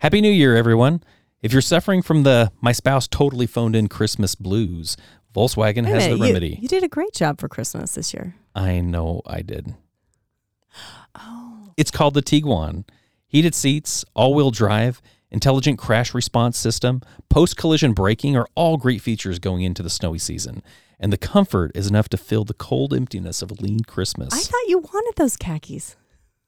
Happy 0.00 0.22
New 0.22 0.30
Year, 0.32 0.56
everyone. 0.56 1.02
If 1.42 1.52
you're 1.52 1.60
suffering 1.60 2.00
from 2.00 2.22
the 2.22 2.50
my 2.62 2.72
spouse 2.72 3.06
totally 3.06 3.46
phoned 3.46 3.76
in 3.76 3.86
Christmas 3.86 4.34
blues, 4.34 4.96
Volkswagen 5.34 5.84
has 5.84 6.04
the 6.04 6.10
minute, 6.12 6.16
you- 6.18 6.24
remedy. 6.24 6.58
You, 6.60 6.68
did 6.68 6.82
a 6.82 6.88
great 6.88 7.12
job 7.12 7.38
for 7.38 7.48
Christmas 7.48 7.94
this 7.94 8.14
year. 8.14 8.34
I 8.54 8.80
know 8.80 9.20
I 9.26 9.42
did. 9.42 9.74
Oh. 11.14 11.72
It's 11.76 11.90
called 11.90 12.14
the 12.14 12.22
Tiguan. 12.22 12.84
Heated 13.26 13.54
seats, 13.54 14.04
all 14.14 14.32
wheel 14.32 14.50
drive, 14.50 15.02
intelligent 15.30 15.76
crash 15.78 16.14
response 16.14 16.56
system, 16.56 17.02
post 17.28 17.56
collision 17.56 17.92
braking 17.92 18.36
are 18.36 18.46
all 18.54 18.76
great 18.76 19.02
features 19.02 19.38
going 19.40 19.62
into 19.62 19.82
the 19.82 19.90
snowy 19.90 20.18
season. 20.18 20.62
And 21.00 21.12
the 21.12 21.18
comfort 21.18 21.72
is 21.74 21.88
enough 21.88 22.08
to 22.10 22.16
fill 22.16 22.44
the 22.44 22.54
cold 22.54 22.94
emptiness 22.94 23.42
of 23.42 23.50
a 23.50 23.54
lean 23.54 23.80
Christmas. 23.80 24.32
I 24.32 24.38
thought 24.38 24.68
you 24.68 24.78
wanted 24.78 25.14
those 25.16 25.36
khakis. 25.36 25.96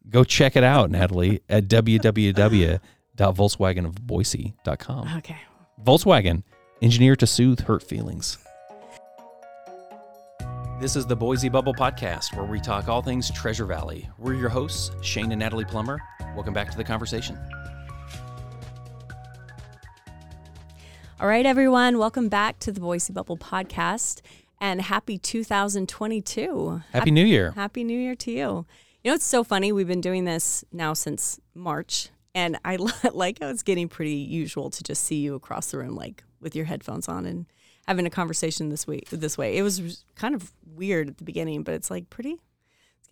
Go 0.09 0.23
check 0.25 0.55
it 0.55 0.65
out, 0.65 0.91
Natalie, 0.91 1.41
at 1.49 1.69
www.volkswagenofboise.com. 3.17 5.09
Okay. 5.19 5.37
Volkswagen, 5.85 6.43
engineered 6.81 7.19
to 7.21 7.27
soothe 7.27 7.61
hurt 7.61 7.83
feelings. 7.83 8.39
This 10.81 10.97
is 10.97 11.07
the 11.07 11.15
Boise 11.15 11.49
Bubble 11.49 11.75
Podcast, 11.75 12.37
where 12.37 12.45
we 12.45 12.59
talk 12.61 12.89
all 12.89 13.03
things 13.03 13.31
Treasure 13.31 13.67
Valley. 13.67 14.09
We're 14.19 14.35
your 14.35 14.49
hosts, 14.49 14.91
Shane 15.01 15.31
and 15.31 15.39
Natalie 15.39 15.65
Plummer. 15.65 16.01
Welcome 16.35 16.53
back 16.53 16.71
to 16.73 16.77
the 16.77 16.83
conversation. 16.83 17.39
All 21.21 21.29
right, 21.29 21.47
everyone. 21.47 21.99
Welcome 21.99 22.29
back 22.29 22.59
to 22.61 22.73
the 22.73 22.81
Boise 22.81 23.13
Bubble 23.13 23.37
podcast 23.37 24.23
and 24.61 24.83
happy 24.83 25.19
2022. 25.19 26.83
Happy 26.93 27.11
New 27.13 27.25
Year. 27.25 27.53
Happy 27.53 27.85
New 27.85 27.97
Year 27.99 28.17
to 28.17 28.33
you. 28.33 28.67
You 29.05 29.11
know, 29.11 29.15
it's 29.15 29.25
so 29.25 29.45
funny. 29.45 29.71
We've 29.71 29.87
been 29.87 30.01
doing 30.01 30.25
this 30.25 30.65
now 30.73 30.95
since 30.95 31.39
March, 31.55 32.09
and 32.35 32.59
I 32.65 32.77
like 33.13 33.39
how 33.41 33.49
it's 33.49 33.63
getting 33.63 33.89
pretty 33.89 34.15
usual 34.15 34.71
to 34.71 34.83
just 34.83 35.05
see 35.05 35.17
you 35.17 35.35
across 35.35 35.71
the 35.71 35.79
room, 35.79 35.95
like 35.95 36.25
with 36.41 36.57
your 36.57 36.65
headphones 36.65 37.09
on 37.09 37.27
and 37.27 37.47
having 37.87 38.07
a 38.07 38.11
conversation 38.11 38.69
this 38.69 38.87
way. 38.87 39.03
This 39.11 39.37
way, 39.37 39.57
it 39.57 39.63
was 39.63 40.05
kind 40.15 40.35
of 40.35 40.53
weird 40.67 41.09
at 41.09 41.19
the 41.19 41.25
beginning, 41.25 41.63
but 41.63 41.75
it's 41.75 41.91
like 41.91 42.11
pretty. 42.11 42.41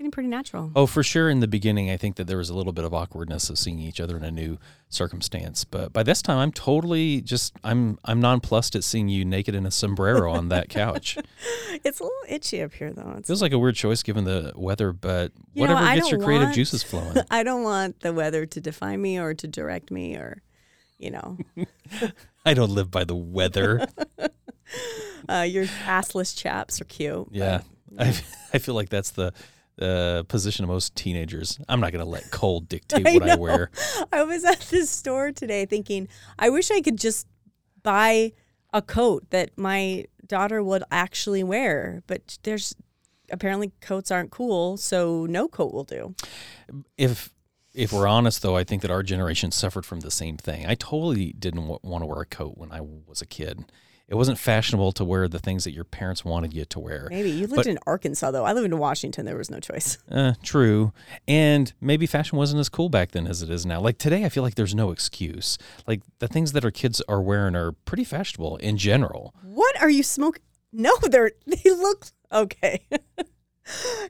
Getting 0.00 0.12
pretty 0.12 0.30
natural. 0.30 0.72
Oh, 0.74 0.86
for 0.86 1.02
sure. 1.02 1.28
In 1.28 1.40
the 1.40 1.46
beginning, 1.46 1.90
I 1.90 1.98
think 1.98 2.16
that 2.16 2.26
there 2.26 2.38
was 2.38 2.48
a 2.48 2.54
little 2.54 2.72
bit 2.72 2.86
of 2.86 2.94
awkwardness 2.94 3.50
of 3.50 3.58
seeing 3.58 3.78
each 3.78 4.00
other 4.00 4.16
in 4.16 4.24
a 4.24 4.30
new 4.30 4.56
circumstance. 4.88 5.64
But 5.64 5.92
by 5.92 6.02
this 6.02 6.22
time, 6.22 6.38
I'm 6.38 6.52
totally 6.52 7.20
just 7.20 7.52
I'm 7.62 7.98
I'm 8.06 8.18
nonplussed 8.18 8.74
at 8.74 8.82
seeing 8.82 9.10
you 9.10 9.26
naked 9.26 9.54
in 9.54 9.66
a 9.66 9.70
sombrero 9.70 10.32
on 10.32 10.48
that 10.48 10.70
couch. 10.70 11.18
It's 11.84 12.00
a 12.00 12.02
little 12.02 12.18
itchy 12.30 12.62
up 12.62 12.72
here, 12.72 12.92
though. 12.94 13.14
It's, 13.18 13.26
Feels 13.28 13.42
like 13.42 13.52
a 13.52 13.58
weird 13.58 13.74
choice 13.74 14.02
given 14.02 14.24
the 14.24 14.52
weather, 14.56 14.92
but 14.92 15.32
You 15.52 15.60
whatever 15.60 15.80
I 15.80 15.96
gets 15.96 16.10
your 16.10 16.20
creative 16.20 16.46
want- 16.46 16.54
juices 16.54 16.82
flowing. 16.82 17.16
I 17.30 17.42
don't 17.42 17.62
want 17.62 18.00
the 18.00 18.12
weather 18.14 18.46
to 18.46 18.60
define 18.60 19.02
me 19.02 19.18
or 19.18 19.34
to 19.34 19.46
direct 19.46 19.90
me 19.90 20.16
or, 20.16 20.40
you 20.98 21.10
know, 21.10 21.36
I 22.46 22.54
don't 22.54 22.70
live 22.70 22.90
by 22.90 23.04
the 23.04 23.14
weather. 23.14 23.86
uh, 25.28 25.46
your 25.48 25.66
assless 25.66 26.34
chaps 26.36 26.80
are 26.80 26.84
cute. 26.86 27.28
Yeah, 27.32 27.60
I, 27.98 28.08
I 28.54 28.58
feel 28.58 28.74
like 28.74 28.88
that's 28.88 29.10
the 29.10 29.32
uh, 29.80 30.24
position 30.24 30.64
of 30.64 30.68
most 30.68 30.94
teenagers. 30.94 31.58
I'm 31.68 31.80
not 31.80 31.92
going 31.92 32.04
to 32.04 32.10
let 32.10 32.30
cold 32.30 32.68
dictate 32.68 33.06
I 33.06 33.14
what 33.14 33.30
I 33.30 33.36
wear. 33.36 33.70
I 34.12 34.22
was 34.22 34.44
at 34.44 34.60
this 34.60 34.90
store 34.90 35.32
today 35.32 35.66
thinking, 35.66 36.08
I 36.38 36.50
wish 36.50 36.70
I 36.70 36.80
could 36.80 36.98
just 36.98 37.26
buy 37.82 38.32
a 38.72 38.82
coat 38.82 39.30
that 39.30 39.56
my 39.56 40.04
daughter 40.26 40.62
would 40.62 40.84
actually 40.90 41.42
wear, 41.42 42.02
but 42.06 42.38
there's 42.42 42.74
apparently 43.30 43.72
coats 43.80 44.10
aren't 44.10 44.30
cool, 44.30 44.76
so 44.76 45.26
no 45.26 45.48
coat 45.48 45.72
will 45.72 45.84
do. 45.84 46.14
If 46.96 47.32
if 47.72 47.92
we're 47.92 48.08
honest, 48.08 48.42
though, 48.42 48.56
I 48.56 48.64
think 48.64 48.82
that 48.82 48.90
our 48.90 49.02
generation 49.02 49.52
suffered 49.52 49.86
from 49.86 50.00
the 50.00 50.10
same 50.10 50.36
thing. 50.36 50.66
I 50.66 50.74
totally 50.74 51.32
didn't 51.32 51.62
w- 51.62 51.78
want 51.82 52.02
to 52.02 52.06
wear 52.06 52.20
a 52.20 52.26
coat 52.26 52.58
when 52.58 52.72
I 52.72 52.80
was 52.80 53.22
a 53.22 53.26
kid. 53.26 53.64
It 54.10 54.16
wasn't 54.16 54.38
fashionable 54.38 54.90
to 54.92 55.04
wear 55.04 55.28
the 55.28 55.38
things 55.38 55.62
that 55.62 55.70
your 55.70 55.84
parents 55.84 56.24
wanted 56.24 56.52
you 56.52 56.64
to 56.64 56.80
wear. 56.80 57.06
Maybe 57.10 57.30
you 57.30 57.42
lived 57.46 57.54
But- 57.54 57.66
in 57.68 57.78
Arkansas 57.86 58.32
though. 58.32 58.44
I 58.44 58.52
lived 58.52 58.66
in 58.66 58.76
Washington. 58.76 59.24
There 59.24 59.36
was 59.36 59.50
no 59.50 59.60
choice. 59.60 59.98
Uh, 60.10 60.32
true. 60.42 60.92
And 61.28 61.72
maybe 61.80 62.06
fashion 62.06 62.36
wasn't 62.36 62.58
as 62.58 62.68
cool 62.68 62.88
back 62.88 63.12
then 63.12 63.28
as 63.28 63.40
it 63.40 63.50
is 63.50 63.64
now. 63.64 63.80
Like 63.80 63.98
today, 63.98 64.24
I 64.24 64.28
feel 64.28 64.42
like 64.42 64.56
there's 64.56 64.74
no 64.74 64.90
excuse. 64.90 65.58
Like 65.86 66.02
the 66.18 66.26
things 66.26 66.50
that 66.52 66.64
our 66.64 66.72
kids 66.72 67.00
are 67.08 67.22
wearing 67.22 67.54
are 67.54 67.70
pretty 67.72 68.02
fashionable 68.02 68.56
in 68.56 68.76
general. 68.76 69.32
What 69.44 69.80
are 69.80 69.90
you 69.90 70.02
smoking? 70.02 70.42
No, 70.72 70.92
they're 71.08 71.30
they 71.46 71.70
look 71.70 72.06
okay. 72.32 72.80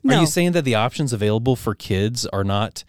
no, 0.03 0.15
Are 0.17 0.21
you 0.23 0.27
saying 0.27 0.53
that 0.53 0.65
the 0.65 0.77
options 0.77 1.13
available 1.13 1.57
for 1.57 1.75
kids 1.75 2.25
are 2.27 2.45
not 2.45 2.85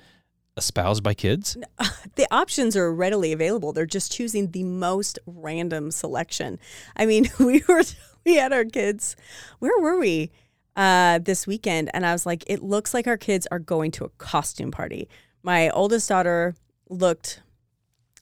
espoused 0.61 1.01
by 1.01 1.13
kids? 1.13 1.57
the 2.15 2.27
options 2.31 2.77
are 2.77 2.93
readily 2.93 3.31
available. 3.31 3.73
They're 3.73 3.85
just 3.87 4.11
choosing 4.11 4.51
the 4.51 4.63
most 4.63 5.17
random 5.25 5.89
selection. 5.91 6.59
I 6.95 7.05
mean, 7.05 7.29
we 7.39 7.63
were 7.67 7.83
we 8.23 8.35
had 8.35 8.53
our 8.53 8.65
kids. 8.65 9.15
Where 9.59 9.77
were 9.79 9.99
we 9.99 10.31
uh, 10.75 11.19
this 11.19 11.47
weekend? 11.47 11.89
And 11.93 12.05
I 12.05 12.13
was 12.13 12.25
like, 12.25 12.43
it 12.47 12.61
looks 12.61 12.93
like 12.93 13.07
our 13.07 13.17
kids 13.17 13.47
are 13.51 13.59
going 13.59 13.91
to 13.91 14.05
a 14.05 14.09
costume 14.09 14.71
party. 14.71 15.09
My 15.41 15.71
oldest 15.71 16.07
daughter 16.07 16.53
looked, 16.89 17.41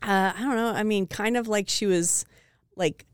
uh, 0.01 0.31
I 0.33 0.39
don't 0.39 0.55
know. 0.55 0.69
I 0.69 0.83
mean, 0.83 1.05
kind 1.05 1.35
of 1.35 1.49
like 1.49 1.67
she 1.67 1.85
was 1.85 2.25
like 2.77 3.05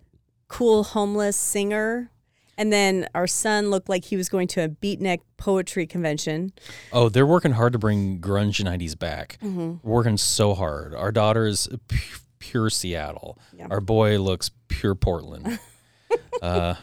cool 0.48 0.84
homeless 0.84 1.36
singer. 1.36 2.12
And 2.58 2.72
then 2.72 3.08
our 3.14 3.28
son 3.28 3.70
looked 3.70 3.90
like 3.90 4.06
he 4.06 4.16
was 4.18 4.30
going 4.30 4.48
to 4.50 4.64
a 4.64 4.70
beatnik 4.70 5.20
poetry 5.38 5.86
convention. 5.86 6.54
Oh, 6.94 7.10
they're 7.10 7.26
working 7.26 7.52
hard 7.52 7.74
to 7.74 7.80
bring 7.80 8.20
grunge 8.22 8.64
90s 8.64 8.98
back. 8.98 9.38
Working 9.84 10.18
so 10.18 10.54
hard. 10.54 10.96
Our 10.96 11.12
daughter 11.12 11.46
is 11.46 11.68
pu- 11.88 12.20
pure 12.40 12.70
Seattle. 12.70 13.38
Yeah. 13.58 13.68
Our 13.70 13.82
boy 13.82 14.20
looks 14.20 14.52
pure 14.70 14.96
Portland. 14.96 15.60
uh, 16.42 16.76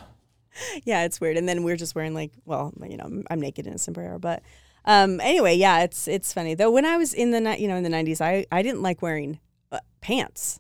yeah, 0.85 1.05
it's 1.05 1.21
weird. 1.21 1.37
And 1.39 1.49
then 1.49 1.63
we're 1.63 1.77
just 1.77 1.95
wearing 1.95 2.15
like, 2.15 2.33
well, 2.45 2.73
you 2.87 2.97
know, 2.97 3.23
I'm- 3.31 3.41
naked 3.41 3.67
in 3.67 3.73
a 3.75 3.79
sombrero, 3.79 4.19
but 4.19 4.43
um, 4.85 5.21
anyway, 5.21 5.55
yeah, 5.55 5.85
it's 5.85 6.09
it's 6.09 6.33
funny 6.33 6.55
though. 6.55 6.71
When 6.71 6.85
I 6.85 6.97
was 6.97 7.15
in 7.15 7.31
the 7.31 7.57
you 7.59 7.69
know 7.69 7.77
in 7.77 7.85
the 7.85 7.89
90s, 7.89 8.21
I 8.21 8.47
I 8.51 8.63
didn't 8.63 8.83
like 8.83 9.01
wearing 9.01 9.39
uh, 9.71 9.79
pants. 10.01 10.59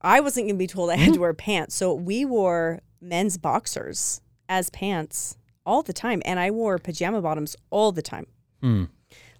I 0.00 0.20
wasn't 0.20 0.46
gonna 0.46 0.58
be 0.58 0.66
told 0.68 0.90
I 0.90 0.96
had 0.96 1.14
to 1.14 1.20
wear 1.20 1.34
pants, 1.34 1.74
so 1.74 1.92
we 1.92 2.24
wore 2.24 2.80
men's 3.00 3.36
boxers 3.36 4.20
as 4.48 4.70
pants 4.70 5.36
all 5.66 5.82
the 5.82 5.92
time, 5.92 6.22
and 6.24 6.38
I 6.38 6.50
wore 6.50 6.78
pajama 6.78 7.22
bottoms 7.22 7.56
all 7.70 7.92
the 7.92 8.02
time. 8.02 8.26
hmm. 8.60 8.84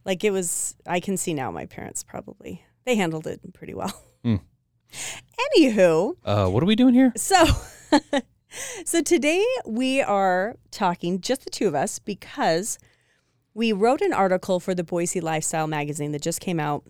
Like 0.04 0.22
it 0.22 0.30
was, 0.30 0.76
I 0.86 1.00
can 1.00 1.16
see 1.16 1.32
now 1.32 1.50
my 1.50 1.64
parents 1.64 2.02
probably 2.02 2.62
they 2.84 2.96
handled 2.96 3.26
it 3.26 3.40
pretty 3.52 3.74
well. 3.74 3.92
Hmm. 4.22 4.36
Anywho, 5.56 6.16
uh, 6.24 6.48
what 6.48 6.62
are 6.62 6.66
we 6.66 6.76
doing 6.76 6.94
here? 6.94 7.12
so, 7.16 7.44
so 8.84 9.02
today 9.02 9.44
we 9.66 10.00
are 10.00 10.56
talking 10.70 11.20
just 11.20 11.44
the 11.44 11.50
two 11.50 11.66
of 11.66 11.74
us 11.74 11.98
because 11.98 12.78
we 13.54 13.72
wrote 13.72 14.00
an 14.00 14.12
article 14.12 14.60
for 14.60 14.74
the 14.74 14.84
Boise 14.84 15.20
Lifestyle 15.20 15.66
magazine 15.66 16.12
that 16.12 16.22
just 16.22 16.40
came 16.40 16.60
out 16.60 16.84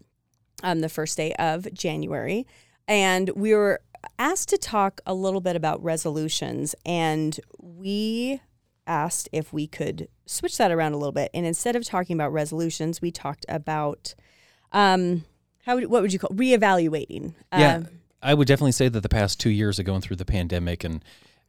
on 0.63 0.81
the 0.81 0.89
first 0.89 1.17
day 1.17 1.33
of 1.35 1.73
January, 1.73 2.47
and 2.87 3.31
we 3.31 3.55
were 3.55 3.81
asked 4.19 4.49
to 4.51 4.59
talk 4.59 5.01
a 5.07 5.15
little 5.15 5.41
bit 5.41 5.57
about 5.57 5.83
resolutions, 5.83 6.75
and 6.87 7.39
we 7.61 8.41
asked 8.87 9.29
if 9.33 9.53
we 9.53 9.67
could 9.67 10.09
switch 10.27 10.57
that 10.59 10.71
around 10.71 10.93
a 10.93 10.97
little 10.99 11.13
bit, 11.13 11.31
and 11.35 11.47
instead 11.47 11.75
of 11.77 11.85
talking 11.85 12.15
about 12.15 12.33
resolutions, 12.33 13.01
we 13.01 13.11
talked 13.11 13.45
about 13.49 14.15
um, 14.73 15.25
how 15.65 15.77
would- 15.77 15.87
what 15.89 16.03
would 16.03 16.13
you 16.13 16.19
call 16.19 16.31
reevaluating? 16.31 17.35
Yeah, 17.53 17.77
Um, 17.77 17.89
I 18.23 18.35
would 18.35 18.49
definitely 18.49 18.73
say 18.73 18.89
that 18.89 19.01
the 19.01 19.09
past 19.09 19.39
two 19.41 19.51
years 19.51 19.79
of 19.79 19.85
going 19.85 20.01
through 20.01 20.17
the 20.17 20.25
pandemic 20.25 20.83
and 20.85 21.05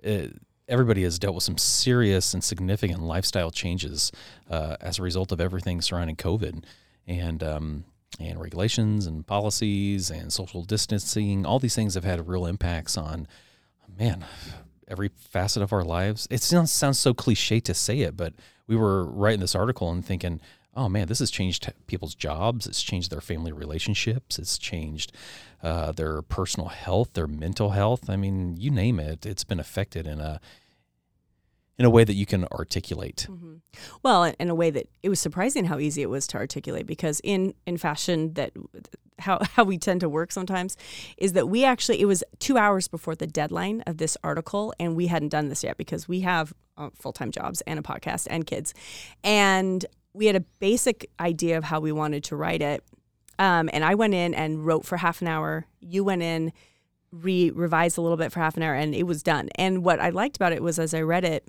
uh, 0.05 0.27
everybody 0.67 1.03
has 1.03 1.17
dealt 1.17 1.33
with 1.35 1.43
some 1.43 1.57
serious 1.57 2.33
and 2.33 2.43
significant 2.43 3.01
lifestyle 3.01 3.49
changes 3.51 4.11
uh, 4.49 4.77
as 4.79 4.99
a 4.99 5.01
result 5.01 5.31
of 5.31 5.41
everything 5.41 5.81
surrounding 5.81 6.15
COVID 6.15 6.63
and 7.07 7.41
um, 7.43 7.85
and 8.19 8.39
regulations 8.39 9.05
and 9.05 9.25
policies 9.25 10.09
and 10.09 10.31
social 10.31 10.63
distancing. 10.63 11.45
All 11.45 11.59
these 11.59 11.75
things 11.75 11.95
have 11.95 12.03
had 12.03 12.27
real 12.27 12.45
impacts 12.45 12.97
on 12.97 13.27
man 13.97 14.25
every 14.87 15.09
facet 15.09 15.61
of 15.61 15.73
our 15.73 15.83
lives. 15.83 16.27
It 16.29 16.41
sounds 16.41 16.71
sounds 16.71 16.99
so 16.99 17.13
cliche 17.13 17.59
to 17.61 17.73
say 17.73 18.01
it, 18.01 18.15
but 18.15 18.33
we 18.67 18.75
were 18.75 19.05
writing 19.05 19.39
this 19.39 19.55
article 19.55 19.91
and 19.91 20.05
thinking, 20.05 20.39
oh 20.75 20.89
man, 20.89 21.07
this 21.07 21.19
has 21.19 21.31
changed 21.31 21.71
people's 21.87 22.15
jobs. 22.15 22.67
It's 22.67 22.83
changed 22.83 23.11
their 23.11 23.21
family 23.21 23.51
relationships. 23.51 24.37
It's 24.37 24.57
changed 24.57 25.11
uh, 25.63 25.91
their 25.93 26.21
personal 26.21 26.69
health, 26.69 27.13
their 27.13 27.27
mental 27.27 27.71
health. 27.71 28.09
I 28.09 28.15
mean, 28.15 28.57
you 28.57 28.69
name 28.71 28.99
it. 28.99 29.25
It's 29.25 29.43
been 29.43 29.59
affected 29.59 30.05
in 30.05 30.19
a 30.19 30.39
in 31.77 31.85
a 31.85 31.89
way 31.89 32.03
that 32.03 32.13
you 32.13 32.25
can 32.25 32.45
articulate. 32.45 33.27
Mm-hmm. 33.29 33.55
Well, 34.03 34.33
in- 34.39 34.49
a 34.49 34.55
way 34.55 34.69
that 34.69 34.87
it 35.03 35.09
was 35.09 35.19
surprising 35.19 35.65
how 35.65 35.79
easy 35.79 36.01
it 36.01 36.09
was 36.09 36.27
to 36.27 36.37
articulate 36.37 36.85
because 36.85 37.19
in 37.23 37.53
in 37.65 37.77
fashion 37.77 38.33
that 38.33 38.51
how 39.19 39.39
how 39.55 39.63
we 39.63 39.77
tend 39.77 40.01
to 40.01 40.09
work 40.09 40.31
sometimes 40.31 40.77
is 41.17 41.33
that 41.33 41.49
we 41.49 41.65
actually 41.65 41.99
it 42.01 42.05
was 42.05 42.23
2 42.39 42.57
hours 42.57 42.87
before 42.87 43.15
the 43.15 43.27
deadline 43.27 43.81
of 43.87 43.97
this 43.97 44.17
article 44.23 44.73
and 44.79 44.95
we 44.95 45.07
hadn't 45.07 45.29
done 45.29 45.49
this 45.49 45.63
yet 45.63 45.77
because 45.77 46.07
we 46.07 46.21
have 46.21 46.53
uh, 46.77 46.89
full-time 46.93 47.31
jobs 47.31 47.61
and 47.61 47.79
a 47.79 47.81
podcast 47.81 48.27
and 48.29 48.45
kids. 48.45 48.73
And 49.23 49.85
we 50.13 50.27
had 50.27 50.35
a 50.35 50.45
basic 50.59 51.09
idea 51.19 51.57
of 51.57 51.63
how 51.65 51.79
we 51.79 51.91
wanted 51.91 52.23
to 52.25 52.35
write 52.35 52.61
it 52.61 52.83
Um, 53.37 53.69
and 53.73 53.83
I 53.83 53.95
went 53.95 54.13
in 54.13 54.33
and 54.33 54.65
wrote 54.65 54.85
for 54.85 54.97
half 54.97 55.21
an 55.21 55.27
hour. 55.27 55.65
You 55.81 56.03
went 56.05 56.21
in, 56.21 56.53
re 57.11 57.51
revised 57.51 57.97
a 57.97 58.01
little 58.01 58.17
bit 58.17 58.31
for 58.31 58.39
half 58.39 58.55
an 58.57 58.63
hour, 58.63 58.73
and 58.73 58.95
it 58.95 59.03
was 59.03 59.21
done. 59.23 59.49
And 59.55 59.83
what 59.83 59.99
I 59.99 60.09
liked 60.09 60.37
about 60.37 60.53
it 60.53 60.61
was 60.63 60.79
as 60.79 60.93
I 60.93 61.01
read 61.01 61.25
it, 61.25 61.47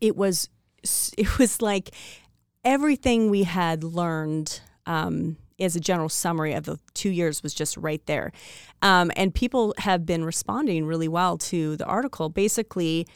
it 0.00 0.16
was 0.16 0.48
it 1.18 1.38
was 1.38 1.60
like 1.62 1.90
everything 2.64 3.30
we 3.30 3.44
had 3.44 3.84
learned 3.84 4.60
um, 4.86 5.36
as 5.58 5.76
a 5.76 5.80
general 5.80 6.08
summary 6.08 6.52
of 6.54 6.64
the 6.64 6.78
two 6.94 7.10
years 7.10 7.42
was 7.42 7.54
just 7.54 7.76
right 7.76 8.04
there. 8.06 8.32
Um, 8.82 9.10
and 9.16 9.34
people 9.34 9.74
have 9.78 10.06
been 10.06 10.24
responding 10.24 10.86
really 10.86 11.08
well 11.08 11.36
to 11.38 11.76
the 11.76 11.84
article, 11.84 12.28
basically 12.28 13.06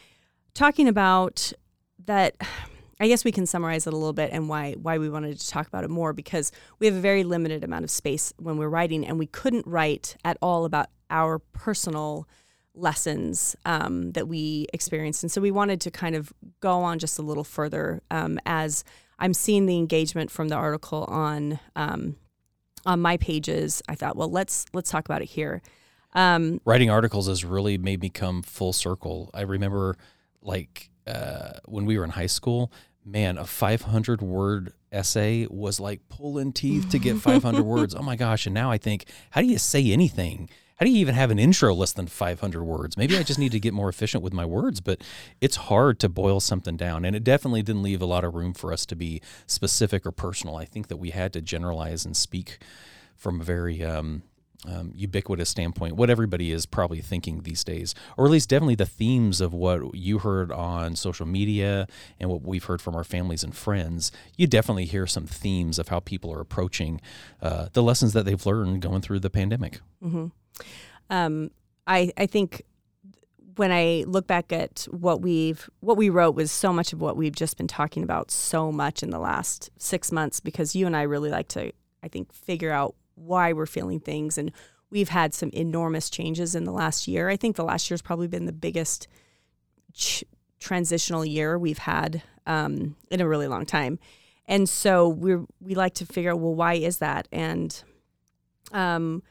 talking 0.53 0.89
about 0.89 1.53
that. 2.07 2.37
I 3.01 3.09
guess 3.09 3.25
we 3.25 3.33
can 3.33 3.45
summarize 3.45 3.89
it 3.89 3.93
a 3.93 3.97
little 3.97 4.13
bit 4.13 4.31
and 4.33 4.49
why 4.49 4.75
why 4.81 4.99
we 4.99 5.11
wanted 5.11 5.39
to 5.39 5.49
talk 5.49 5.67
about 5.67 5.83
it 5.83 5.91
more 5.91 6.13
because 6.13 6.53
we 6.79 6.87
have 6.87 6.95
a 6.95 7.01
very 7.01 7.25
limited 7.25 7.65
amount 7.65 7.83
of 7.83 7.91
space 7.91 8.33
when 8.39 8.57
we're 8.57 8.69
writing 8.69 9.05
and 9.05 9.19
we 9.19 9.27
couldn't 9.27 9.67
write 9.67 10.17
at 10.25 10.39
all 10.41 10.65
about 10.65 10.87
our 11.11 11.41
personal 11.41 12.29
lessons 12.75 13.55
um, 13.65 14.13
that 14.13 14.27
we 14.27 14.67
experienced 14.73 15.23
and 15.23 15.31
so 15.31 15.41
we 15.41 15.53
wanted 15.53 15.81
to 15.81 15.91
kind 15.91 16.17
of 16.17 16.33
go 16.61 16.81
on 16.81 16.99
just 16.99 17.19
a 17.19 17.23
little 17.23 17.45
further 17.45 18.03
um, 18.11 18.39
as 18.47 18.83
I'm 19.19 19.35
seeing 19.35 19.67
the 19.67 19.77
engagement 19.77 20.31
from 20.31 20.49
the 20.49 20.57
article 20.57 21.05
on 21.05 21.59
um, 21.77 22.17
on 22.87 23.01
my 23.01 23.17
pages. 23.17 23.83
I 23.89 23.95
thought, 23.95 24.17
well, 24.17 24.31
let's 24.31 24.67
let's 24.73 24.91
talk 24.91 25.05
about 25.05 25.23
it 25.23 25.27
here. 25.27 25.63
Um, 26.13 26.61
Writing 26.65 26.91
articles 26.91 27.27
has 27.29 27.45
really 27.45 27.79
made 27.79 28.01
me 28.01 28.09
come 28.09 28.43
full 28.43 28.73
circle. 28.73 29.31
I 29.35 29.43
remember, 29.43 29.97
like 30.43 30.91
uh, 31.07 31.55
when 31.65 31.87
we 31.87 31.99
were 31.99 32.05
in 32.05 32.11
high 32.11 32.27
school, 32.27 32.73
man, 33.05 33.37
a 33.37 33.45
500 33.45 34.23
word 34.23 34.73
essay 34.93 35.47
was 35.51 35.81
like 35.81 36.09
pulling 36.09 36.53
teeth 36.53 36.89
to 36.91 36.99
get 36.99 37.17
500 37.21 37.63
words. 37.63 37.95
Oh 37.95 38.03
my 38.03 38.17
gosh! 38.17 38.47
And 38.47 38.55
now 38.55 38.71
I 38.71 38.79
think, 38.79 39.07
how 39.31 39.41
do 39.41 39.47
you 39.47 39.59
say 39.59 39.91
anything? 39.91 40.49
How 40.77 40.87
do 40.87 40.91
you 40.91 40.99
even 40.99 41.15
have 41.15 41.31
an 41.31 41.39
intro 41.39 41.73
less 41.75 41.93
than 41.93 42.07
500 42.09 42.65
words? 42.65 42.97
Maybe 42.97 43.17
I 43.17 43.23
just 43.23 43.39
need 43.39 43.53
to 43.53 43.61
get 43.61 43.73
more 43.73 43.89
efficient 43.89 44.25
with 44.25 44.33
my 44.33 44.45
words, 44.45 44.81
but 44.81 45.03
it's 45.41 45.57
hard 45.57 46.01
to 46.01 46.09
boil 46.09 46.41
something 46.41 46.77
down. 46.77 47.05
And 47.05 47.15
it 47.15 47.23
definitely 47.23 47.63
didn't 47.63 47.83
leave 47.83 48.03
a 48.03 48.07
lot 48.07 48.25
of 48.25 48.35
room 48.35 48.55
for 48.55 48.73
us 48.73 48.85
to 48.87 48.97
be 48.97 49.23
specific 49.47 50.05
or 50.05 50.11
personal. 50.11 50.57
I 50.57 50.65
think 50.65 50.89
that 50.89 50.97
we 50.97 51.11
had 51.11 51.33
to 51.35 51.41
generalize 51.41 52.05
and 52.05 52.17
speak 52.17 52.59
from 53.17 53.41
a 53.41 53.45
very 53.45 53.85
um, 53.85 54.25
um, 54.67 54.93
ubiquitous 54.95 55.49
standpoint, 55.49 55.97
what 55.97 56.11
everybody 56.11 56.53
is 56.53 56.67
probably 56.67 57.01
thinking 57.01 57.43
these 57.43 57.65
days, 57.65 57.95
or 58.17 58.25
at 58.25 58.31
least 58.31 58.49
definitely 58.49 58.75
the 58.75 58.87
themes 58.87 59.41
of 59.41 59.53
what 59.53 59.95
you 59.95 60.19
heard 60.19 60.51
on 60.53 60.97
social 60.97 61.27
media 61.27 61.87
and 62.19 62.31
what 62.31 62.43
we've 62.43 62.65
heard 62.65 62.81
from 62.81 62.95
our 62.95 63.05
families 63.05 63.43
and 63.43 63.55
friends. 63.55 64.13
You 64.37 64.47
definitely 64.47 64.87
hear 64.87 65.07
some 65.07 65.27
themes 65.27 65.79
of 65.79 65.89
how 65.89 66.01
people 66.01 66.33
are 66.33 66.41
approaching 66.41 67.01
uh, 67.43 67.69
the 67.73 67.83
lessons 67.83 68.13
that 68.13 68.25
they've 68.25 68.45
learned 68.47 68.83
going 68.83 69.03
through 69.03 69.21
the 69.21 69.31
pandemic. 69.31 69.81
Mm-hmm. 70.03 70.27
Um, 71.11 71.51
I 71.87 72.13
I 72.17 72.27
think 72.27 72.63
when 73.57 73.71
I 73.71 74.05
look 74.07 74.27
back 74.27 74.53
at 74.53 74.87
what 74.91 75.21
we've 75.23 75.69
what 75.81 75.97
we 75.97 76.11
wrote 76.11 76.35
was 76.35 76.51
so 76.51 76.73
much 76.73 76.93
of 76.93 77.01
what 77.01 77.17
we've 77.17 77.35
just 77.35 77.57
been 77.57 77.69
talking 77.69 78.03
about 78.03 78.31
so 78.31 78.73
much 78.73 79.03
in 79.03 79.11
the 79.11 79.19
last 79.19 79.71
six 79.79 80.11
months 80.11 80.41
because 80.41 80.75
you 80.75 80.87
and 80.87 80.97
I 80.97 81.03
really 81.03 81.31
like 81.31 81.49
to 81.49 81.73
I 82.03 82.09
think 82.09 82.33
figure 82.33 82.73
out 82.73 82.95
why 83.15 83.53
we're 83.53 83.67
feeling 83.67 84.01
things 84.01 84.39
and 84.39 84.53
we've 84.91 85.09
had 85.09 85.35
some 85.35 85.51
enormous 85.53 86.09
changes 86.11 86.55
in 86.55 86.65
the 86.65 86.73
last 86.73 87.09
year. 87.09 87.29
I 87.29 87.37
think 87.37 87.57
the 87.57 87.65
last 87.65 87.91
year's 87.91 88.03
probably 88.03 88.29
been 88.29 88.47
the 88.47 88.53
biggest 88.53 89.09
ch- 89.93 90.25
transitional 90.61 91.25
year 91.25 91.59
we've 91.59 91.79
had 91.79 92.23
um, 92.47 92.97
in 93.11 93.21
a 93.21 93.29
really 93.29 93.49
long 93.49 93.67
time, 93.67 93.99
and 94.47 94.69
so 94.69 95.09
we 95.09 95.37
we 95.61 95.75
like 95.75 95.95
to 95.95 96.07
figure 96.07 96.33
out 96.33 96.39
well 96.39 96.55
why 96.55 96.75
is 96.75 96.99
that 96.99 97.27
and 97.33 97.83
um 98.73 99.23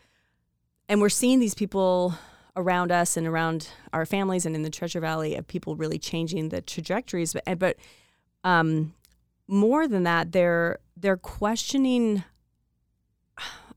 and 0.90 1.00
we're 1.02 1.10
seeing 1.10 1.40
these 1.40 1.54
people 1.54 2.16
around 2.56 2.92
us 2.92 3.18
and 3.18 3.26
around 3.26 3.70
our 3.92 4.06
families 4.06 4.46
and 4.46 4.56
in 4.56 4.64
the 4.64 4.70
Treasure 4.70 5.00
Valley 5.00 5.36
of 5.36 5.48
people 5.48 5.76
really 5.76 5.98
changing 5.98 6.50
the 6.50 6.62
trajectories. 6.62 7.34
But 7.34 7.60
but 7.60 7.78
um, 8.44 8.94
more 9.48 9.88
than 9.88 10.04
that, 10.04 10.32
they're 10.32 10.80
they're 10.96 11.18
questioning. 11.18 12.24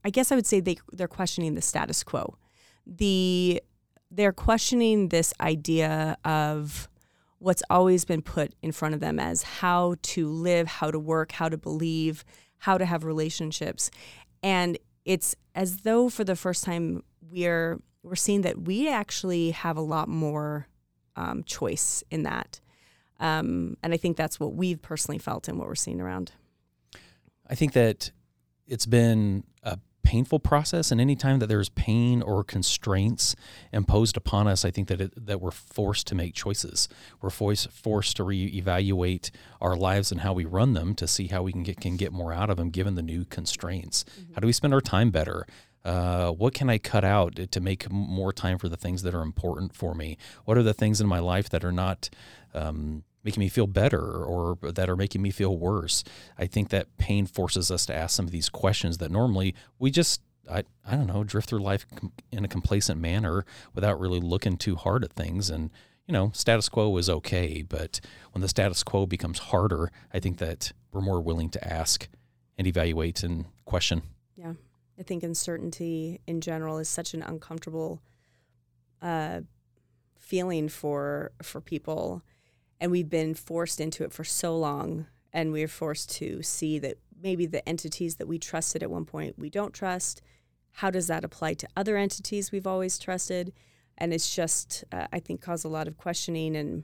I 0.03 0.09
guess 0.09 0.31
I 0.31 0.35
would 0.35 0.45
say 0.45 0.59
they 0.59 0.77
they're 0.91 1.07
questioning 1.07 1.55
the 1.55 1.61
status 1.61 2.03
quo. 2.03 2.37
The 2.85 3.61
they're 4.09 4.33
questioning 4.33 5.09
this 5.09 5.33
idea 5.41 6.17
of 6.23 6.87
what's 7.39 7.63
always 7.69 8.05
been 8.05 8.21
put 8.21 8.53
in 8.61 8.71
front 8.71 8.95
of 8.95 8.99
them 8.99 9.19
as 9.19 9.43
how 9.43 9.95
to 10.01 10.27
live, 10.27 10.67
how 10.67 10.89
to 10.89 10.99
work, 10.99 11.33
how 11.33 11.49
to 11.49 11.57
believe, 11.57 12.23
how 12.59 12.77
to 12.77 12.85
have 12.85 13.03
relationships. 13.03 13.91
And 14.41 14.77
it's 15.05 15.35
as 15.55 15.77
though 15.77 16.09
for 16.09 16.23
the 16.23 16.35
first 16.35 16.63
time 16.63 17.03
we're 17.29 17.79
we're 18.03 18.15
seeing 18.15 18.41
that 18.41 18.61
we 18.61 18.89
actually 18.89 19.51
have 19.51 19.77
a 19.77 19.81
lot 19.81 20.07
more 20.07 20.67
um, 21.15 21.43
choice 21.43 22.03
in 22.09 22.23
that. 22.23 22.61
Um, 23.19 23.75
and 23.83 23.93
I 23.93 23.97
think 23.97 24.15
that's 24.15 24.39
what 24.39 24.53
we've 24.53 24.81
personally 24.81 25.17
felt 25.17 25.47
and 25.47 25.57
what 25.57 25.67
we're 25.67 25.75
seeing 25.75 25.99
around. 25.99 26.31
I 27.49 27.55
think 27.55 27.73
that 27.73 28.11
it's 28.67 28.85
been 28.85 29.43
a 29.63 29.79
painful 30.07 30.39
process, 30.39 30.89
and 30.89 31.01
anytime 31.01 31.39
that 31.39 31.47
there's 31.47 31.67
pain 31.67 32.21
or 32.21 32.41
constraints 32.41 33.35
imposed 33.73 34.15
upon 34.15 34.47
us, 34.47 34.63
I 34.63 34.71
think 34.71 34.87
that 34.87 35.01
it, 35.01 35.25
that 35.27 35.41
we're 35.41 35.51
forced 35.51 36.07
to 36.07 36.15
make 36.15 36.33
choices. 36.33 36.87
We're 37.21 37.29
forced 37.29 37.69
forced 37.71 38.15
to 38.15 38.23
reevaluate 38.23 39.31
our 39.59 39.75
lives 39.75 40.09
and 40.09 40.21
how 40.21 40.31
we 40.31 40.45
run 40.45 40.71
them 40.73 40.95
to 40.95 41.07
see 41.07 41.27
how 41.27 41.43
we 41.43 41.51
can 41.51 41.63
get 41.63 41.81
can 41.81 41.97
get 41.97 42.13
more 42.13 42.31
out 42.31 42.49
of 42.49 42.55
them 42.55 42.69
given 42.69 42.95
the 42.95 43.01
new 43.01 43.25
constraints. 43.25 44.05
Mm-hmm. 44.05 44.33
How 44.35 44.39
do 44.39 44.47
we 44.47 44.53
spend 44.53 44.73
our 44.73 44.79
time 44.79 45.11
better? 45.11 45.45
Uh, 45.83 46.31
what 46.31 46.53
can 46.53 46.69
I 46.69 46.77
cut 46.77 47.03
out 47.03 47.51
to 47.51 47.59
make 47.59 47.91
more 47.91 48.31
time 48.31 48.57
for 48.57 48.69
the 48.69 48.77
things 48.77 49.03
that 49.03 49.13
are 49.13 49.21
important 49.21 49.75
for 49.75 49.93
me? 49.93 50.17
What 50.45 50.57
are 50.57 50.63
the 50.63 50.73
things 50.73 51.01
in 51.01 51.07
my 51.07 51.19
life 51.19 51.49
that 51.49 51.65
are 51.65 51.73
not 51.73 52.09
um, 52.53 53.03
making 53.27 53.41
me 53.41 53.49
feel 53.49 53.67
better 53.67 54.23
or 54.23 54.57
that 54.61 54.89
are 54.89 54.95
making 54.95 55.21
me 55.21 55.31
feel 55.31 55.57
worse. 55.57 56.01
I 56.37 56.45
think 56.45 56.69
that 56.69 56.97
pain 56.97 57.25
forces 57.25 57.69
us 57.69 57.85
to 57.87 57.93
ask 57.93 58.15
some 58.15 58.25
of 58.25 58.31
these 58.31 58.47
questions 58.47 58.99
that 58.99 59.11
normally 59.11 59.53
we 59.79 59.91
just 59.91 60.21
I, 60.49 60.63
I 60.85 60.95
don't 60.95 61.07
know, 61.07 61.25
drift 61.25 61.49
through 61.49 61.59
life 61.59 61.85
in 62.31 62.45
a 62.45 62.47
complacent 62.47 63.01
manner 63.01 63.43
without 63.73 63.99
really 63.99 64.21
looking 64.21 64.55
too 64.55 64.77
hard 64.77 65.03
at 65.03 65.11
things. 65.11 65.49
And, 65.49 65.71
you 66.05 66.13
know, 66.13 66.31
status 66.33 66.69
quo 66.69 66.95
is 66.95 67.09
okay. 67.09 67.63
But 67.63 67.99
when 68.31 68.41
the 68.41 68.47
status 68.47 68.81
quo 68.81 69.05
becomes 69.05 69.39
harder, 69.39 69.91
I 70.13 70.21
think 70.21 70.37
that 70.37 70.71
we're 70.93 71.01
more 71.01 71.19
willing 71.19 71.49
to 71.49 71.67
ask 71.67 72.07
and 72.57 72.65
evaluate 72.65 73.23
and 73.23 73.43
question. 73.65 74.03
Yeah. 74.37 74.53
I 74.97 75.03
think 75.03 75.21
uncertainty 75.21 76.21
in 76.25 76.39
general 76.39 76.77
is 76.77 76.87
such 76.87 77.13
an 77.13 77.23
uncomfortable 77.23 78.01
uh, 79.01 79.41
feeling 80.17 80.69
for 80.69 81.33
for 81.43 81.59
people 81.59 82.23
and 82.79 82.91
we've 82.91 83.09
been 83.09 83.33
forced 83.33 83.79
into 83.79 84.03
it 84.03 84.13
for 84.13 84.23
so 84.23 84.57
long 84.57 85.07
and 85.33 85.51
we're 85.51 85.67
forced 85.67 86.09
to 86.11 86.41
see 86.41 86.79
that 86.79 86.97
maybe 87.21 87.45
the 87.45 87.67
entities 87.67 88.15
that 88.15 88.27
we 88.27 88.37
trusted 88.37 88.83
at 88.83 88.91
one 88.91 89.05
point 89.05 89.37
we 89.37 89.49
don't 89.49 89.73
trust. 89.73 90.21
How 90.73 90.91
does 90.91 91.07
that 91.07 91.23
apply 91.23 91.55
to 91.55 91.67
other 91.75 91.97
entities 91.97 92.51
we've 92.51 92.67
always 92.67 92.99
trusted? 92.99 93.53
And 93.97 94.13
it's 94.13 94.35
just 94.35 94.83
uh, 94.91 95.07
i 95.11 95.19
think 95.19 95.41
caused 95.41 95.65
a 95.65 95.69
lot 95.69 95.87
of 95.87 95.97
questioning 95.97 96.55
and 96.55 96.83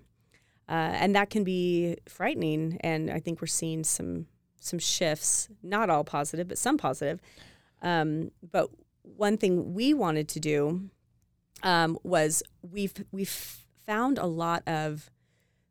uh, 0.69 0.95
and 0.95 1.13
that 1.15 1.29
can 1.29 1.43
be 1.43 1.97
frightening. 2.07 2.77
And 2.81 3.11
i 3.11 3.19
think 3.19 3.41
we're 3.41 3.47
seeing 3.47 3.83
some 3.83 4.27
some 4.59 4.79
shifts 4.79 5.49
not 5.61 5.89
all 5.89 6.03
positive 6.03 6.47
but 6.47 6.57
some 6.57 6.77
positive. 6.77 7.19
Um, 7.81 8.31
but 8.51 8.69
one 9.03 9.37
thing 9.37 9.73
we 9.73 9.93
wanted 9.93 10.29
to 10.29 10.39
do 10.39 10.89
um, 11.61 11.97
was 12.03 12.43
we've 12.61 12.93
we've 13.11 13.63
found 13.85 14.17
a 14.17 14.25
lot 14.25 14.63
of 14.67 15.09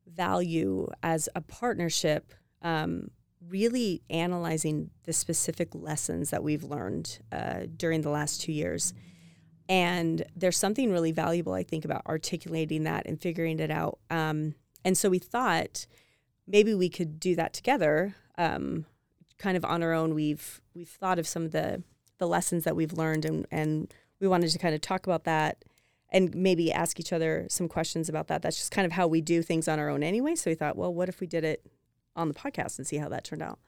value 0.06 0.88
as 1.02 1.28
a 1.34 1.40
partnership 1.40 2.32
um, 2.62 3.10
really 3.48 4.02
analyzing 4.10 4.90
the 5.04 5.12
specific 5.12 5.74
lessons 5.74 6.30
that 6.30 6.42
we've 6.42 6.64
learned 6.64 7.18
uh, 7.32 7.60
during 7.76 8.02
the 8.02 8.10
last 8.10 8.40
two 8.40 8.52
years. 8.52 8.94
And 9.68 10.24
there's 10.36 10.56
something 10.56 10.90
really 10.92 11.12
valuable, 11.12 11.54
I 11.54 11.62
think, 11.62 11.84
about 11.84 12.02
articulating 12.06 12.84
that 12.84 13.06
and 13.06 13.20
figuring 13.20 13.58
it 13.58 13.70
out. 13.70 13.98
Um, 14.10 14.54
and 14.84 14.96
so 14.96 15.08
we 15.08 15.18
thought 15.18 15.86
maybe 16.46 16.74
we 16.74 16.88
could 16.88 17.18
do 17.18 17.34
that 17.36 17.52
together, 17.52 18.14
um, 18.36 18.86
kind 19.38 19.56
of 19.56 19.64
on 19.64 19.82
our 19.82 19.92
own. 19.92 20.14
We've 20.14 20.60
we've 20.74 20.88
thought 20.88 21.18
of 21.18 21.26
some 21.26 21.44
of 21.44 21.52
the 21.52 21.82
the 22.18 22.26
lessons 22.26 22.64
that 22.64 22.76
we've 22.76 22.92
learned, 22.92 23.24
and 23.24 23.46
and 23.50 23.94
we 24.20 24.28
wanted 24.28 24.50
to 24.50 24.58
kind 24.58 24.74
of 24.74 24.80
talk 24.80 25.06
about 25.06 25.24
that 25.24 25.64
and 26.12 26.34
maybe 26.34 26.70
ask 26.70 27.00
each 27.00 27.12
other 27.12 27.46
some 27.48 27.66
questions 27.66 28.08
about 28.08 28.28
that. 28.28 28.42
That's 28.42 28.56
just 28.56 28.70
kind 28.70 28.86
of 28.86 28.92
how 28.92 29.08
we 29.08 29.20
do 29.20 29.42
things 29.42 29.66
on 29.66 29.78
our 29.78 29.88
own 29.88 30.02
anyway. 30.02 30.34
So 30.36 30.50
we 30.50 30.54
thought, 30.54 30.76
well, 30.76 30.92
what 30.92 31.08
if 31.08 31.20
we 31.20 31.26
did 31.26 31.42
it 31.42 31.66
on 32.14 32.28
the 32.28 32.34
podcast 32.34 32.78
and 32.78 32.86
see 32.86 32.98
how 32.98 33.08
that 33.08 33.24
turned 33.24 33.42
out? 33.42 33.58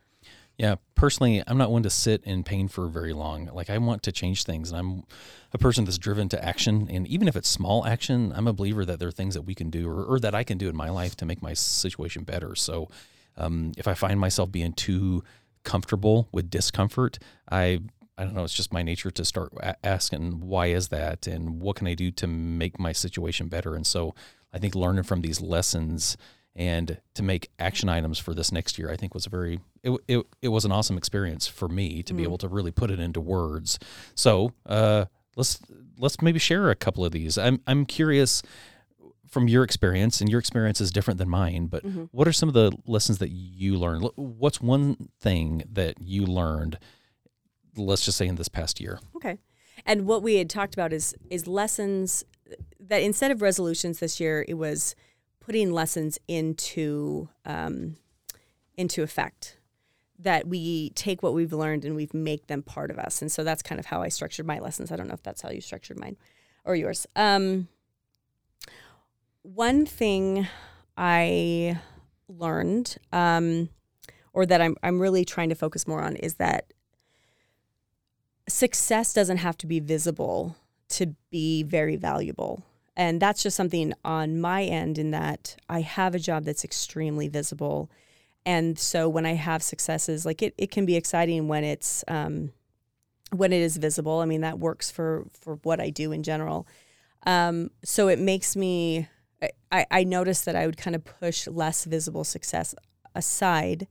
Yeah, 0.56 0.76
personally, 0.94 1.42
I'm 1.46 1.58
not 1.58 1.72
one 1.72 1.82
to 1.82 1.90
sit 1.90 2.22
in 2.22 2.44
pain 2.44 2.68
for 2.68 2.86
very 2.86 3.12
long. 3.12 3.50
Like 3.52 3.70
I 3.70 3.78
want 3.78 4.04
to 4.04 4.12
change 4.12 4.44
things, 4.44 4.70
and 4.70 4.78
I'm 4.78 5.04
a 5.52 5.58
person 5.58 5.84
that's 5.84 5.98
driven 5.98 6.28
to 6.28 6.44
action. 6.44 6.86
And 6.88 7.08
even 7.08 7.26
if 7.26 7.34
it's 7.34 7.48
small 7.48 7.84
action, 7.84 8.32
I'm 8.36 8.46
a 8.46 8.52
believer 8.52 8.84
that 8.84 9.00
there 9.00 9.08
are 9.08 9.12
things 9.12 9.34
that 9.34 9.42
we 9.42 9.56
can 9.56 9.68
do, 9.68 9.88
or, 9.88 10.04
or 10.04 10.20
that 10.20 10.34
I 10.34 10.44
can 10.44 10.56
do 10.56 10.68
in 10.68 10.76
my 10.76 10.90
life 10.90 11.16
to 11.16 11.26
make 11.26 11.42
my 11.42 11.54
situation 11.54 12.22
better. 12.22 12.54
So, 12.54 12.88
um, 13.36 13.72
if 13.76 13.88
I 13.88 13.94
find 13.94 14.20
myself 14.20 14.52
being 14.52 14.72
too 14.74 15.24
comfortable 15.64 16.28
with 16.30 16.50
discomfort, 16.50 17.18
I 17.50 17.80
I 18.16 18.24
don't 18.24 18.34
know. 18.34 18.44
It's 18.44 18.54
just 18.54 18.72
my 18.72 18.82
nature 18.82 19.10
to 19.10 19.24
start 19.24 19.52
a- 19.60 19.84
asking 19.84 20.40
why 20.40 20.66
is 20.66 20.88
that, 20.88 21.26
and 21.26 21.60
what 21.60 21.76
can 21.76 21.86
I 21.86 21.94
do 21.94 22.10
to 22.12 22.26
make 22.26 22.78
my 22.78 22.92
situation 22.92 23.48
better. 23.48 23.74
And 23.74 23.86
so 23.86 24.14
I 24.52 24.58
think 24.58 24.74
learning 24.74 25.04
from 25.04 25.20
these 25.20 25.40
lessons 25.40 26.16
and 26.56 27.00
to 27.14 27.22
make 27.22 27.50
action 27.58 27.88
items 27.88 28.18
for 28.18 28.32
this 28.32 28.52
next 28.52 28.78
year, 28.78 28.90
I 28.90 28.96
think 28.96 29.14
was 29.14 29.26
a 29.26 29.30
very 29.30 29.60
it 29.82 29.98
it, 30.06 30.26
it 30.40 30.48
was 30.48 30.64
an 30.64 30.72
awesome 30.72 30.96
experience 30.96 31.46
for 31.48 31.68
me 31.68 32.02
to 32.04 32.14
be 32.14 32.22
able 32.22 32.38
to 32.38 32.48
really 32.48 32.70
put 32.70 32.90
it 32.90 33.00
into 33.00 33.20
words. 33.20 33.78
So 34.14 34.52
uh, 34.66 35.06
let's 35.36 35.58
let's 35.98 36.22
maybe 36.22 36.38
share 36.38 36.70
a 36.70 36.76
couple 36.76 37.04
of 37.04 37.10
these. 37.12 37.36
I'm 37.36 37.60
I'm 37.66 37.84
curious 37.84 38.42
from 39.28 39.48
your 39.48 39.64
experience, 39.64 40.20
and 40.20 40.30
your 40.30 40.38
experience 40.38 40.80
is 40.80 40.92
different 40.92 41.18
than 41.18 41.28
mine. 41.28 41.66
But 41.66 41.82
what 42.12 42.28
are 42.28 42.32
some 42.32 42.48
of 42.48 42.54
the 42.54 42.70
lessons 42.86 43.18
that 43.18 43.30
you 43.30 43.74
learned? 43.76 44.08
What's 44.14 44.60
one 44.60 45.08
thing 45.20 45.64
that 45.72 46.00
you 46.00 46.24
learned? 46.24 46.78
Let's 47.76 48.04
just 48.04 48.18
say 48.18 48.26
in 48.26 48.36
this 48.36 48.48
past 48.48 48.80
year. 48.80 49.00
Okay. 49.16 49.38
And 49.86 50.06
what 50.06 50.22
we 50.22 50.36
had 50.36 50.48
talked 50.48 50.74
about 50.74 50.92
is 50.92 51.14
is 51.30 51.46
lessons 51.46 52.24
that 52.78 53.02
instead 53.02 53.30
of 53.30 53.42
resolutions 53.42 53.98
this 53.98 54.20
year, 54.20 54.44
it 54.46 54.54
was 54.54 54.94
putting 55.40 55.72
lessons 55.72 56.18
into 56.28 57.28
um, 57.44 57.96
into 58.76 59.02
effect. 59.02 59.58
That 60.16 60.46
we 60.46 60.90
take 60.90 61.24
what 61.24 61.34
we've 61.34 61.52
learned 61.52 61.84
and 61.84 61.96
we 61.96 62.08
make 62.12 62.46
them 62.46 62.62
part 62.62 62.90
of 62.92 62.98
us. 62.98 63.20
And 63.20 63.32
so 63.32 63.42
that's 63.42 63.62
kind 63.62 63.80
of 63.80 63.86
how 63.86 64.00
I 64.00 64.08
structured 64.08 64.46
my 64.46 64.60
lessons. 64.60 64.92
I 64.92 64.96
don't 64.96 65.08
know 65.08 65.14
if 65.14 65.24
that's 65.24 65.42
how 65.42 65.50
you 65.50 65.60
structured 65.60 65.98
mine 65.98 66.16
or 66.64 66.76
yours. 66.76 67.04
Um, 67.16 67.66
one 69.42 69.86
thing 69.86 70.46
I 70.96 71.80
learned, 72.28 72.96
um, 73.12 73.68
or 74.32 74.46
that 74.46 74.60
I'm 74.60 74.76
I'm 74.82 75.00
really 75.00 75.24
trying 75.24 75.48
to 75.48 75.54
focus 75.54 75.86
more 75.86 76.00
on, 76.02 76.16
is 76.16 76.34
that 76.34 76.72
success 78.48 79.12
doesn't 79.12 79.38
have 79.38 79.56
to 79.58 79.66
be 79.66 79.80
visible 79.80 80.56
to 80.88 81.14
be 81.30 81.62
very 81.62 81.96
valuable. 81.96 82.62
And 82.96 83.20
that's 83.20 83.42
just 83.42 83.56
something 83.56 83.92
on 84.04 84.40
my 84.40 84.62
end 84.62 84.98
in 84.98 85.10
that 85.10 85.56
I 85.68 85.80
have 85.80 86.14
a 86.14 86.20
job 86.20 86.44
that's 86.44 86.64
extremely 86.64 87.28
visible. 87.28 87.90
And 88.46 88.78
so 88.78 89.08
when 89.08 89.26
I 89.26 89.34
have 89.34 89.62
successes, 89.62 90.24
like 90.24 90.42
it, 90.42 90.54
it 90.58 90.70
can 90.70 90.86
be 90.86 90.96
exciting 90.96 91.48
when 91.48 91.64
it's 91.64 92.04
um, 92.06 92.52
when 93.32 93.52
it 93.52 93.62
is 93.62 93.78
visible. 93.78 94.20
I 94.20 94.26
mean, 94.26 94.42
that 94.42 94.60
works 94.60 94.90
for 94.90 95.24
for 95.40 95.56
what 95.62 95.80
I 95.80 95.90
do 95.90 96.12
in 96.12 96.22
general. 96.22 96.68
Um, 97.26 97.70
so 97.82 98.08
it 98.08 98.18
makes 98.20 98.54
me 98.54 99.08
I, 99.72 99.86
I 99.90 100.04
noticed 100.04 100.44
that 100.44 100.56
I 100.56 100.66
would 100.66 100.76
kind 100.76 100.94
of 100.94 101.04
push 101.04 101.46
less 101.46 101.84
visible 101.84 102.24
success 102.24 102.74
aside 103.14 103.86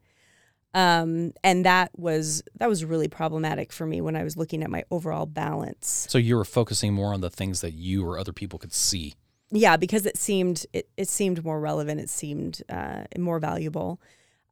um, 0.74 1.34
and 1.44 1.66
that 1.66 1.92
was 1.98 2.44
that 2.58 2.68
was 2.68 2.84
really 2.84 3.08
problematic 3.08 3.72
for 3.72 3.86
me 3.86 4.02
when 4.02 4.16
I 4.16 4.24
was 4.24 4.36
looking 4.38 4.64
at 4.64 4.70
my 4.70 4.84
overall 4.90 5.26
balance. 5.26 6.08
So 6.10 6.18
you 6.18 6.36
were 6.36 6.46
focusing 6.46 6.94
more 6.94 7.14
on 7.14 7.22
the 7.22 7.30
things 7.30 7.62
that 7.62 7.74
you 7.74 8.06
or 8.06 8.18
other 8.18 8.34
people 8.34 8.58
could 8.60 8.74
see. 8.74 9.14
Yeah, 9.52 9.78
because 9.78 10.06
it 10.06 10.18
seemed 10.18 10.66
it, 10.74 10.90
it 10.98 11.08
seemed 11.08 11.44
more 11.46 11.60
relevant. 11.60 12.00
It 12.00 12.10
seemed 12.10 12.64
uh, 12.70 13.04
more 13.18 13.40
valuable. 13.40 14.02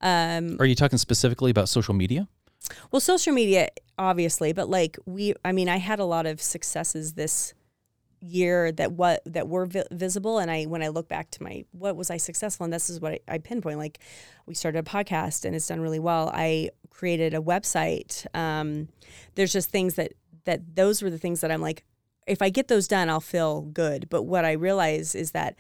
Um, 0.02 0.58
Are 0.60 0.66
you 0.66 0.76
talking 0.76 0.98
specifically 0.98 1.52
about 1.52 1.70
social 1.70 1.94
media? 1.94 2.28
well, 2.92 3.00
social 3.00 3.34
media, 3.34 3.70
obviously, 3.98 4.54
but 4.54 4.70
like 4.70 4.98
we, 5.06 5.34
I 5.44 5.52
mean, 5.52 5.70
I 5.70 5.78
had 5.78 6.00
a 6.00 6.06
lot 6.06 6.26
of 6.26 6.42
successes 6.42 7.14
this 7.14 7.54
year 8.22 8.72
that 8.72 8.94
what 8.94 9.22
that 9.26 9.48
were 9.48 9.66
vi- 9.66 9.84
visible, 9.92 10.40
and 10.40 10.50
I 10.50 10.64
when 10.66 10.82
I 10.82 10.90
look 10.90 11.08
back 11.08 11.32
to 11.32 11.44
my 11.44 11.66
what 11.72 11.96
was 11.96 12.10
I 12.10 12.18
successful, 12.18 12.64
and 12.64 12.74
this 12.74 12.90
is 12.90 13.02
what 13.02 13.14
I, 13.14 13.20
I 13.28 13.38
pinpoint. 13.40 13.78
Like 13.78 14.00
we 14.46 14.54
started 14.54 14.80
a 14.80 14.90
podcast 14.90 15.46
and 15.46 15.56
it's 15.56 15.68
done 15.68 15.82
really 15.82 16.00
well. 16.00 16.32
I 16.34 16.70
created 16.90 17.34
a 17.34 17.42
website. 17.42 18.26
Um, 18.36 18.90
there's 19.36 19.52
just 19.52 19.70
things 19.70 19.96
that 19.96 20.14
that 20.46 20.76
those 20.76 21.02
were 21.02 21.10
the 21.10 21.18
things 21.18 21.42
that 21.42 21.52
I'm 21.52 21.62
like, 21.62 21.84
if 22.28 22.42
I 22.42 22.50
get 22.50 22.68
those 22.68 22.88
done, 22.88 23.10
I'll 23.10 23.20
feel 23.20 23.62
good. 23.62 24.10
But 24.10 24.24
what 24.24 24.46
I 24.46 24.54
realize 24.54 25.16
is 25.16 25.32
that 25.32 25.56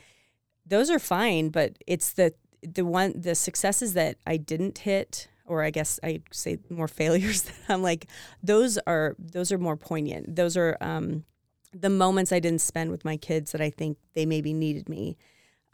those 0.66 0.90
are 0.90 1.00
fine, 1.00 1.50
but 1.50 1.78
it's 1.88 2.14
the 2.14 2.34
the 2.62 2.86
one 2.86 3.14
the 3.20 3.36
successes 3.36 3.94
that 3.94 4.18
I 4.26 4.38
didn't 4.38 4.80
hit 4.80 5.28
or 5.46 5.64
I 5.64 5.72
guess 5.72 6.00
I 6.04 6.22
say 6.32 6.60
more 6.70 6.88
failures 7.02 7.44
that 7.44 7.56
I'm 7.70 7.82
like 7.82 8.08
those 8.44 8.78
are 8.88 9.16
those 9.20 9.52
are 9.52 9.58
more 9.58 9.78
poignant. 9.78 10.36
Those 10.36 10.56
are 10.58 10.78
um, 10.82 11.26
the 11.74 11.90
moments 11.90 12.32
I 12.32 12.40
didn't 12.40 12.62
spend 12.62 12.92
with 12.92 13.06
my 13.06 13.18
kids 13.18 13.52
that 13.52 13.62
I 13.62 13.70
think 13.70 13.98
they 14.14 14.26
maybe 14.26 14.54
needed 14.54 14.90
me. 14.90 15.18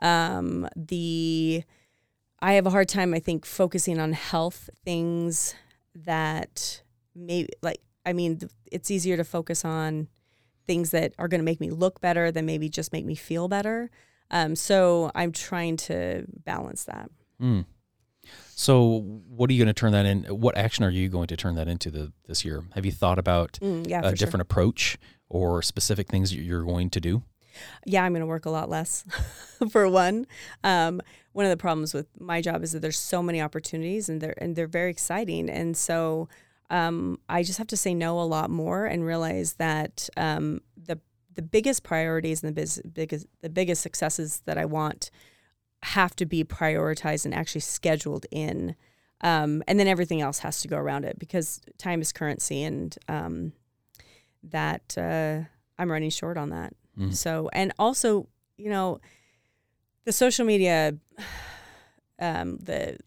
Um, 0.02 0.68
the 0.76 1.64
I 2.40 2.54
have 2.54 2.68
a 2.68 2.70
hard 2.70 2.88
time 2.88 3.14
I 3.14 3.20
think 3.20 3.46
focusing 3.46 4.00
on 4.00 4.14
health 4.14 4.70
things 4.86 5.56
that 5.96 6.82
maybe 7.16 7.50
like 7.64 7.82
I 8.06 8.14
mean 8.14 8.40
it's 8.72 8.92
easier 8.92 9.18
to 9.18 9.24
focus 9.24 9.66
on 9.66 10.08
things 10.68 10.92
that 10.92 11.14
are 11.18 11.28
going 11.28 11.40
to 11.40 11.46
make 11.46 11.60
me 11.60 11.72
look 11.72 12.00
better 12.02 12.32
than 12.32 12.46
maybe 12.46 12.70
just 12.70 12.94
make 12.94 13.06
me 13.06 13.16
feel 13.16 13.48
better. 13.48 13.90
Um, 14.30 14.56
so 14.56 15.10
I'm 15.16 15.32
trying 15.32 15.78
to 15.78 16.26
balance 16.46 16.84
that. 16.84 17.10
Mm. 17.42 17.66
So 18.50 19.00
what 19.30 19.50
are 19.50 19.54
you 19.54 19.64
going 19.64 19.74
to 19.74 19.80
turn 19.80 19.94
that 19.94 20.06
in? 20.06 20.24
What 20.26 20.58
action 20.58 20.84
are 20.84 20.90
you 20.90 21.08
going 21.08 21.28
to 21.28 21.38
turn 21.38 21.56
that 21.56 21.70
into 21.70 21.90
the, 21.90 22.12
this 22.28 22.44
year? 22.44 22.66
Have 22.76 22.86
you 22.86 22.92
thought 22.92 23.18
about 23.20 23.58
Mm, 23.62 23.88
yeah, 23.88 24.00
a 24.00 24.02
for 24.02 24.08
sure. 24.10 24.16
different 24.18 24.42
approach 24.42 24.98
or 25.30 25.62
specific 25.62 26.08
things 26.08 26.34
you're 26.34 26.64
going 26.64 26.90
to 26.92 27.00
do? 27.00 27.24
yeah, 27.86 28.04
I'm 28.04 28.14
going 28.14 28.22
to 28.22 28.28
work 28.28 28.46
a 28.46 28.50
lot 28.50 28.70
less 28.70 29.04
for 29.70 29.90
one. 29.90 30.28
Um, 30.64 31.02
one 31.34 31.46
of 31.46 31.50
the 31.50 31.58
problems 31.58 31.94
with 31.94 32.08
my 32.20 32.42
job 32.42 32.64
is 32.64 32.72
that 32.72 32.82
there's 32.82 33.00
so 33.00 33.22
many 33.22 33.42
opportunities 33.42 34.10
and 34.10 34.22
they're 34.22 34.36
and 34.38 34.56
they're 34.56 34.68
very 34.68 34.90
exciting, 34.90 35.50
and 35.50 35.78
so 35.78 36.28
um, 36.70 37.20
I 37.30 37.44
just 37.44 37.58
have 37.58 37.68
to 37.68 37.78
say 37.78 37.94
no 37.94 38.20
a 38.20 38.24
lot 38.24 38.50
more 38.50 38.86
and 38.86 39.06
realize 39.06 39.54
that 39.54 40.10
um, 40.18 40.62
the 40.76 41.00
the 41.34 41.42
biggest 41.42 41.84
priorities 41.84 42.44
and 42.44 42.50
the 42.50 42.62
biz, 42.62 42.82
biggest 42.94 43.28
the 43.42 43.50
biggest 43.50 43.82
successes 43.82 44.42
that 44.46 44.58
I 44.58 44.66
want 44.66 45.12
have 45.84 46.16
to 46.16 46.26
be 46.26 46.44
prioritized 46.44 47.26
and 47.26 47.34
actually 47.34 47.62
scheduled 47.62 48.26
in. 48.32 48.76
Um, 49.22 49.64
and 49.68 49.80
then 49.80 49.88
everything 49.88 50.22
else 50.22 50.40
has 50.40 50.62
to 50.62 50.68
go 50.68 50.78
around 50.78 51.04
it 51.04 51.18
because 51.18 51.62
time 51.80 52.02
is 52.02 52.12
currency, 52.12 52.64
and 52.64 52.96
um, 53.08 53.54
that 54.52 54.98
uh, 54.98 55.42
I'm 55.78 55.92
running 55.92 56.10
short 56.10 56.38
on 56.38 56.50
that. 56.50 56.74
Mhm. 56.98 57.16
So, 57.16 57.50
and 57.54 57.74
also, 57.78 58.28
you 58.58 58.70
know, 58.70 59.00
the 60.06 60.12
social 60.12 60.46
media, 60.46 60.96
um, 62.20 62.58
the 62.58 62.98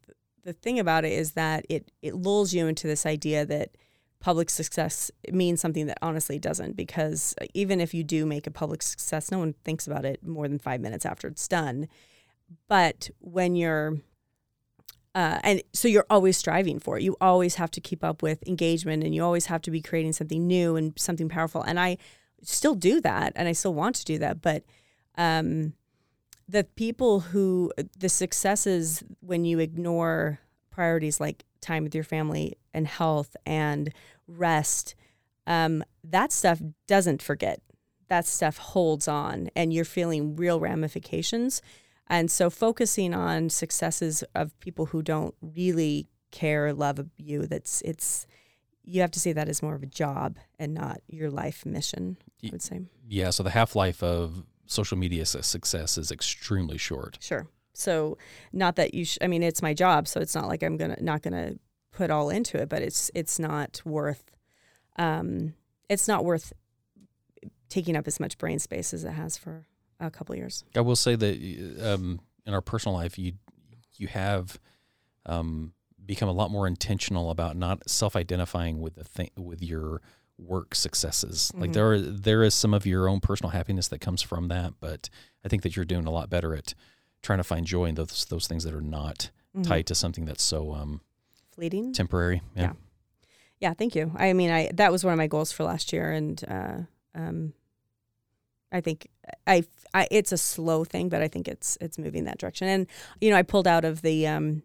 the 0.42 0.52
thing 0.54 0.78
about 0.78 1.04
it 1.04 1.12
is 1.12 1.32
that 1.32 1.66
it 1.68 1.90
it 2.02 2.14
lulls 2.14 2.52
you 2.52 2.66
into 2.66 2.86
this 2.86 3.04
idea 3.06 3.44
that 3.46 3.70
public 4.20 4.50
success 4.50 5.10
means 5.32 5.60
something 5.60 5.86
that 5.86 5.98
honestly 6.02 6.38
doesn't. 6.38 6.76
Because 6.76 7.34
even 7.54 7.80
if 7.80 7.94
you 7.94 8.04
do 8.04 8.26
make 8.26 8.46
a 8.46 8.50
public 8.50 8.82
success, 8.82 9.30
no 9.30 9.38
one 9.38 9.54
thinks 9.64 9.86
about 9.86 10.04
it 10.04 10.24
more 10.26 10.46
than 10.46 10.58
five 10.58 10.80
minutes 10.80 11.06
after 11.06 11.26
it's 11.28 11.48
done. 11.48 11.88
But 12.68 13.10
when 13.20 13.56
you're 13.56 13.98
uh, 15.14 15.40
and 15.42 15.62
so 15.72 15.88
you're 15.88 16.06
always 16.08 16.36
striving 16.36 16.78
for 16.78 16.96
it. 16.96 17.02
You 17.02 17.16
always 17.20 17.56
have 17.56 17.70
to 17.72 17.80
keep 17.80 18.04
up 18.04 18.22
with 18.22 18.46
engagement, 18.46 19.02
and 19.02 19.14
you 19.14 19.24
always 19.24 19.46
have 19.46 19.62
to 19.62 19.70
be 19.70 19.80
creating 19.80 20.12
something 20.12 20.46
new 20.46 20.76
and 20.76 20.92
something 20.96 21.28
powerful. 21.28 21.62
And 21.62 21.80
I 21.80 21.98
still 22.42 22.74
do 22.74 23.00
that, 23.00 23.32
and 23.34 23.48
I 23.48 23.52
still 23.52 23.74
want 23.74 23.96
to 23.96 24.04
do 24.04 24.18
that. 24.18 24.40
But 24.40 24.64
um, 25.18 25.74
the 26.48 26.64
people 26.64 27.20
who 27.20 27.72
the 27.98 28.08
successes 28.08 29.02
when 29.20 29.44
you 29.44 29.58
ignore 29.58 30.38
priorities 30.70 31.20
like 31.20 31.44
time 31.60 31.82
with 31.82 31.94
your 31.94 32.04
family 32.04 32.56
and 32.72 32.86
health 32.86 33.36
and 33.44 33.92
rest, 34.28 34.94
um, 35.46 35.82
that 36.04 36.30
stuff 36.30 36.60
doesn't 36.86 37.20
forget. 37.20 37.60
That 38.08 38.26
stuff 38.26 38.58
holds 38.58 39.08
on, 39.08 39.50
and 39.56 39.72
you're 39.72 39.84
feeling 39.84 40.36
real 40.36 40.60
ramifications. 40.60 41.62
And 42.10 42.28
so, 42.28 42.50
focusing 42.50 43.14
on 43.14 43.48
successes 43.50 44.24
of 44.34 44.58
people 44.58 44.86
who 44.86 45.00
don't 45.00 45.34
really 45.40 46.08
care, 46.32 46.74
love 46.74 46.98
you, 47.16 47.46
that's 47.46 47.80
it's 47.82 48.26
you 48.82 49.00
have 49.00 49.12
to 49.12 49.20
see 49.20 49.32
that 49.32 49.48
as 49.48 49.62
more 49.62 49.76
of 49.76 49.84
a 49.84 49.86
job 49.86 50.36
and 50.58 50.74
not 50.74 51.00
your 51.06 51.30
life 51.30 51.64
mission. 51.64 52.16
I 52.44 52.48
would 52.50 52.62
say. 52.62 52.80
Yeah. 53.06 53.30
So 53.30 53.44
the 53.44 53.50
half 53.50 53.76
life 53.76 54.02
of 54.02 54.42
social 54.66 54.98
media 54.98 55.24
success 55.24 55.96
is 55.96 56.10
extremely 56.10 56.78
short. 56.78 57.18
Sure. 57.20 57.46
So, 57.74 58.18
not 58.52 58.74
that 58.76 58.92
you. 58.92 59.04
Sh- 59.04 59.18
I 59.22 59.28
mean, 59.28 59.44
it's 59.44 59.62
my 59.62 59.72
job, 59.72 60.08
so 60.08 60.20
it's 60.20 60.34
not 60.34 60.48
like 60.48 60.64
I'm 60.64 60.76
gonna 60.76 60.98
not 61.00 61.22
gonna 61.22 61.54
put 61.92 62.10
all 62.10 62.28
into 62.28 62.60
it, 62.60 62.68
but 62.68 62.82
it's 62.82 63.12
it's 63.14 63.38
not 63.38 63.80
worth. 63.84 64.32
Um, 64.98 65.54
it's 65.88 66.08
not 66.08 66.24
worth 66.24 66.52
taking 67.68 67.96
up 67.96 68.08
as 68.08 68.18
much 68.18 68.36
brain 68.36 68.58
space 68.58 68.92
as 68.92 69.04
it 69.04 69.12
has 69.12 69.36
for 69.36 69.64
a 70.00 70.10
couple 70.10 70.34
years. 70.34 70.64
I 70.74 70.80
will 70.80 70.96
say 70.96 71.14
that 71.16 71.84
um, 71.94 72.20
in 72.46 72.54
our 72.54 72.60
personal 72.62 72.96
life, 72.96 73.18
you 73.18 73.34
you 73.96 74.08
have 74.08 74.58
um, 75.26 75.72
become 76.06 76.28
a 76.28 76.32
lot 76.32 76.50
more 76.50 76.66
intentional 76.66 77.30
about 77.30 77.56
not 77.56 77.88
self-identifying 77.88 78.80
with 78.80 78.94
the 78.94 79.04
thing 79.04 79.30
with 79.36 79.62
your 79.62 80.00
work 80.38 80.74
successes. 80.74 81.52
Like 81.54 81.70
Mhm. 81.70 81.74
there 81.74 81.92
are, 81.92 82.00
there 82.00 82.42
is 82.42 82.54
some 82.54 82.72
of 82.72 82.86
your 82.86 83.08
own 83.08 83.20
personal 83.20 83.50
happiness 83.50 83.88
that 83.88 84.00
comes 84.00 84.22
from 84.22 84.48
that, 84.48 84.72
but 84.80 85.10
I 85.44 85.48
think 85.48 85.62
that 85.64 85.76
you're 85.76 85.84
doing 85.84 86.06
a 86.06 86.10
lot 86.10 86.30
better 86.30 86.54
at 86.54 86.74
trying 87.22 87.38
to 87.38 87.44
find 87.44 87.66
joy 87.66 87.84
in 87.86 87.94
those 87.96 88.24
those 88.30 88.46
things 88.46 88.64
that 88.64 88.72
are 88.74 88.80
not 88.80 89.30
Mhm. 89.54 89.64
tied 89.64 89.86
to 89.88 89.94
something 89.94 90.24
that's 90.24 90.42
so 90.42 90.72
um, 90.72 91.02
Fleeting. 91.52 91.92
temporary. 91.92 92.40
Yeah. 92.56 92.62
Yeah. 92.62 92.72
Yeah, 93.58 93.74
thank 93.74 93.94
you. 93.94 94.12
I 94.16 94.32
mean, 94.32 94.50
I 94.50 94.70
that 94.72 94.90
was 94.90 95.04
one 95.04 95.12
of 95.12 95.18
my 95.18 95.26
goals 95.26 95.52
for 95.52 95.64
last 95.64 95.92
year, 95.92 96.10
and 96.12 96.42
uh, 96.48 96.78
um, 97.14 97.52
I 98.72 98.80
think 98.80 99.08
I, 99.46 99.64
I 99.94 100.06
it's 100.10 100.32
a 100.32 100.38
slow 100.38 100.84
thing, 100.84 101.08
but 101.08 101.22
I 101.22 101.28
think 101.28 101.48
it's 101.48 101.76
it's 101.80 101.98
moving 101.98 102.24
that 102.24 102.38
direction. 102.38 102.68
And 102.68 102.86
you 103.20 103.30
know, 103.30 103.36
I 103.36 103.42
pulled 103.42 103.66
out 103.66 103.84
of 103.84 104.02
the 104.02 104.26
um, 104.26 104.62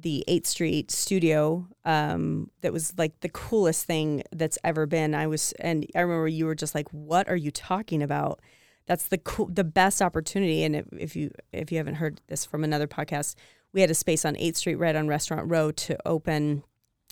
the 0.00 0.24
Eighth 0.28 0.46
Street 0.46 0.90
studio 0.90 1.66
um, 1.84 2.50
that 2.60 2.72
was 2.72 2.96
like 2.96 3.18
the 3.20 3.28
coolest 3.28 3.84
thing 3.84 4.22
that's 4.32 4.58
ever 4.62 4.86
been. 4.86 5.14
I 5.14 5.26
was, 5.26 5.52
and 5.58 5.86
I 5.94 6.00
remember 6.00 6.28
you 6.28 6.46
were 6.46 6.54
just 6.54 6.74
like, 6.74 6.88
"What 6.90 7.28
are 7.28 7.36
you 7.36 7.50
talking 7.50 8.02
about?" 8.02 8.40
That's 8.86 9.08
the 9.08 9.18
cool, 9.18 9.46
the 9.46 9.64
best 9.64 10.00
opportunity. 10.00 10.64
And 10.64 10.76
if, 10.76 10.86
if 10.92 11.16
you 11.16 11.30
if 11.52 11.72
you 11.72 11.78
haven't 11.78 11.96
heard 11.96 12.20
this 12.28 12.44
from 12.44 12.64
another 12.64 12.86
podcast, 12.86 13.34
we 13.72 13.80
had 13.80 13.90
a 13.90 13.94
space 13.94 14.24
on 14.24 14.36
Eighth 14.36 14.56
Street, 14.56 14.76
right 14.76 14.96
on 14.96 15.08
Restaurant 15.08 15.50
Row, 15.50 15.70
to 15.72 15.96
open 16.06 16.62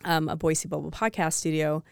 um, 0.04 0.28
a 0.28 0.36
Boise 0.36 0.68
Bubble 0.68 0.90
podcast 0.90 1.34
studio, 1.34 1.82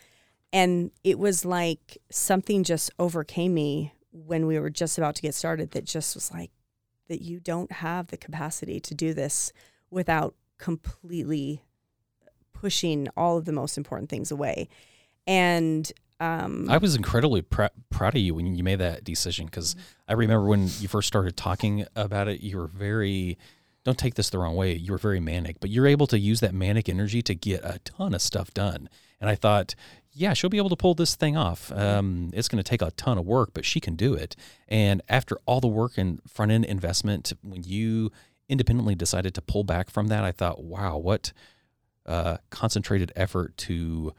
and 0.52 0.90
it 1.02 1.18
was 1.18 1.44
like 1.44 1.98
something 2.10 2.62
just 2.62 2.90
overcame 2.98 3.54
me 3.54 3.93
when 4.14 4.47
we 4.47 4.59
were 4.59 4.71
just 4.71 4.97
about 4.97 5.16
to 5.16 5.23
get 5.23 5.35
started. 5.35 5.73
That 5.73 5.85
just 5.85 6.14
was 6.14 6.33
like 6.33 6.50
that 7.09 7.21
you 7.21 7.40
don't 7.40 7.71
have 7.73 8.06
the 8.06 8.16
capacity 8.16 8.80
to 8.80 8.94
do 8.94 9.12
this 9.12 9.52
without 9.90 10.35
completely 10.59 11.62
pushing 12.52 13.09
all 13.16 13.37
of 13.37 13.44
the 13.44 13.52
most 13.52 13.76
important 13.76 14.09
things 14.09 14.30
away. 14.30 14.68
And 15.26 15.90
um, 16.21 16.71
I 16.71 16.78
was 16.78 16.94
incredibly 16.94 17.42
pr- 17.42 17.64
proud 17.90 18.14
of 18.14 18.21
you 18.21 18.35
when 18.35 18.54
you 18.54 18.62
made 18.62 18.78
that 18.78 19.04
decision 19.04 19.47
because 19.47 19.75
I 20.09 20.12
remember 20.14 20.47
when 20.47 20.68
you 20.78 20.88
first 20.88 21.09
started 21.09 21.37
talking 21.37 21.87
about 21.97 22.28
it, 22.28 22.40
you 22.40 22.56
were 22.56 22.68
very, 22.68 23.37
don't 23.85 23.99
take 23.99 24.14
this 24.14 24.30
the 24.30 24.38
wrong 24.38 24.54
way, 24.54 24.75
you 24.75 24.92
were 24.92 24.99
very 24.99 25.21
manic, 25.21 25.61
but 25.61 25.71
you're 25.71 25.87
able 25.87 26.06
to 26.06 26.18
use 26.18 26.40
that 26.40 26.54
manic 26.54 26.88
energy 26.88 27.21
to 27.23 27.35
get 27.35 27.64
a 27.64 27.80
ton 27.80 28.14
of 28.14 28.23
stuff 28.23 28.54
done. 28.54 28.88
And 29.21 29.28
I 29.28 29.35
thought, 29.35 29.75
yeah, 30.14 30.33
she'll 30.33 30.50
be 30.50 30.59
able 30.59 30.71
to 30.71 30.76
pull 30.76 30.94
this 30.94 31.16
thing 31.16 31.37
off. 31.37 31.73
Um, 31.73 32.30
it's 32.33 32.49
going 32.49 32.62
to 32.62 32.68
take 32.68 32.83
a 32.83 32.92
ton 32.92 33.18
of 33.18 33.26
work, 33.26 33.50
but 33.52 33.64
she 33.64 33.80
can 33.80 33.97
do 33.97 34.14
it. 34.14 34.37
And 34.68 35.02
after 35.09 35.38
all 35.44 35.61
the 35.61 35.68
work 35.68 35.99
and 35.99 36.21
front 36.28 36.52
end 36.52 36.64
investment, 36.64 37.33
when 37.42 37.64
you 37.64 38.12
independently 38.49 38.94
decided 38.94 39.35
to 39.35 39.42
pull 39.42 39.64
back 39.64 39.90
from 39.90 40.06
that, 40.09 40.25
I 40.25 40.30
thought, 40.30 40.62
wow, 40.62 40.97
what 40.97 41.33
uh, 42.06 42.37
concentrated 42.50 43.12
effort 43.16 43.56
to 43.56 44.12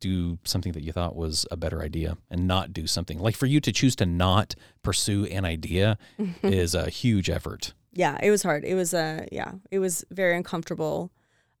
do 0.00 0.38
something 0.44 0.72
that 0.72 0.82
you 0.82 0.92
thought 0.92 1.14
was 1.14 1.46
a 1.50 1.56
better 1.56 1.80
idea 1.80 2.16
and 2.30 2.48
not 2.48 2.72
do 2.72 2.88
something 2.88 3.20
like 3.20 3.36
for 3.36 3.46
you 3.46 3.60
to 3.60 3.70
choose 3.70 3.94
to 3.94 4.04
not 4.04 4.56
pursue 4.82 5.26
an 5.26 5.44
idea 5.44 5.96
is 6.42 6.74
a 6.74 6.90
huge 6.90 7.30
effort. 7.30 7.72
Yeah, 7.92 8.18
it 8.20 8.30
was 8.30 8.42
hard. 8.42 8.64
It 8.64 8.74
was 8.74 8.94
uh 8.94 9.26
yeah, 9.30 9.52
it 9.70 9.78
was 9.78 10.04
very 10.10 10.36
uncomfortable. 10.36 11.12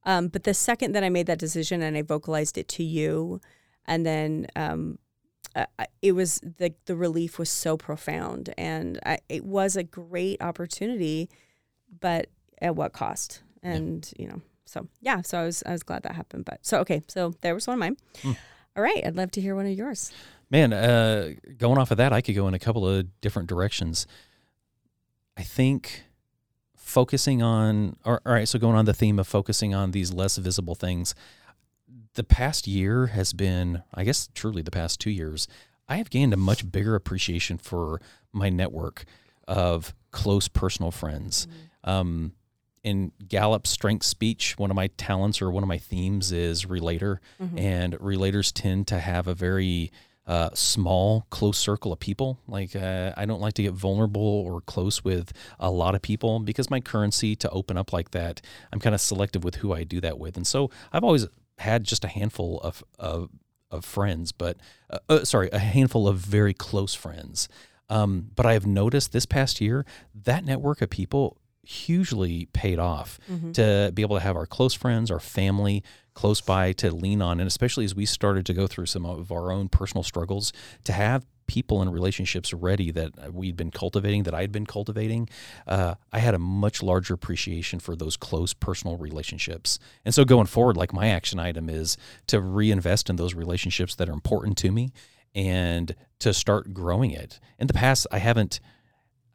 Um, 0.04 0.28
but 0.28 0.44
the 0.44 0.54
second 0.54 0.92
that 0.92 1.04
I 1.04 1.08
made 1.08 1.26
that 1.26 1.38
decision 1.38 1.82
and 1.82 1.96
I 1.96 2.02
vocalized 2.02 2.58
it 2.58 2.68
to 2.68 2.82
you, 2.82 3.40
and 3.86 4.04
then 4.04 4.46
um, 4.56 4.98
uh, 5.54 5.66
it 6.00 6.12
was 6.12 6.40
the 6.40 6.74
the 6.86 6.96
relief 6.96 7.38
was 7.38 7.50
so 7.50 7.76
profound, 7.76 8.52
and 8.58 8.98
I, 9.04 9.18
it 9.28 9.44
was 9.44 9.76
a 9.76 9.82
great 9.82 10.42
opportunity, 10.42 11.28
but 12.00 12.28
at 12.60 12.74
what 12.74 12.92
cost? 12.92 13.42
And 13.62 14.10
yeah. 14.16 14.22
you 14.22 14.28
know, 14.30 14.40
so 14.64 14.88
yeah, 15.00 15.20
so 15.22 15.40
I 15.40 15.44
was 15.44 15.62
I 15.66 15.72
was 15.72 15.82
glad 15.82 16.02
that 16.02 16.14
happened. 16.14 16.44
But 16.44 16.60
so 16.62 16.78
okay, 16.80 17.02
so 17.06 17.34
there 17.42 17.54
was 17.54 17.66
one 17.66 17.74
of 17.74 17.80
mine. 17.80 17.96
Mm. 18.22 18.36
All 18.76 18.82
right, 18.82 19.04
I'd 19.04 19.16
love 19.16 19.30
to 19.32 19.40
hear 19.40 19.54
one 19.54 19.66
of 19.66 19.72
yours. 19.72 20.12
Man, 20.50 20.72
uh, 20.72 21.30
going 21.58 21.78
off 21.78 21.90
of 21.90 21.98
that, 21.98 22.12
I 22.12 22.20
could 22.20 22.34
go 22.34 22.48
in 22.48 22.54
a 22.54 22.58
couple 22.58 22.88
of 22.88 23.20
different 23.20 23.48
directions. 23.48 24.06
I 25.36 25.42
think 25.42 26.04
focusing 26.82 27.42
on, 27.42 27.96
all 28.04 28.18
right, 28.24 28.48
so 28.48 28.58
going 28.58 28.76
on 28.76 28.84
the 28.84 28.92
theme 28.92 29.18
of 29.18 29.26
focusing 29.26 29.74
on 29.74 29.92
these 29.92 30.12
less 30.12 30.36
visible 30.36 30.74
things, 30.74 31.14
the 32.14 32.24
past 32.24 32.66
year 32.66 33.06
has 33.08 33.32
been, 33.32 33.82
I 33.94 34.04
guess, 34.04 34.28
truly 34.34 34.62
the 34.62 34.70
past 34.70 35.00
two 35.00 35.10
years, 35.10 35.48
I 35.88 35.96
have 35.96 36.10
gained 36.10 36.34
a 36.34 36.36
much 36.36 36.70
bigger 36.70 36.94
appreciation 36.94 37.58
for 37.58 38.00
my 38.32 38.48
network 38.48 39.04
of 39.48 39.94
close 40.10 40.48
personal 40.48 40.90
friends. 40.90 41.46
Mm-hmm. 41.46 41.90
Um, 41.90 42.32
in 42.82 43.12
Gallup's 43.28 43.70
strength 43.70 44.04
speech, 44.04 44.58
one 44.58 44.70
of 44.70 44.74
my 44.74 44.88
talents 44.96 45.40
or 45.40 45.50
one 45.50 45.62
of 45.62 45.68
my 45.68 45.78
themes 45.78 46.32
is 46.32 46.66
relator, 46.66 47.20
mm-hmm. 47.40 47.56
and 47.56 47.94
relators 47.94 48.52
tend 48.52 48.88
to 48.88 48.98
have 48.98 49.28
a 49.28 49.34
very 49.34 49.92
uh, 50.26 50.50
small, 50.54 51.26
close 51.30 51.58
circle 51.58 51.92
of 51.92 51.98
people. 51.98 52.38
Like 52.46 52.76
uh, 52.76 53.12
I 53.16 53.26
don't 53.26 53.40
like 53.40 53.54
to 53.54 53.62
get 53.62 53.72
vulnerable 53.72 54.22
or 54.22 54.60
close 54.60 55.02
with 55.02 55.32
a 55.58 55.70
lot 55.70 55.94
of 55.94 56.02
people 56.02 56.40
because 56.40 56.70
my 56.70 56.80
currency 56.80 57.34
to 57.36 57.50
open 57.50 57.76
up 57.76 57.92
like 57.92 58.12
that, 58.12 58.40
I'm 58.72 58.80
kind 58.80 58.94
of 58.94 59.00
selective 59.00 59.44
with 59.44 59.56
who 59.56 59.72
I 59.72 59.84
do 59.84 60.00
that 60.00 60.18
with, 60.18 60.36
and 60.36 60.46
so 60.46 60.70
I've 60.92 61.04
always 61.04 61.26
had 61.58 61.84
just 61.84 62.04
a 62.04 62.08
handful 62.08 62.60
of 62.60 62.84
of, 62.98 63.30
of 63.70 63.84
friends, 63.84 64.32
but 64.32 64.56
uh, 64.90 64.98
uh 65.08 65.24
sorry, 65.24 65.48
a 65.52 65.58
handful 65.58 66.06
of 66.06 66.18
very 66.18 66.54
close 66.54 66.94
friends. 66.94 67.48
Um, 67.90 68.30
but 68.34 68.46
I 68.46 68.54
have 68.54 68.64
noticed 68.64 69.12
this 69.12 69.26
past 69.26 69.60
year 69.60 69.84
that 70.14 70.46
network 70.46 70.80
of 70.80 70.88
people 70.88 71.36
hugely 71.64 72.46
paid 72.52 72.78
off 72.78 73.18
mm-hmm. 73.30 73.52
to 73.52 73.90
be 73.94 74.02
able 74.02 74.16
to 74.16 74.22
have 74.22 74.36
our 74.36 74.46
close 74.46 74.74
friends, 74.74 75.10
our 75.10 75.20
family 75.20 75.82
close 76.14 76.40
by 76.40 76.72
to 76.72 76.90
lean 76.90 77.22
on. 77.22 77.40
And 77.40 77.46
especially 77.46 77.84
as 77.84 77.94
we 77.94 78.04
started 78.04 78.44
to 78.46 78.52
go 78.52 78.66
through 78.66 78.86
some 78.86 79.06
of 79.06 79.30
our 79.30 79.52
own 79.52 79.68
personal 79.68 80.02
struggles, 80.02 80.52
to 80.84 80.92
have 80.92 81.24
people 81.46 81.82
and 81.82 81.92
relationships 81.92 82.52
ready 82.52 82.90
that 82.90 83.32
we'd 83.32 83.56
been 83.56 83.70
cultivating, 83.70 84.22
that 84.24 84.34
I'd 84.34 84.52
been 84.52 84.66
cultivating, 84.66 85.28
uh, 85.66 85.94
I 86.12 86.18
had 86.18 86.34
a 86.34 86.38
much 86.38 86.82
larger 86.82 87.14
appreciation 87.14 87.78
for 87.78 87.94
those 87.94 88.16
close 88.16 88.54
personal 88.54 88.96
relationships. 88.96 89.78
And 90.04 90.14
so 90.14 90.24
going 90.24 90.46
forward, 90.46 90.76
like 90.76 90.92
my 90.92 91.08
action 91.08 91.38
item 91.38 91.68
is 91.68 91.96
to 92.28 92.40
reinvest 92.40 93.10
in 93.10 93.16
those 93.16 93.34
relationships 93.34 93.94
that 93.96 94.08
are 94.08 94.14
important 94.14 94.56
to 94.58 94.70
me 94.70 94.92
and 95.34 95.94
to 96.20 96.32
start 96.32 96.74
growing 96.74 97.10
it. 97.10 97.40
In 97.58 97.66
the 97.66 97.74
past, 97.74 98.06
I 98.10 98.18
haven't 98.18 98.60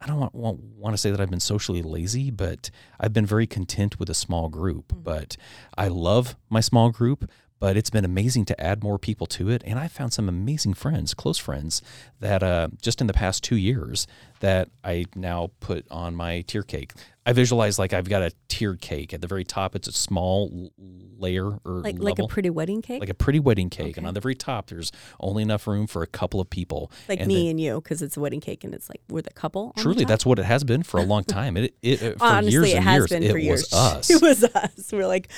I 0.00 0.06
don't 0.06 0.20
want, 0.20 0.34
want, 0.34 0.60
want, 0.60 0.94
to 0.94 0.98
say 0.98 1.10
that 1.10 1.20
I've 1.20 1.30
been 1.30 1.40
socially 1.40 1.82
lazy, 1.82 2.30
but 2.30 2.70
I've 3.00 3.12
been 3.12 3.26
very 3.26 3.46
content 3.46 3.98
with 3.98 4.08
a 4.08 4.14
small 4.14 4.48
group. 4.48 4.88
Mm-hmm. 4.88 5.02
But 5.02 5.36
I 5.76 5.88
love 5.88 6.36
my 6.48 6.60
small 6.60 6.90
group, 6.90 7.28
but 7.58 7.76
it's 7.76 7.90
been 7.90 8.04
amazing 8.04 8.44
to 8.46 8.60
add 8.60 8.82
more 8.82 8.98
people 8.98 9.26
to 9.26 9.50
it. 9.50 9.62
And 9.64 9.78
I 9.78 9.88
found 9.88 10.12
some 10.12 10.28
amazing 10.28 10.74
friends, 10.74 11.14
close 11.14 11.38
friends, 11.38 11.82
that 12.20 12.42
uh, 12.42 12.68
just 12.80 13.00
in 13.00 13.06
the 13.06 13.12
past 13.12 13.42
two 13.42 13.56
years 13.56 14.06
that 14.40 14.68
I 14.84 15.06
now 15.14 15.50
put 15.60 15.86
on 15.90 16.14
my 16.14 16.42
tier 16.42 16.62
cake. 16.62 16.92
I 17.26 17.32
visualize 17.32 17.78
like 17.78 17.92
I've 17.92 18.08
got 18.08 18.22
a 18.22 18.32
tiered 18.48 18.80
cake. 18.80 19.12
At 19.12 19.20
the 19.20 19.26
very 19.26 19.44
top, 19.44 19.76
it's 19.76 19.86
a 19.86 19.92
small 19.92 20.70
layer 20.78 21.44
or 21.46 21.80
like 21.82 21.96
level, 21.96 22.04
like 22.04 22.18
a 22.18 22.26
pretty 22.26 22.48
wedding 22.48 22.80
cake, 22.80 23.00
like 23.00 23.10
a 23.10 23.14
pretty 23.14 23.38
wedding 23.38 23.68
cake. 23.68 23.88
Okay. 23.88 23.98
And 23.98 24.06
on 24.06 24.14
the 24.14 24.20
very 24.20 24.34
top, 24.34 24.68
there's 24.68 24.92
only 25.20 25.42
enough 25.42 25.66
room 25.66 25.86
for 25.86 26.02
a 26.02 26.06
couple 26.06 26.40
of 26.40 26.48
people, 26.48 26.90
like 27.06 27.18
and 27.20 27.28
me 27.28 27.42
then, 27.42 27.50
and 27.50 27.60
you, 27.60 27.82
because 27.82 28.00
it's 28.00 28.16
a 28.16 28.20
wedding 28.20 28.40
cake, 28.40 28.64
and 28.64 28.72
it's 28.72 28.88
like 28.88 29.02
we're 29.10 29.20
the 29.20 29.30
couple. 29.30 29.74
truly, 29.76 30.06
that's 30.06 30.24
what 30.24 30.38
it 30.38 30.46
has 30.46 30.64
been 30.64 30.82
for 30.82 30.98
a 30.98 31.02
long 31.02 31.22
time. 31.24 31.58
It, 31.58 31.74
it, 31.82 32.00
it 32.00 32.18
for 32.18 32.24
honestly, 32.24 32.52
years 32.52 32.72
it 32.72 32.76
and 32.76 32.84
has 32.84 32.96
years, 32.96 33.10
been 33.10 33.22
it 33.22 33.30
for 33.30 33.38
years. 33.38 33.60
was 33.72 33.74
us. 33.74 34.10
It 34.10 34.22
was 34.22 34.44
us. 34.44 34.90
We're 34.90 35.06
like, 35.06 35.28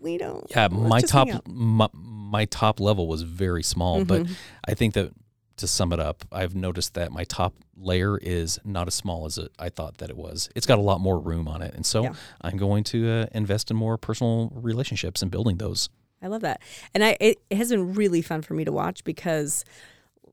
we 0.00 0.18
don't. 0.18 0.46
Yeah, 0.50 0.68
my 0.68 1.00
top 1.00 1.28
my, 1.46 1.88
my, 1.92 2.44
top 2.46 2.80
level 2.80 3.06
was 3.06 3.22
very 3.22 3.62
small, 3.62 4.00
mm-hmm. 4.00 4.24
but 4.24 4.26
I 4.66 4.74
think 4.74 4.94
that 4.94 5.12
to 5.56 5.66
sum 5.66 5.92
it 5.92 6.00
up, 6.00 6.24
I've 6.32 6.54
noticed 6.54 6.94
that 6.94 7.12
my 7.12 7.24
top 7.24 7.54
layer 7.76 8.16
is 8.18 8.58
not 8.64 8.86
as 8.86 8.94
small 8.94 9.26
as 9.26 9.38
it, 9.38 9.52
I 9.58 9.68
thought 9.68 9.98
that 9.98 10.10
it 10.10 10.16
was. 10.16 10.48
It's 10.56 10.66
got 10.66 10.78
a 10.78 10.82
lot 10.82 11.00
more 11.00 11.18
room 11.18 11.46
on 11.48 11.62
it, 11.62 11.74
and 11.74 11.84
so 11.84 12.02
yeah. 12.02 12.14
I'm 12.40 12.56
going 12.56 12.84
to 12.84 13.10
uh, 13.10 13.26
invest 13.32 13.70
in 13.70 13.76
more 13.76 13.98
personal 13.98 14.50
relationships 14.54 15.22
and 15.22 15.30
building 15.30 15.58
those. 15.58 15.88
I 16.22 16.26
love 16.26 16.42
that, 16.42 16.60
and 16.94 17.04
I 17.04 17.16
it, 17.20 17.38
it 17.50 17.56
has 17.56 17.70
been 17.70 17.94
really 17.94 18.22
fun 18.22 18.42
for 18.42 18.54
me 18.54 18.64
to 18.64 18.72
watch 18.72 19.04
because 19.04 19.64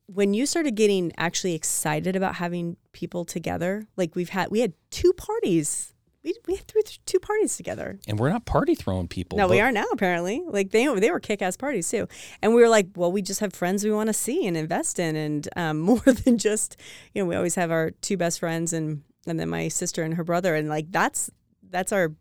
when 0.08 0.34
you 0.34 0.46
started 0.46 0.76
getting 0.76 1.12
actually 1.18 1.54
excited 1.54 2.16
about 2.16 2.36
having 2.36 2.78
people 2.94 3.26
together, 3.26 3.88
like 3.98 4.16
we've 4.16 4.30
had, 4.30 4.50
we 4.50 4.62
had 4.62 4.74
two 4.90 5.12
parties 5.14 5.94
we, 6.28 6.36
we 6.48 6.56
threw 6.58 6.82
two 7.06 7.20
parties 7.20 7.56
together. 7.56 8.00
And 8.08 8.20
we're 8.20 8.30
not 8.30 8.46
party 8.46 8.76
throwing 8.76 9.08
people. 9.08 9.38
No, 9.38 9.48
we 9.48 9.62
are 9.62 9.72
now 9.72 9.86
apparently. 9.92 10.44
Like 10.46 10.72
they 10.72 10.88
they 11.00 11.10
were 11.10 11.20
kick 11.20 11.42
ass 11.42 11.56
parties 11.56 11.90
too. 11.90 12.08
And 12.42 12.54
we 12.54 12.62
were 12.62 12.70
like, 12.70 12.88
well, 12.96 13.12
we 13.12 13.22
just 13.22 13.40
have 13.40 13.54
friends 13.54 13.84
we 13.84 13.92
want 13.92 14.08
to 14.08 14.14
see 14.14 14.46
and 14.46 14.58
invest 14.58 15.00
in, 15.00 15.16
and 15.16 15.48
um, 15.56 15.80
more 15.90 16.00
than 16.00 16.38
just 16.38 16.78
you 17.14 17.22
know 17.22 17.28
we 17.28 17.36
always 17.36 17.56
have 17.56 17.72
our 17.72 17.92
two 18.02 18.18
best 18.18 18.40
friends 18.40 18.74
and 18.74 19.04
and 19.26 19.40
then 19.40 19.50
my 19.50 19.68
sister 19.68 20.04
and 20.04 20.16
her 20.16 20.24
brother, 20.24 20.56
and 20.56 20.70
like 20.70 20.92
that's 20.92 21.30
that's 21.70 21.92
our 21.92 22.14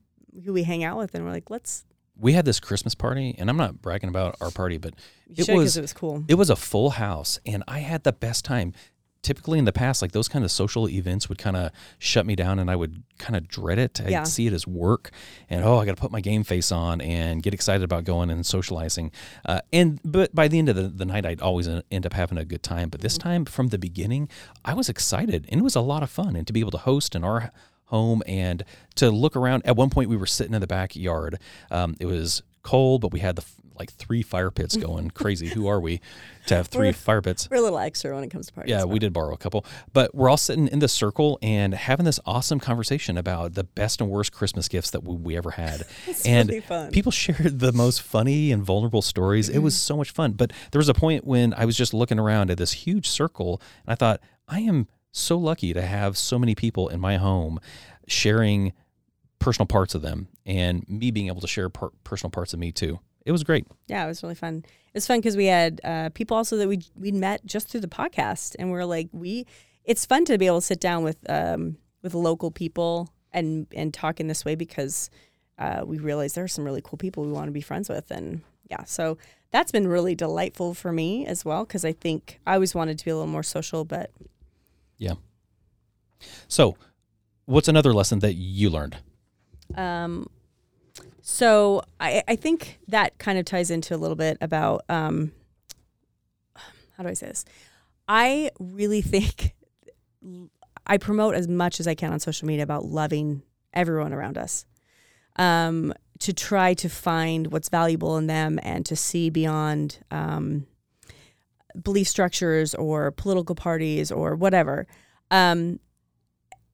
who 0.44 0.52
we 0.52 0.62
hang 0.62 0.84
out 0.84 0.98
with, 0.98 1.14
and 1.14 1.24
we're 1.24 1.32
like, 1.32 1.50
let's. 1.50 1.84
We 2.18 2.32
had 2.32 2.46
this 2.46 2.60
Christmas 2.60 2.94
party, 2.94 3.34
and 3.36 3.50
I'm 3.50 3.58
not 3.58 3.82
bragging 3.82 4.08
about 4.08 4.36
our 4.40 4.50
party, 4.50 4.78
but 4.78 4.94
it 5.28 5.48
was 5.50 5.76
it 5.76 5.82
was 5.82 5.92
cool. 5.92 6.24
It 6.28 6.34
was 6.34 6.48
a 6.48 6.56
full 6.56 6.90
house, 6.90 7.38
and 7.44 7.62
I 7.68 7.80
had 7.80 8.04
the 8.04 8.12
best 8.12 8.44
time 8.44 8.72
typically 9.26 9.58
in 9.58 9.64
the 9.64 9.72
past, 9.72 10.02
like 10.02 10.12
those 10.12 10.28
kind 10.28 10.44
of 10.44 10.52
social 10.52 10.88
events 10.88 11.28
would 11.28 11.36
kind 11.36 11.56
of 11.56 11.72
shut 11.98 12.24
me 12.24 12.36
down 12.36 12.60
and 12.60 12.70
I 12.70 12.76
would 12.76 13.02
kind 13.18 13.34
of 13.34 13.48
dread 13.48 13.76
it. 13.76 14.00
I'd 14.00 14.10
yeah. 14.10 14.22
see 14.22 14.46
it 14.46 14.52
as 14.52 14.68
work 14.68 15.10
and, 15.50 15.64
oh, 15.64 15.78
I 15.78 15.84
got 15.84 15.96
to 15.96 16.00
put 16.00 16.12
my 16.12 16.20
game 16.20 16.44
face 16.44 16.70
on 16.70 17.00
and 17.00 17.42
get 17.42 17.52
excited 17.52 17.82
about 17.82 18.04
going 18.04 18.30
and 18.30 18.46
socializing. 18.46 19.10
Uh, 19.44 19.62
and, 19.72 19.98
but 20.04 20.32
by 20.32 20.46
the 20.46 20.60
end 20.60 20.68
of 20.68 20.76
the, 20.76 20.82
the, 20.82 21.04
night, 21.04 21.26
I'd 21.26 21.40
always 21.40 21.68
end 21.68 22.06
up 22.06 22.12
having 22.12 22.38
a 22.38 22.44
good 22.44 22.62
time. 22.62 22.88
But 22.88 23.00
this 23.00 23.18
mm-hmm. 23.18 23.28
time 23.28 23.44
from 23.46 23.68
the 23.68 23.78
beginning, 23.78 24.28
I 24.64 24.74
was 24.74 24.88
excited 24.88 25.44
and 25.48 25.58
it 25.58 25.64
was 25.64 25.74
a 25.74 25.80
lot 25.80 26.04
of 26.04 26.10
fun. 26.10 26.36
And 26.36 26.46
to 26.46 26.52
be 26.52 26.60
able 26.60 26.70
to 26.70 26.78
host 26.78 27.16
in 27.16 27.24
our 27.24 27.50
home 27.86 28.22
and 28.28 28.64
to 28.94 29.10
look 29.10 29.34
around, 29.34 29.66
at 29.66 29.74
one 29.76 29.90
point 29.90 30.08
we 30.08 30.16
were 30.16 30.26
sitting 30.26 30.54
in 30.54 30.60
the 30.60 30.68
backyard. 30.68 31.40
Um, 31.72 31.96
it 31.98 32.06
was 32.06 32.44
cold, 32.62 33.00
but 33.00 33.12
we 33.12 33.20
had 33.20 33.34
the 33.34 33.44
like 33.78 33.92
three 33.92 34.22
fire 34.22 34.50
pits 34.50 34.76
going 34.88 35.10
crazy. 35.10 35.48
Who 35.48 35.66
are 35.66 35.80
we 35.80 36.00
to 36.46 36.54
have 36.56 36.68
3 36.68 36.80
We're- 36.80 36.92
fire 36.92 37.20
pits? 37.22 37.48
We're 37.50 37.56
a 37.58 37.60
little 37.60 37.78
extra 37.78 38.14
when 38.14 38.24
it 38.24 38.30
comes 38.30 38.46
to 38.46 38.52
parties. 38.52 38.70
Yeah, 38.70 38.84
we 38.84 38.98
did 38.98 39.12
borrow 39.12 39.32
a 39.34 39.36
couple, 39.36 39.64
but 39.92 40.14
we're 40.14 40.28
all 40.28 40.36
sitting 40.36 40.68
in 40.68 40.78
the 40.78 40.88
circle 40.88 41.38
and 41.42 41.74
having 41.74 42.04
this 42.06 42.20
awesome 42.26 42.60
conversation 42.60 43.16
about 43.18 43.54
the 43.54 43.64
best 43.64 44.00
and 44.00 44.10
worst 44.10 44.32
Christmas 44.32 44.68
gifts 44.68 44.90
that 44.90 45.02
we, 45.04 45.16
we 45.16 45.36
ever 45.36 45.52
had. 45.52 45.84
And 46.24 46.48
really 46.50 46.90
people 46.90 47.12
shared 47.12 47.58
the 47.60 47.72
most 47.72 48.02
funny 48.02 48.52
and 48.52 48.62
vulnerable 48.64 49.02
stories. 49.02 49.48
It 49.48 49.58
was 49.58 49.74
Mm-hmm. 49.74 49.78
so 49.86 49.96
much 49.96 50.10
fun. 50.12 50.32
But 50.32 50.52
there 50.72 50.78
was 50.78 50.88
a 50.88 50.94
point 50.94 51.24
when 51.26 51.52
I 51.54 51.64
was 51.64 51.76
just 51.76 51.92
looking 51.94 52.18
around 52.18 52.50
at 52.50 52.58
this 52.58 52.72
huge 52.72 53.06
circle 53.08 53.60
and 53.86 53.92
I 53.92 53.94
thought, 53.96 54.20
I 54.48 54.60
am 54.60 54.88
so 55.12 55.36
lucky 55.38 55.72
to 55.72 55.82
have 55.82 56.16
so 56.18 56.38
many 56.38 56.54
people 56.54 56.88
in 56.88 57.00
my 57.00 57.16
home 57.16 57.58
sharing 58.06 58.72
personal 59.38 59.66
parts 59.66 59.94
of 59.94 60.02
them 60.02 60.28
and 60.44 60.88
me 60.88 61.10
being 61.10 61.26
able 61.28 61.40
to 61.40 61.46
share 61.48 61.68
per- 61.68 61.90
personal 62.04 62.30
parts 62.30 62.52
of 62.54 62.58
me 62.60 62.72
too. 62.72 62.98
It 63.26 63.32
was 63.32 63.42
great. 63.42 63.66
Yeah, 63.88 64.04
it 64.04 64.08
was 64.08 64.22
really 64.22 64.36
fun. 64.36 64.64
It 64.64 64.94
was 64.94 65.06
fun 65.06 65.18
because 65.18 65.36
we 65.36 65.46
had 65.46 65.80
uh, 65.82 66.10
people 66.10 66.36
also 66.36 66.56
that 66.56 66.68
we 66.68 66.80
we 66.94 67.10
met 67.10 67.44
just 67.44 67.68
through 67.68 67.80
the 67.80 67.88
podcast, 67.88 68.54
and 68.58 68.70
we're 68.70 68.84
like 68.84 69.08
we. 69.12 69.46
It's 69.84 70.06
fun 70.06 70.24
to 70.24 70.38
be 70.38 70.46
able 70.46 70.60
to 70.60 70.66
sit 70.66 70.80
down 70.80 71.02
with 71.02 71.18
um, 71.28 71.76
with 72.02 72.14
local 72.14 72.52
people 72.52 73.12
and 73.32 73.66
and 73.74 73.92
talk 73.92 74.20
in 74.20 74.28
this 74.28 74.44
way 74.44 74.54
because 74.54 75.10
uh, 75.58 75.82
we 75.84 75.98
realize 75.98 76.34
there 76.34 76.44
are 76.44 76.48
some 76.48 76.64
really 76.64 76.80
cool 76.82 76.98
people 76.98 77.24
we 77.24 77.32
want 77.32 77.46
to 77.48 77.52
be 77.52 77.60
friends 77.60 77.88
with, 77.88 78.12
and 78.12 78.42
yeah, 78.70 78.84
so 78.84 79.18
that's 79.50 79.72
been 79.72 79.88
really 79.88 80.14
delightful 80.14 80.72
for 80.72 80.92
me 80.92 81.26
as 81.26 81.44
well 81.44 81.64
because 81.64 81.84
I 81.84 81.92
think 81.92 82.38
I 82.46 82.54
always 82.54 82.76
wanted 82.76 82.96
to 83.00 83.04
be 83.04 83.10
a 83.10 83.16
little 83.16 83.30
more 83.30 83.42
social, 83.42 83.84
but 83.84 84.12
yeah. 84.98 85.14
So, 86.46 86.76
what's 87.44 87.66
another 87.66 87.92
lesson 87.92 88.20
that 88.20 88.34
you 88.34 88.70
learned? 88.70 88.98
Um, 89.74 90.28
so 91.28 91.82
I, 91.98 92.22
I 92.28 92.36
think 92.36 92.78
that 92.86 93.18
kind 93.18 93.36
of 93.36 93.44
ties 93.44 93.68
into 93.68 93.96
a 93.96 93.98
little 93.98 94.14
bit 94.14 94.38
about 94.40 94.82
um, 94.88 95.32
how 96.96 97.02
do 97.02 97.08
I 97.08 97.14
say 97.14 97.26
this? 97.26 97.44
I 98.06 98.52
really 98.60 99.02
think 99.02 99.56
I 100.86 100.98
promote 100.98 101.34
as 101.34 101.48
much 101.48 101.80
as 101.80 101.88
I 101.88 101.96
can 101.96 102.12
on 102.12 102.20
social 102.20 102.46
media 102.46 102.62
about 102.62 102.84
loving 102.84 103.42
everyone 103.74 104.12
around 104.12 104.38
us. 104.38 104.66
Um, 105.34 105.92
to 106.20 106.32
try 106.32 106.74
to 106.74 106.88
find 106.88 107.48
what's 107.48 107.70
valuable 107.70 108.16
in 108.18 108.28
them 108.28 108.60
and 108.62 108.86
to 108.86 108.94
see 108.94 109.28
beyond 109.28 109.98
um, 110.12 110.68
belief 111.82 112.06
structures 112.06 112.72
or 112.76 113.10
political 113.10 113.56
parties 113.56 114.12
or 114.12 114.36
whatever. 114.36 114.86
Um, 115.32 115.80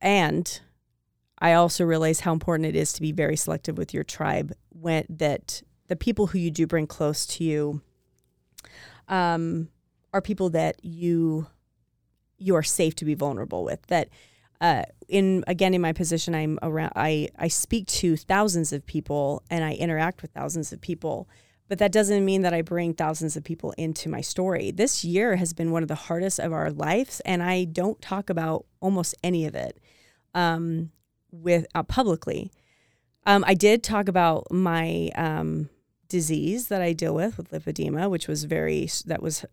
and 0.03 0.61
I 1.43 1.55
also 1.55 1.85
realize 1.85 2.21
how 2.21 2.33
important 2.33 2.69
it 2.69 2.77
is 2.77 2.93
to 2.93 3.03
be 3.03 3.11
very 3.11 3.35
selective 3.35 3.77
with 3.77 3.93
your 3.93 4.05
tribe 4.05 4.53
when 4.69 5.05
that 5.11 5.61
the 5.89 5.97
people 5.97 6.29
who 6.29 6.39
you 6.39 6.53
do 6.53 6.69
bring 6.69 6.87
close 6.87 7.27
to 7.27 7.43
you 7.43 7.83
um, 9.09 9.69
are 10.15 10.23
people 10.23 10.51
that 10.51 10.77
you 10.85 11.49
you 12.39 12.55
are 12.55 12.63
safe 12.63 12.95
to 12.95 13.05
be 13.05 13.15
vulnerable 13.15 13.65
with. 13.65 13.85
That 13.89 14.09
uh, 14.61 14.85
in 15.09 15.43
again 15.49 15.75
in 15.75 15.81
my 15.81 15.93
position, 15.93 16.33
I'm 16.33 16.61
around. 16.63 16.93
I 16.95 17.29
I 17.37 17.49
speak 17.49 17.89
to 17.89 18.17
thousands 18.17 18.73
of 18.73 18.87
people 18.87 19.43
and 19.51 19.65
I 19.65 19.73
interact 19.73 20.23
with 20.23 20.31
thousands 20.31 20.73
of 20.73 20.81
people. 20.81 21.29
But 21.67 21.79
that 21.79 21.91
doesn't 21.91 22.25
mean 22.25 22.43
that 22.43 22.55
I 22.55 22.63
bring 22.63 22.95
thousands 22.95 23.37
of 23.37 23.43
people 23.43 23.73
into 23.77 24.09
my 24.09 24.21
story. 24.21 24.71
This 24.71 25.05
year 25.05 25.37
has 25.37 25.53
been 25.53 25.73
one 25.73 25.83
of 25.83 25.89
the 25.89 25.97
hardest 25.97 26.39
of 26.39 26.53
our 26.53 26.71
lives, 26.71 27.21
and 27.25 27.43
I 27.43 27.65
don't 27.65 28.01
talk 28.01 28.31
about 28.31 28.67
almost 28.81 29.17
any 29.25 29.45
of 29.47 29.57
it 29.57 29.81
um, 30.35 30.91
with 31.33 31.67
uh, 31.75 31.83
publicly. 31.83 32.53
Um, 33.27 33.45
I 33.47 33.55
did 33.55 33.83
talk 33.83 34.09
about 34.09 34.47
my 34.51 35.11
um, 35.17 35.69
disease 36.09 36.69
that 36.69 36.83
I 36.83 36.93
deal 36.93 37.15
with 37.15 37.39
with 37.39 37.51
lipedema, 37.51 38.11
which 38.11 38.29
was 38.29 38.45
very 38.45 38.89
that 39.07 39.23
was 39.23 39.45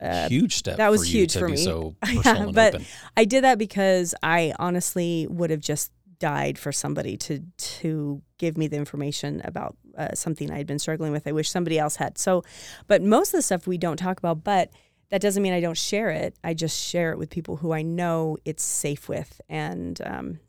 uh, 0.00 0.28
huge 0.28 0.54
step. 0.56 0.76
that 0.76 0.90
was 0.90 1.06
huge 1.12 1.36
for 1.36 1.48
me. 1.48 1.56
So 1.56 1.96
Yeah, 2.08 2.36
and 2.36 2.54
but- 2.54 2.74
open. 2.76 2.86
I 3.16 3.24
did 3.24 3.44
that 3.44 3.58
because 3.58 4.14
I 4.22 4.54
honestly 4.58 5.26
would 5.28 5.50
have 5.50 5.60
just 5.60 5.90
died 6.20 6.58
for 6.58 6.70
somebody 6.72 7.16
to 7.16 7.40
to 7.56 8.22
give 8.38 8.56
me 8.56 8.68
the 8.68 8.76
information 8.76 9.40
about 9.44 9.76
uh, 9.98 10.14
something 10.14 10.50
I 10.50 10.56
had 10.58 10.66
been 10.66 10.78
struggling 10.78 11.12
with. 11.12 11.26
I 11.26 11.32
wish 11.32 11.50
somebody 11.50 11.78
else 11.78 11.96
had. 11.96 12.18
So, 12.18 12.44
but 12.86 13.02
most 13.02 13.28
of 13.34 13.38
the 13.38 13.42
stuff 13.42 13.66
we 13.66 13.78
don't 13.78 13.96
talk 13.96 14.18
about, 14.18 14.44
but 14.44 14.70
that 15.10 15.20
doesn't 15.20 15.42
mean 15.42 15.52
I 15.52 15.60
don't 15.60 15.76
share 15.76 16.10
it. 16.10 16.36
I 16.44 16.54
just 16.54 16.80
share 16.80 17.12
it 17.12 17.18
with 17.18 17.30
people 17.30 17.56
who 17.56 17.72
I 17.72 17.82
know 17.82 18.38
it's 18.44 18.62
safe 18.62 19.08
with, 19.08 19.40
and 19.48 20.00
um, 20.04 20.40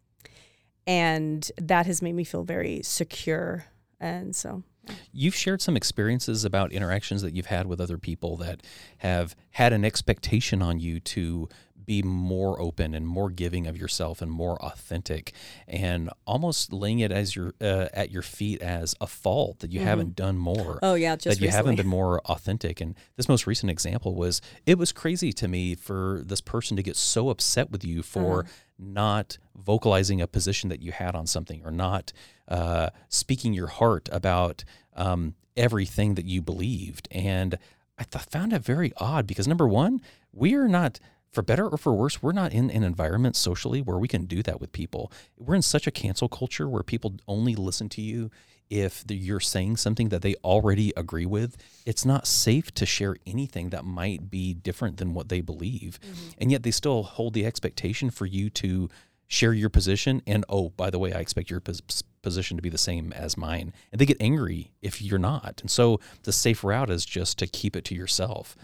and 0.88 1.52
that 1.58 1.86
has 1.86 2.02
made 2.02 2.14
me 2.14 2.24
feel 2.24 2.44
very 2.44 2.82
secure. 2.84 3.66
And 4.00 4.36
so, 4.36 4.64
You've 5.12 5.34
shared 5.36 5.62
some 5.64 5.76
experiences 5.76 6.46
about 6.46 6.72
interactions 6.72 7.24
that 7.24 7.34
you've 7.34 7.48
had 7.48 7.66
with 7.66 7.82
other 7.82 7.98
people 7.98 8.38
that 8.38 8.62
have 9.00 9.36
had 9.52 9.74
an 9.74 9.84
expectation 9.84 10.62
on 10.62 10.80
you 10.80 11.00
to 11.00 11.50
be 11.86 12.02
more 12.02 12.60
open 12.60 12.94
and 12.96 13.08
more 13.08 13.30
giving 13.30 13.68
of 13.68 13.78
yourself 13.78 14.22
and 14.22 14.32
more 14.32 14.58
authentic, 14.64 15.34
and 15.68 16.10
almost 16.26 16.74
laying 16.74 17.00
it 17.00 17.12
as 17.12 17.36
your 17.36 17.54
uh, 17.62 17.88
at 17.94 18.12
your 18.12 18.22
feet 18.24 18.62
as 18.62 18.96
a 19.00 19.08
fault 19.08 19.60
that 19.60 19.72
you 19.72 19.80
haven't 19.82 20.16
done 20.16 20.38
more. 20.38 20.80
oh 20.82 20.96
yeah, 20.96 21.16
just 21.16 21.40
that 21.40 21.46
you 21.46 21.52
haven't 21.52 21.76
been 21.76 21.88
more 21.88 22.22
authentic. 22.22 22.82
And 22.82 22.96
this 23.18 23.30
most 23.30 23.46
recent 23.46 23.72
example 23.72 24.16
was 24.16 24.42
it 24.66 24.78
was 24.78 24.92
crazy 24.92 25.32
to 25.34 25.48
me 25.48 25.76
for 25.76 26.22
this 26.26 26.42
person 26.42 26.76
to 26.78 26.84
get 26.84 26.96
so 26.96 27.30
upset 27.30 27.72
with 27.72 27.84
you 27.84 28.02
for 28.02 28.40
Uh-huh. 28.42 28.50
Not 28.78 29.38
vocalizing 29.56 30.22
a 30.22 30.28
position 30.28 30.70
that 30.70 30.82
you 30.82 30.92
had 30.92 31.16
on 31.16 31.28
something 31.28 31.62
or 31.64 31.72
not 31.72 32.12
uh, 32.48 32.90
speaking 33.10 33.54
your 33.54 33.68
heart 33.68 34.10
about 34.12 34.64
um, 34.96 35.36
everything 35.56 36.16
that 36.16 36.26
you 36.26 36.42
believed. 36.42 37.08
And 37.12 37.58
I 37.98 38.04
th- 38.04 38.26
found 38.26 38.54
it 38.54 38.62
very 38.62 38.92
odd 38.98 39.26
because 39.26 39.48
number 39.48 39.68
one, 39.68 40.02
we 40.32 40.56
are 40.56 40.68
not. 40.68 41.00
For 41.32 41.42
better 41.42 41.68
or 41.68 41.78
for 41.78 41.94
worse, 41.94 42.24
we're 42.24 42.32
not 42.32 42.54
in 42.54 42.70
an 42.70 42.86
environment 42.86 43.36
socially 43.36 43.82
where 43.82 43.98
we 43.98 44.08
can 44.08 44.24
do 44.24 44.42
that 44.44 44.62
with 44.62 44.72
people. 44.72 45.12
We're 45.38 45.56
in 45.56 45.62
such 45.62 45.86
a 45.86 45.92
cancel 45.92 46.30
culture 46.30 46.70
where 46.70 46.82
people 46.82 47.16
only 47.28 47.56
listen 47.56 47.90
to 47.90 48.02
you 48.02 48.32
if 48.70 49.06
the, 49.06 49.16
you're 49.16 49.40
saying 49.40 49.78
something 49.78 50.10
that 50.10 50.22
they 50.22 50.36
already 50.44 50.92
agree 50.98 51.26
with, 51.26 51.56
it's 51.86 52.06
not 52.06 52.26
safe 52.28 52.74
to 52.76 52.86
share 52.86 53.16
anything 53.26 53.70
that 53.70 53.86
might 53.86 54.30
be 54.30 54.54
different 54.54 54.98
than 54.98 55.14
what 55.14 55.30
they 55.30 55.42
believe. 55.42 56.00
And 56.40 56.52
yet 56.52 56.64
they 56.64 56.72
still 56.72 57.04
hold 57.04 57.34
the 57.34 57.46
expectation 57.46 58.10
for 58.10 58.26
you 58.26 58.50
to 58.52 58.90
share 59.28 59.54
your 59.54 59.70
position. 59.70 60.22
And 60.28 60.46
oh, 60.50 60.70
by 60.70 60.90
the 60.90 61.00
way, 61.00 61.14
I 61.14 61.20
expect 61.20 61.50
your 61.50 61.60
pos- 61.60 61.82
position 62.22 62.58
to 62.58 62.64
be 62.64 62.70
the 62.70 62.78
same 62.78 63.14
as 63.14 63.38
mine. 63.38 63.74
And 63.92 64.02
they 64.02 64.06
get 64.06 64.18
angry 64.20 64.72
if 64.82 65.02
you're 65.02 65.20
not. 65.20 65.60
And 65.62 65.70
so 65.70 66.00
the 66.24 66.32
safe 66.32 66.64
route 66.64 66.90
is 66.90 67.06
just 67.06 67.38
to 67.40 67.48
keep 67.48 67.76
it 67.76 67.86
to 67.86 67.96
yourself. 67.96 68.56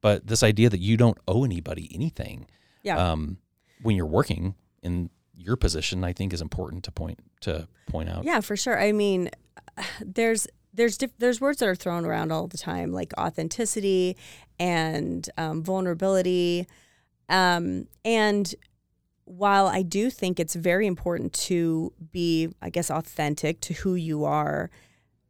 But 0.00 0.26
this 0.28 0.42
idea 0.44 0.70
that 0.70 0.80
you 0.80 0.96
don't 0.96 1.18
owe 1.26 1.44
anybody 1.44 1.90
anything 1.92 2.46
Yeah. 2.84 3.12
um, 3.12 3.38
when 3.82 3.96
you're 3.96 4.06
working 4.06 4.54
in 4.82 5.10
your 5.36 5.56
position, 5.56 6.02
I 6.04 6.12
think 6.12 6.32
is 6.32 6.40
important 6.40 6.84
to 6.84 6.92
point 6.92 7.18
to 7.42 7.68
point 7.86 8.08
out. 8.08 8.24
Yeah, 8.24 8.40
for 8.40 8.56
sure. 8.56 8.78
I 8.80 8.90
mean, 8.90 9.30
there's 10.04 10.46
there's 10.72 10.98
diff- 10.98 11.18
there's 11.18 11.40
words 11.40 11.58
that 11.58 11.68
are 11.68 11.74
thrown 11.74 12.04
around 12.04 12.30
all 12.30 12.46
the 12.46 12.58
time, 12.58 12.92
like 12.92 13.12
authenticity 13.18 14.16
and 14.58 15.28
um, 15.36 15.62
vulnerability, 15.62 16.66
um, 17.28 17.86
and 18.04 18.54
while 19.24 19.66
I 19.66 19.82
do 19.82 20.08
think 20.08 20.40
it's 20.40 20.54
very 20.54 20.86
important 20.86 21.34
to 21.34 21.92
be, 22.12 22.48
I 22.62 22.70
guess, 22.70 22.90
authentic 22.90 23.60
to 23.62 23.74
who 23.74 23.94
you 23.94 24.24
are, 24.24 24.70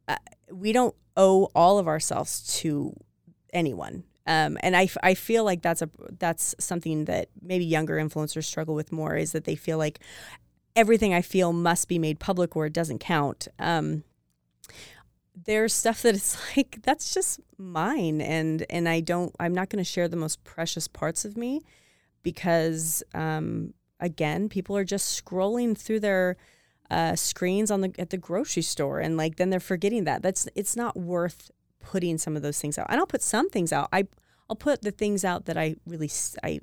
uh, 0.07 0.15
we 0.51 0.71
don't 0.71 0.95
owe 1.17 1.49
all 1.53 1.79
of 1.79 1.87
ourselves 1.87 2.59
to 2.61 2.95
anyone. 3.51 4.05
Um, 4.25 4.57
and 4.61 4.77
I, 4.77 4.87
I 5.03 5.15
feel 5.15 5.43
like 5.43 5.61
that's 5.61 5.81
a 5.81 5.89
that's 6.19 6.55
something 6.59 7.05
that 7.05 7.29
maybe 7.41 7.65
younger 7.65 7.97
influencers 7.97 8.45
struggle 8.45 8.75
with 8.75 8.91
more 8.91 9.15
is 9.17 9.31
that 9.31 9.43
they 9.43 9.55
feel 9.55 9.77
like 9.77 9.99
everything 10.75 11.13
I 11.13 11.21
feel 11.21 11.51
must 11.51 11.87
be 11.87 11.99
made 11.99 12.19
public 12.19 12.55
or 12.55 12.67
it 12.67 12.73
doesn't 12.73 12.99
count. 12.99 13.47
Um, 13.57 14.03
there's 15.45 15.73
stuff 15.73 16.01
that 16.01 16.15
it's 16.15 16.37
like 16.57 16.79
that's 16.83 17.13
just 17.13 17.39
mine, 17.57 18.21
and 18.21 18.65
and 18.69 18.87
I 18.87 18.99
don't. 18.99 19.35
I'm 19.39 19.53
not 19.53 19.69
going 19.69 19.83
to 19.83 19.89
share 19.89 20.07
the 20.07 20.17
most 20.17 20.43
precious 20.43 20.87
parts 20.87 21.25
of 21.25 21.37
me 21.37 21.61
because, 22.23 23.03
um, 23.13 23.73
again, 23.99 24.49
people 24.49 24.75
are 24.75 24.83
just 24.83 25.23
scrolling 25.23 25.77
through 25.77 26.01
their 26.01 26.37
uh, 26.89 27.15
screens 27.15 27.71
on 27.71 27.81
the 27.81 27.93
at 27.97 28.09
the 28.09 28.17
grocery 28.17 28.63
store, 28.63 28.99
and 28.99 29.17
like 29.17 29.35
then 29.37 29.49
they're 29.49 29.59
forgetting 29.59 30.03
that. 30.05 30.21
That's 30.21 30.47
it's 30.55 30.75
not 30.75 30.97
worth 30.97 31.51
putting 31.79 32.17
some 32.17 32.35
of 32.35 32.41
those 32.41 32.59
things 32.59 32.77
out. 32.77 32.87
And 32.89 32.99
I'll 32.99 33.07
put 33.07 33.21
some 33.21 33.49
things 33.49 33.71
out. 33.71 33.89
I 33.91 34.07
I'll 34.49 34.55
put 34.55 34.81
the 34.81 34.91
things 34.91 35.23
out 35.23 35.45
that 35.45 35.57
I 35.57 35.75
really 35.85 36.09
I 36.43 36.59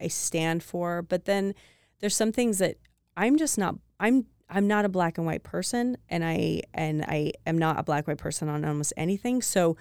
I 0.00 0.08
stand 0.08 0.62
for, 0.62 1.02
but 1.02 1.24
then 1.24 1.54
there's 2.00 2.16
some 2.16 2.32
things 2.32 2.58
that 2.58 2.76
I'm 3.16 3.36
just 3.36 3.58
not 3.58 3.76
I'm 4.00 4.26
I'm 4.48 4.66
not 4.66 4.84
a 4.84 4.88
black 4.88 5.18
and 5.18 5.26
white 5.26 5.42
person 5.42 5.96
and 6.08 6.24
I 6.24 6.62
and 6.72 7.04
I 7.04 7.32
am 7.46 7.58
not 7.58 7.78
a 7.78 7.82
black 7.82 8.04
and 8.04 8.08
white 8.08 8.18
person 8.18 8.48
on 8.48 8.64
almost 8.64 8.92
anything. 8.96 9.42
So 9.42 9.76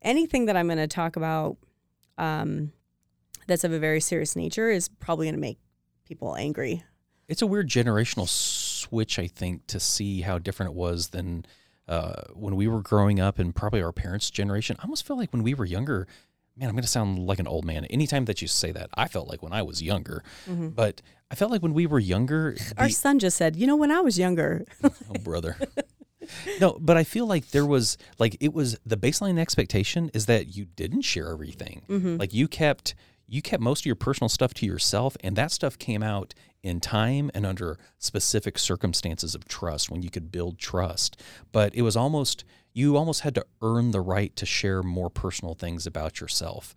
anything 0.00 0.46
that 0.46 0.56
I'm 0.56 0.66
going 0.66 0.78
to 0.78 0.86
talk 0.86 1.16
about 1.16 1.56
um 2.18 2.72
that's 3.46 3.64
of 3.64 3.72
a 3.72 3.78
very 3.78 4.00
serious 4.00 4.36
nature 4.36 4.70
is 4.70 4.88
probably 4.88 5.26
going 5.26 5.34
to 5.34 5.40
make 5.40 5.58
people 6.06 6.36
angry. 6.36 6.84
It's 7.28 7.42
a 7.42 7.46
weird 7.46 7.68
generational 7.68 8.28
switch, 8.28 9.18
I 9.18 9.26
think, 9.26 9.66
to 9.68 9.80
see 9.80 10.20
how 10.20 10.38
different 10.38 10.72
it 10.72 10.76
was 10.76 11.08
than 11.08 11.46
uh, 11.88 12.22
when 12.34 12.56
we 12.56 12.68
were 12.68 12.82
growing 12.82 13.20
up 13.20 13.38
and 13.38 13.54
probably 13.54 13.82
our 13.82 13.92
parents' 13.92 14.30
generation. 14.30 14.76
I 14.78 14.84
almost 14.84 15.06
feel 15.06 15.16
like 15.16 15.32
when 15.32 15.42
we 15.42 15.54
were 15.54 15.64
younger, 15.64 16.06
man, 16.56 16.68
I'm 16.68 16.74
going 16.74 16.82
to 16.82 16.88
sound 16.88 17.18
like 17.26 17.38
an 17.38 17.46
old 17.46 17.64
man. 17.64 17.84
Anytime 17.86 18.24
that 18.26 18.42
you 18.42 18.48
say 18.48 18.72
that, 18.72 18.90
I 18.94 19.08
felt 19.08 19.28
like 19.28 19.42
when 19.42 19.52
I 19.52 19.62
was 19.62 19.82
younger. 19.82 20.22
Mm-hmm. 20.48 20.68
But 20.68 21.02
I 21.30 21.34
felt 21.34 21.50
like 21.50 21.62
when 21.62 21.74
we 21.74 21.86
were 21.86 21.98
younger, 21.98 22.56
Our 22.78 22.88
the- 22.88 22.92
son 22.92 23.18
just 23.18 23.36
said, 23.36 23.56
you 23.56 23.66
know, 23.66 23.76
when 23.76 23.90
I 23.90 24.00
was 24.00 24.18
younger, 24.18 24.64
oh 24.84 24.90
brother. 25.22 25.56
no, 26.60 26.76
but 26.80 26.96
I 26.96 27.04
feel 27.04 27.26
like 27.26 27.50
there 27.50 27.66
was 27.66 27.98
like 28.18 28.36
it 28.40 28.52
was 28.52 28.78
the 28.86 28.96
baseline 28.96 29.38
expectation 29.38 30.10
is 30.14 30.26
that 30.26 30.54
you 30.56 30.66
didn't 30.66 31.02
share 31.02 31.30
everything. 31.30 31.82
Mm-hmm. 31.88 32.16
Like 32.18 32.32
you 32.32 32.48
kept 32.48 32.94
you 33.32 33.40
kept 33.40 33.62
most 33.62 33.80
of 33.80 33.86
your 33.86 33.94
personal 33.94 34.28
stuff 34.28 34.52
to 34.52 34.66
yourself 34.66 35.16
and 35.24 35.36
that 35.36 35.50
stuff 35.50 35.78
came 35.78 36.02
out 36.02 36.34
in 36.62 36.80
time 36.80 37.30
and 37.32 37.46
under 37.46 37.78
specific 37.98 38.58
circumstances 38.58 39.34
of 39.34 39.48
trust 39.48 39.90
when 39.90 40.02
you 40.02 40.10
could 40.10 40.30
build 40.30 40.58
trust. 40.58 41.18
But 41.50 41.74
it 41.74 41.80
was 41.80 41.96
almost 41.96 42.44
you 42.74 42.94
almost 42.94 43.22
had 43.22 43.34
to 43.36 43.46
earn 43.62 43.90
the 43.90 44.02
right 44.02 44.36
to 44.36 44.44
share 44.44 44.82
more 44.82 45.08
personal 45.08 45.54
things 45.54 45.86
about 45.86 46.20
yourself. 46.20 46.74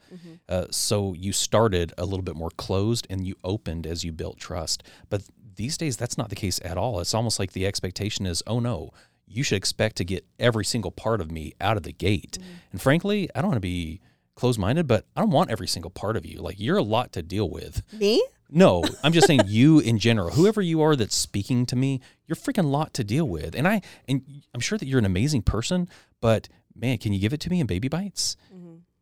Uh, 0.48 0.68
so 0.72 1.14
you 1.14 1.34
started 1.34 1.92
a 1.98 2.06
little 2.06 2.24
bit 2.24 2.38
more 2.38 2.52
closed 2.52 3.06
and 3.10 3.28
you 3.28 3.36
opened 3.44 3.86
as 3.86 4.06
you 4.06 4.14
built 4.14 4.38
trust. 4.38 4.82
But 5.10 5.24
these 5.58 5.78
days, 5.78 5.98
that's 5.98 6.18
not 6.18 6.30
the 6.30 6.36
case 6.36 6.62
at 6.64 6.78
all. 6.78 7.02
It's 7.02 7.14
almost 7.14 7.38
like 7.38 7.52
the 7.52 7.66
expectation 7.68 8.26
is, 8.26 8.42
oh 8.48 8.62
no, 8.62 8.92
you 9.28 9.44
should 9.44 9.58
expect 9.58 9.98
to 9.98 10.06
get 10.06 10.26
every 10.40 10.64
single 10.64 10.92
part 10.92 11.20
of 11.20 11.32
me 11.32 11.54
out 11.60 11.76
of 11.76 11.84
the 11.84 11.94
gate. 11.94 12.38
And 12.72 12.82
frankly, 12.82 13.30
I 13.36 13.42
don't 13.42 13.50
want 13.50 13.58
to 13.58 13.62
be 13.62 14.00
closed 14.36 14.60
minded, 14.60 14.88
but 14.88 15.06
I 15.16 15.22
don't 15.22 15.32
want 15.32 15.50
every 15.50 15.68
single 15.68 15.92
part 15.92 16.18
of 16.18 16.26
you. 16.26 16.42
Like 16.42 16.60
you're 16.60 16.78
a 16.78 16.84
lot 16.84 17.14
to 17.14 17.24
deal 17.24 17.50
with. 17.50 17.82
me? 17.94 18.24
No, 18.50 18.84
I'm 19.04 19.14
just 19.14 19.28
saying 19.28 19.42
you 19.48 19.80
in 19.80 19.98
general. 19.98 20.32
Whoever 20.32 20.62
you 20.62 20.82
are 20.82 20.96
that's 20.96 21.16
speaking 21.16 21.66
to 21.68 21.76
me, 21.76 22.02
you're 22.28 22.36
freaking 22.36 22.70
lot 22.70 22.94
to 22.96 23.04
deal 23.04 23.28
with. 23.28 23.56
And 23.56 23.68
I 23.68 23.82
and 24.08 24.22
I'm 24.54 24.62
sure 24.62 24.78
that 24.78 24.88
you're 24.88 25.00
an 25.00 25.06
amazing 25.06 25.42
person, 25.42 25.90
but 26.22 26.48
man, 26.76 26.98
can 26.98 27.14
you 27.14 27.20
give 27.20 27.34
it 27.34 27.40
to 27.42 27.50
me 27.50 27.60
in 27.60 27.68
baby 27.68 27.88
bites? 27.88 28.38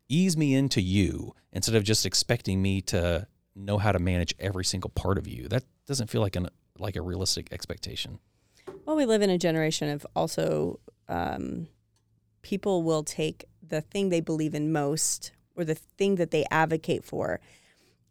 Ease 0.09 0.37
me 0.37 0.53
into 0.53 0.81
you 0.81 1.33
instead 1.51 1.75
of 1.75 1.83
just 1.83 2.05
expecting 2.05 2.61
me 2.61 2.81
to 2.81 3.25
know 3.55 3.77
how 3.77 3.91
to 3.91 3.99
manage 3.99 4.35
every 4.37 4.65
single 4.65 4.91
part 4.91 5.17
of 5.17 5.27
you. 5.27 5.47
That 5.47 5.63
doesn't 5.87 6.09
feel 6.09 6.21
like 6.21 6.35
an 6.35 6.49
like 6.77 6.95
a 6.95 7.01
realistic 7.01 7.51
expectation. 7.51 8.19
Well, 8.85 8.95
we 8.95 9.05
live 9.05 9.21
in 9.21 9.29
a 9.29 9.37
generation 9.37 9.89
of 9.89 10.05
also 10.15 10.79
um, 11.07 11.67
people 12.41 12.83
will 12.83 13.03
take 13.03 13.45
the 13.73 13.81
thing 13.81 14.09
they 14.09 14.21
believe 14.21 14.53
in 14.53 14.71
most 14.71 15.31
or 15.55 15.65
the 15.65 15.75
thing 15.75 16.15
that 16.15 16.31
they 16.31 16.45
advocate 16.51 17.03
for. 17.03 17.39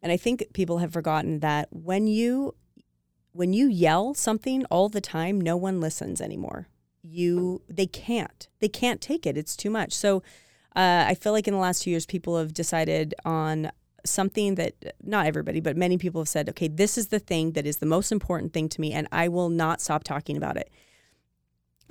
And 0.03 0.11
I 0.11 0.16
think 0.16 0.53
people 0.53 0.79
have 0.79 0.92
forgotten 0.92 1.38
that 1.40 1.68
when 1.70 2.07
you 2.07 2.55
when 3.35 3.53
you 3.55 3.66
yell 3.68 4.12
something 4.12 4.64
all 4.66 4.88
the 4.90 5.01
time, 5.01 5.40
no 5.40 5.57
one 5.57 5.81
listens 5.81 6.20
anymore. 6.20 6.68
You 7.03 7.62
they 7.68 7.87
can't. 7.87 8.48
They 8.61 8.68
can't 8.68 9.01
take 9.01 9.25
it. 9.25 9.38
It's 9.38 9.57
too 9.57 9.70
much. 9.70 9.92
So 9.92 10.22
uh, 10.75 11.05
I 11.07 11.14
feel 11.14 11.33
like 11.33 11.46
in 11.46 11.55
the 11.55 11.61
last 11.61 11.83
two 11.83 11.90
years, 11.90 12.07
people 12.07 12.37
have 12.38 12.53
decided 12.53 13.14
on 13.25 13.70
something 14.05 14.57
that 14.57 14.75
not 15.03 15.27
everybody, 15.27 15.61
but 15.61 15.77
many 15.77 15.96
people 15.96 16.20
have 16.20 16.29
said, 16.29 16.48
okay, 16.48 16.66
this 16.66 16.98
is 16.98 17.09
the 17.09 17.20
thing 17.20 17.53
that 17.53 17.66
is 17.66 17.77
the 17.77 17.87
most 17.87 18.11
important 18.11 18.53
thing 18.53 18.68
to 18.70 18.81
me, 18.81 18.92
and 18.92 19.07
I 19.12 19.29
will 19.29 19.48
not 19.48 19.81
stop 19.81 20.03
talking 20.03 20.37
about 20.37 20.57
it. 20.57 20.70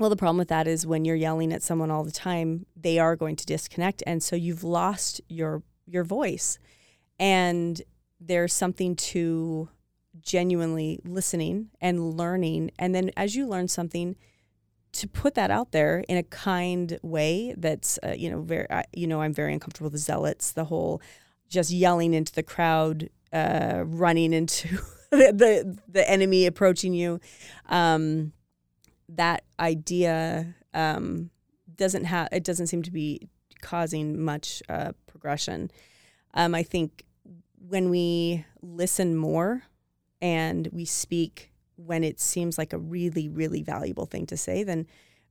Well, 0.02 0.10
the 0.10 0.16
problem 0.16 0.40
with 0.40 0.48
that 0.48 0.68
is 0.68 0.88
when 0.88 1.06
you're 1.06 1.16
yelling 1.16 1.54
at 1.54 1.62
someone 1.62 1.92
all 1.92 2.04
the 2.04 2.12
time, 2.12 2.66
they 2.76 2.98
are 2.98 3.16
going 3.16 3.36
to 3.36 3.46
disconnect, 3.46 4.02
and 4.08 4.24
so 4.24 4.36
you've 4.36 4.64
lost 4.64 5.22
your 5.30 5.62
your 5.86 6.04
voice. 6.04 6.58
And 7.20 7.80
there's 8.20 8.52
something 8.52 8.96
to 8.96 9.70
genuinely 10.20 11.02
listening 11.06 11.70
and 11.80 12.18
learning, 12.18 12.72
and 12.80 12.96
then 12.96 13.12
as 13.16 13.36
you 13.36 13.46
learn 13.46 13.68
something, 13.68 14.16
to 14.94 15.08
put 15.08 15.36
that 15.36 15.52
out 15.52 15.72
there 15.72 16.04
in 16.10 16.18
a 16.18 16.24
kind 16.24 16.98
way 17.04 17.54
that's 17.56 18.00
uh, 18.02 18.16
you 18.18 18.32
know 18.32 18.42
very 18.42 18.66
I 18.72 18.86
you 18.94 19.06
know 19.06 19.22
I'm 19.22 19.34
very 19.34 19.54
uncomfortable 19.54 19.92
with 19.92 20.02
zealots 20.02 20.52
the 20.52 20.66
whole 20.66 21.00
just 21.48 21.70
yelling 21.70 22.16
into 22.16 22.34
the 22.34 22.42
crowd 22.42 23.08
uh, 23.32 23.84
running 23.86 24.34
into 24.34 24.68
the, 25.12 25.32
the 25.32 25.80
the 25.88 26.10
enemy 26.10 26.48
approaching 26.48 26.96
you 26.96 27.20
um, 27.70 28.34
that 29.16 29.44
idea 29.60 30.56
um, 30.74 31.30
doesn't 31.76 32.06
have 32.06 32.30
it 32.32 32.44
doesn't 32.44 32.68
seem 32.68 32.84
to 32.84 32.92
be 32.92 33.30
causing 33.62 34.22
much 34.22 34.64
uh, 34.70 34.92
progression. 35.08 35.72
Um, 36.34 36.56
I 36.56 36.64
think 36.64 37.04
when 37.58 37.90
we 37.90 38.46
listen 38.62 39.16
more 39.16 39.64
and 40.22 40.68
we 40.72 40.86
speak 40.86 41.52
when 41.76 42.04
it 42.04 42.20
seems 42.20 42.58
like 42.58 42.74
a 42.74 42.78
really 42.78 43.28
really 43.28 43.62
valuable 43.62 44.06
thing 44.06 44.26
to 44.28 44.38
say 44.38 44.64
then 44.64 44.88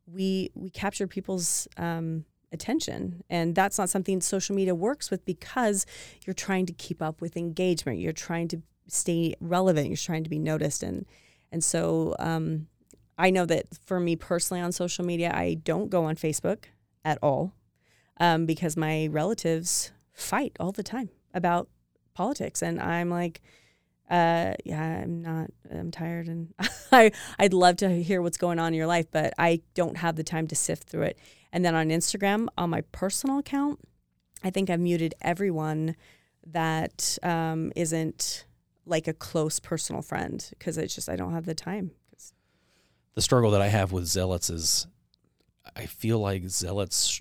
we 0.06 0.50
we 0.54 0.70
capture 0.70 1.06
people's 1.06 1.68
um, 1.76 2.24
attention. 2.52 3.22
And 3.30 3.54
that's 3.54 3.78
not 3.78 3.90
something 3.90 4.20
social 4.20 4.54
media 4.54 4.74
works 4.74 5.10
with 5.10 5.24
because 5.24 5.86
you're 6.24 6.34
trying 6.34 6.66
to 6.66 6.72
keep 6.72 7.00
up 7.00 7.20
with 7.20 7.36
engagement. 7.36 7.98
You're 7.98 8.12
trying 8.12 8.48
to 8.48 8.62
stay 8.88 9.34
relevant. 9.40 9.88
You're 9.88 9.96
trying 9.96 10.24
to 10.24 10.30
be 10.30 10.38
noticed. 10.38 10.82
And 10.82 11.06
and 11.52 11.64
so 11.64 12.14
um, 12.18 12.68
i 13.20 13.30
know 13.30 13.46
that 13.46 13.66
for 13.84 14.00
me 14.00 14.16
personally 14.16 14.60
on 14.60 14.72
social 14.72 15.04
media 15.04 15.30
i 15.34 15.54
don't 15.54 15.90
go 15.90 16.04
on 16.04 16.16
facebook 16.16 16.64
at 17.04 17.18
all 17.22 17.52
um, 18.18 18.44
because 18.44 18.76
my 18.76 19.06
relatives 19.10 19.92
fight 20.12 20.56
all 20.60 20.72
the 20.72 20.82
time 20.82 21.08
about 21.32 21.68
politics 22.14 22.62
and 22.62 22.80
i'm 22.80 23.08
like 23.08 23.40
uh, 24.10 24.54
yeah, 24.64 25.02
I'm 25.02 25.22
not. 25.22 25.50
I'm 25.70 25.92
tired, 25.92 26.26
and 26.26 26.52
I 26.92 27.12
I'd 27.38 27.54
love 27.54 27.76
to 27.76 28.02
hear 28.02 28.20
what's 28.20 28.36
going 28.36 28.58
on 28.58 28.68
in 28.68 28.74
your 28.74 28.88
life, 28.88 29.06
but 29.10 29.32
I 29.38 29.60
don't 29.74 29.98
have 29.98 30.16
the 30.16 30.24
time 30.24 30.48
to 30.48 30.56
sift 30.56 30.88
through 30.88 31.02
it. 31.02 31.18
And 31.52 31.64
then 31.64 31.76
on 31.76 31.90
Instagram, 31.90 32.48
on 32.58 32.70
my 32.70 32.80
personal 32.92 33.38
account, 33.38 33.78
I 34.42 34.50
think 34.50 34.68
I've 34.68 34.80
muted 34.80 35.14
everyone 35.20 35.94
that 36.44 37.18
um, 37.22 37.72
isn't 37.76 38.46
like 38.84 39.06
a 39.06 39.12
close 39.12 39.60
personal 39.60 40.02
friend 40.02 40.44
because 40.58 40.76
it's 40.76 40.94
just 40.94 41.08
I 41.08 41.14
don't 41.14 41.32
have 41.32 41.46
the 41.46 41.54
time. 41.54 41.92
The 43.14 43.22
struggle 43.22 43.50
that 43.52 43.60
I 43.62 43.68
have 43.68 43.92
with 43.92 44.06
zealots 44.06 44.50
is 44.50 44.86
I 45.76 45.86
feel 45.86 46.18
like 46.18 46.48
zealots 46.48 47.20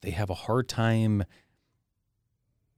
they 0.00 0.10
have 0.10 0.30
a 0.30 0.34
hard 0.34 0.68
time 0.68 1.24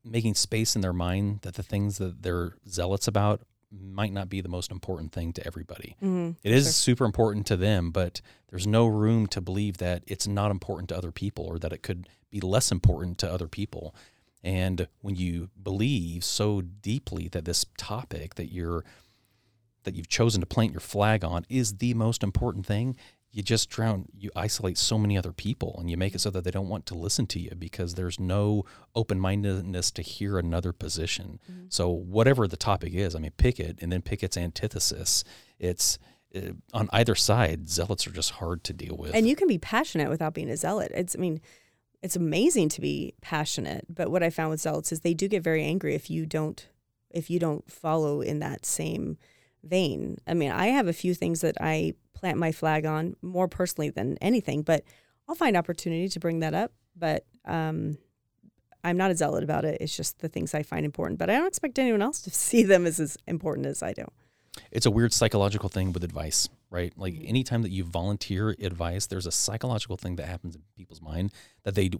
making 0.04 0.34
space 0.34 0.74
in 0.74 0.80
their 0.82 0.92
mind 0.92 1.40
that 1.42 1.54
the 1.54 1.62
things 1.62 1.98
that 1.98 2.22
they're 2.22 2.54
zealots 2.68 3.06
about 3.06 3.42
might 3.70 4.12
not 4.12 4.28
be 4.28 4.40
the 4.40 4.48
most 4.48 4.72
important 4.72 5.12
thing 5.12 5.32
to 5.34 5.46
everybody. 5.46 5.96
Mm-hmm. 6.02 6.30
It 6.42 6.52
is 6.52 6.64
Sure. 6.64 6.72
super 6.72 7.04
important 7.04 7.46
to 7.48 7.56
them, 7.56 7.90
but 7.90 8.20
there's 8.48 8.66
no 8.66 8.86
room 8.86 9.26
to 9.28 9.40
believe 9.40 9.76
that 9.78 10.02
it's 10.06 10.26
not 10.26 10.50
important 10.50 10.88
to 10.88 10.96
other 10.96 11.12
people 11.12 11.44
or 11.44 11.58
that 11.58 11.72
it 11.72 11.82
could 11.82 12.08
be 12.30 12.40
less 12.40 12.72
important 12.72 13.18
to 13.18 13.30
other 13.30 13.46
people. 13.46 13.94
And 14.42 14.88
when 15.02 15.14
you 15.16 15.50
believe 15.62 16.24
so 16.24 16.62
deeply 16.62 17.28
that 17.28 17.44
this 17.44 17.66
topic 17.76 18.36
that 18.36 18.50
you're 18.52 18.84
that 19.84 19.94
you've 19.94 20.08
chosen 20.08 20.40
to 20.40 20.46
plant 20.46 20.72
your 20.72 20.80
flag 20.80 21.24
on 21.24 21.44
is 21.48 21.78
the 21.78 21.94
most 21.94 22.22
important 22.22 22.66
thing, 22.66 22.96
you 23.32 23.42
just 23.42 23.70
drown 23.70 24.06
you 24.12 24.30
isolate 24.34 24.76
so 24.76 24.98
many 24.98 25.16
other 25.16 25.32
people 25.32 25.76
and 25.78 25.88
you 25.88 25.96
make 25.96 26.14
it 26.14 26.20
so 26.20 26.30
that 26.30 26.42
they 26.42 26.50
don't 26.50 26.68
want 26.68 26.84
to 26.86 26.94
listen 26.94 27.26
to 27.28 27.38
you 27.38 27.52
because 27.56 27.94
there's 27.94 28.18
no 28.18 28.64
open-mindedness 28.94 29.92
to 29.92 30.02
hear 30.02 30.38
another 30.38 30.72
position. 30.72 31.38
So 31.68 31.88
whatever 31.88 32.48
the 32.48 32.56
topic 32.56 32.92
is, 32.92 33.14
I 33.14 33.20
mean 33.20 33.32
pick 33.36 33.60
it 33.60 33.78
and 33.80 33.92
then 33.92 34.02
pick 34.02 34.22
its 34.22 34.36
antithesis. 34.36 35.22
It's 35.58 35.98
uh, 36.34 36.52
on 36.72 36.88
either 36.92 37.14
side, 37.14 37.68
zealots 37.68 38.06
are 38.06 38.12
just 38.12 38.32
hard 38.32 38.64
to 38.64 38.72
deal 38.72 38.96
with. 38.96 39.14
And 39.14 39.28
you 39.28 39.36
can 39.36 39.48
be 39.48 39.58
passionate 39.58 40.08
without 40.08 40.34
being 40.34 40.50
a 40.50 40.56
zealot. 40.56 40.92
It's, 40.94 41.16
I 41.16 41.18
mean, 41.18 41.40
it's 42.02 42.16
amazing 42.16 42.68
to 42.70 42.80
be 42.80 43.14
passionate, 43.20 43.86
but 43.88 44.10
what 44.10 44.22
I 44.22 44.30
found 44.30 44.50
with 44.50 44.60
zealots 44.60 44.92
is 44.92 45.00
they 45.00 45.14
do 45.14 45.28
get 45.28 45.42
very 45.42 45.64
angry 45.64 45.94
if 45.94 46.08
you 46.08 46.26
don't, 46.26 46.66
if 47.10 47.30
you 47.30 47.38
don't 47.38 47.70
follow 47.70 48.20
in 48.20 48.38
that 48.38 48.64
same 48.64 49.18
vein. 49.62 50.18
I 50.26 50.34
mean, 50.34 50.50
I 50.50 50.66
have 50.68 50.86
a 50.88 50.92
few 50.92 51.14
things 51.14 51.40
that 51.42 51.56
I 51.60 51.94
plant 52.14 52.38
my 52.38 52.52
flag 52.52 52.84
on 52.86 53.16
more 53.22 53.48
personally 53.48 53.90
than 53.90 54.16
anything, 54.20 54.62
but 54.62 54.84
I'll 55.28 55.34
find 55.34 55.56
opportunity 55.56 56.08
to 56.08 56.20
bring 56.20 56.40
that 56.40 56.54
up. 56.54 56.72
But 56.96 57.24
um, 57.44 57.98
I'm 58.82 58.96
not 58.96 59.10
a 59.10 59.14
zealot 59.16 59.44
about 59.44 59.64
it. 59.64 59.78
It's 59.80 59.96
just 59.96 60.18
the 60.20 60.28
things 60.28 60.54
I 60.54 60.62
find 60.62 60.84
important. 60.84 61.18
But 61.18 61.30
I 61.30 61.34
don't 61.34 61.46
expect 61.46 61.78
anyone 61.78 62.02
else 62.02 62.20
to 62.22 62.30
see 62.46 62.62
them 62.62 62.86
as 62.86 62.98
as 63.00 63.16
important 63.26 63.66
as 63.66 63.82
I 63.82 63.92
do. 63.92 64.04
it's 64.72 64.86
a 64.86 64.90
weird 64.90 65.12
psychological 65.12 65.68
thing 65.68 65.92
with 65.92 66.04
advice, 66.04 66.48
right? 66.70 66.92
Like 66.96 67.14
Mm-hmm. 67.14 67.28
anytime 67.28 67.62
that 67.62 67.70
you 67.70 67.84
volunteer 67.84 68.50
advice, 68.60 69.06
there's 69.06 69.26
a 69.26 69.32
psychological 69.32 69.96
thing 69.96 70.16
that 70.16 70.26
happens 70.26 70.54
in 70.56 70.62
people's 70.76 71.00
mind 71.02 71.32
that 71.64 71.74
they 71.74 71.90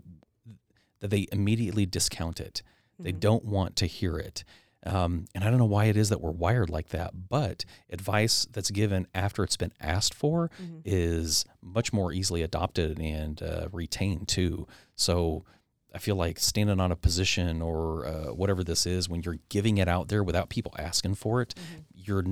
that 1.01 1.09
they 1.11 1.27
immediately 1.33 1.87
discount 1.87 2.41
it. 2.41 2.63
They 2.99 3.13
Mm-hmm. 3.13 3.21
don't 3.21 3.45
want 3.45 3.77
to 3.77 3.87
hear 3.87 4.19
it. 4.19 4.45
Um, 4.87 5.27
and 5.35 5.45
I 5.45 5.51
don't 5.51 5.59
know 5.59 5.67
why 5.67 5.87
it 5.87 5.97
is 5.97 6.09
that 6.09 6.21
we're 6.23 6.31
wired 6.31 6.71
like 6.71 6.89
that, 6.89 7.29
but 7.29 7.65
advice 7.91 8.47
that's 8.51 8.71
given 8.71 9.07
after 9.15 9.45
it's 9.45 9.57
been 9.59 9.73
asked 9.81 10.15
for 10.15 10.51
Mm-hmm. 10.63 10.79
is 10.85 11.45
much 11.61 11.93
more 11.93 12.13
easily 12.13 12.43
adopted 12.43 12.99
and 12.99 13.43
uh, 13.43 13.69
retained 13.73 14.29
too. 14.29 14.67
So 14.97 15.45
I 15.95 15.99
feel 15.99 16.17
like 16.17 16.39
standing 16.39 16.81
on 16.81 16.93
a 16.93 16.97
position 16.97 17.61
or 17.61 18.07
uh, 18.07 18.27
whatever 18.33 18.65
this 18.65 18.87
is, 18.87 19.09
when 19.09 19.23
you're 19.23 19.39
giving 19.51 19.77
it 19.79 19.89
out 19.89 20.09
there 20.09 20.23
without 20.25 20.49
people 20.49 20.73
asking 20.79 21.17
for 21.17 21.43
it, 21.43 21.55
you're 21.95 22.25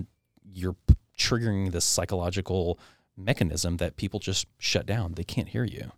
you're 0.51 0.77
triggering 1.19 1.73
this 1.73 1.85
psychological 1.85 2.79
mechanism 3.17 3.77
that 3.79 3.97
people 3.97 4.21
just 4.21 4.47
shut 4.59 4.87
down. 4.87 5.15
They 5.15 5.25
can't 5.25 5.49
hear 5.49 5.65
you. 5.65 5.91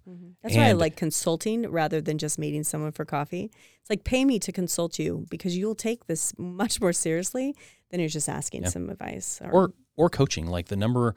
That's 0.42 0.56
why 0.56 0.68
I 0.68 0.72
like 0.72 0.96
consulting 0.96 1.70
rather 1.70 2.00
than 2.00 2.16
just 2.16 2.38
meeting 2.38 2.64
someone 2.64 2.92
for 2.92 3.04
coffee. 3.04 3.50
It's 3.80 3.90
like 3.90 4.04
pay 4.04 4.24
me 4.24 4.38
to 4.38 4.52
consult 4.52 4.98
you 4.98 5.26
because 5.28 5.56
you'll 5.56 5.74
take 5.74 6.06
this 6.06 6.32
much 6.38 6.80
more 6.80 6.92
seriously 6.92 7.54
than 7.90 8.00
you're 8.00 8.08
just 8.08 8.28
asking 8.28 8.66
some 8.66 8.88
advice. 8.88 9.40
or 9.52 9.72
or 9.96 10.08
coaching 10.08 10.46
like 10.46 10.68
the 10.68 10.76
number 10.76 11.14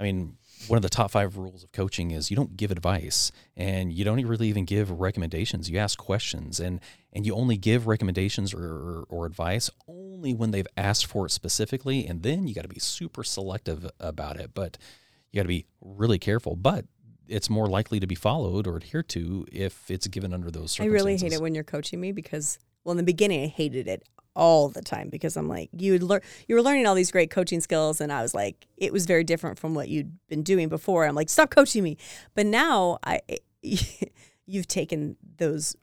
i 0.00 0.02
mean 0.02 0.36
one 0.68 0.76
of 0.78 0.82
the 0.82 0.88
top 0.88 1.10
five 1.10 1.36
rules 1.36 1.62
of 1.62 1.70
coaching 1.72 2.10
is 2.10 2.30
you 2.30 2.36
don't 2.36 2.56
give 2.56 2.70
advice 2.70 3.30
and 3.56 3.92
you 3.92 4.04
don't 4.04 4.24
really 4.26 4.48
even 4.48 4.64
give 4.64 4.90
recommendations 4.90 5.70
you 5.70 5.78
ask 5.78 5.98
questions 5.98 6.58
and 6.58 6.80
and 7.12 7.24
you 7.26 7.34
only 7.34 7.56
give 7.56 7.86
recommendations 7.86 8.52
or, 8.52 8.64
or, 8.64 9.04
or 9.08 9.26
advice 9.26 9.70
only 9.86 10.34
when 10.34 10.50
they've 10.50 10.66
asked 10.76 11.06
for 11.06 11.26
it 11.26 11.30
specifically 11.30 12.06
and 12.06 12.22
then 12.22 12.48
you 12.48 12.54
got 12.54 12.62
to 12.62 12.68
be 12.68 12.80
super 12.80 13.22
selective 13.22 13.88
about 14.00 14.36
it 14.38 14.50
but 14.54 14.76
you 15.30 15.38
got 15.38 15.42
to 15.42 15.48
be 15.48 15.66
really 15.80 16.18
careful 16.18 16.56
but 16.56 16.86
it's 17.28 17.50
more 17.50 17.66
likely 17.66 18.00
to 18.00 18.06
be 18.06 18.14
followed 18.14 18.66
or 18.66 18.76
adhered 18.76 19.08
to 19.10 19.46
if 19.52 19.90
it's 19.90 20.06
given 20.06 20.32
under 20.32 20.50
those 20.50 20.72
circumstances. 20.72 20.80
I 20.80 20.92
really 20.94 21.16
hate 21.18 21.32
it 21.32 21.40
when 21.40 21.54
you're 21.54 21.64
coaching 21.64 22.00
me 22.00 22.12
because, 22.12 22.58
well, 22.84 22.92
in 22.92 22.96
the 22.96 23.02
beginning, 23.02 23.44
I 23.44 23.46
hated 23.48 23.88
it 23.88 24.04
all 24.34 24.68
the 24.68 24.82
time 24.82 25.08
because 25.08 25.36
I'm 25.36 25.48
like, 25.48 25.70
you 25.72 25.98
learn, 25.98 26.20
you 26.46 26.54
were 26.54 26.62
learning 26.62 26.86
all 26.86 26.94
these 26.94 27.10
great 27.10 27.30
coaching 27.30 27.60
skills, 27.60 28.00
and 28.00 28.12
I 28.12 28.22
was 28.22 28.34
like, 28.34 28.66
it 28.76 28.92
was 28.92 29.06
very 29.06 29.24
different 29.24 29.58
from 29.58 29.74
what 29.74 29.88
you'd 29.88 30.12
been 30.28 30.42
doing 30.42 30.68
before. 30.68 31.06
I'm 31.06 31.14
like, 31.14 31.30
stop 31.30 31.50
coaching 31.50 31.82
me. 31.82 31.96
But 32.34 32.46
now 32.46 32.98
I, 33.04 33.20
you've 34.46 34.68
taken 34.68 35.16
those, 35.38 35.74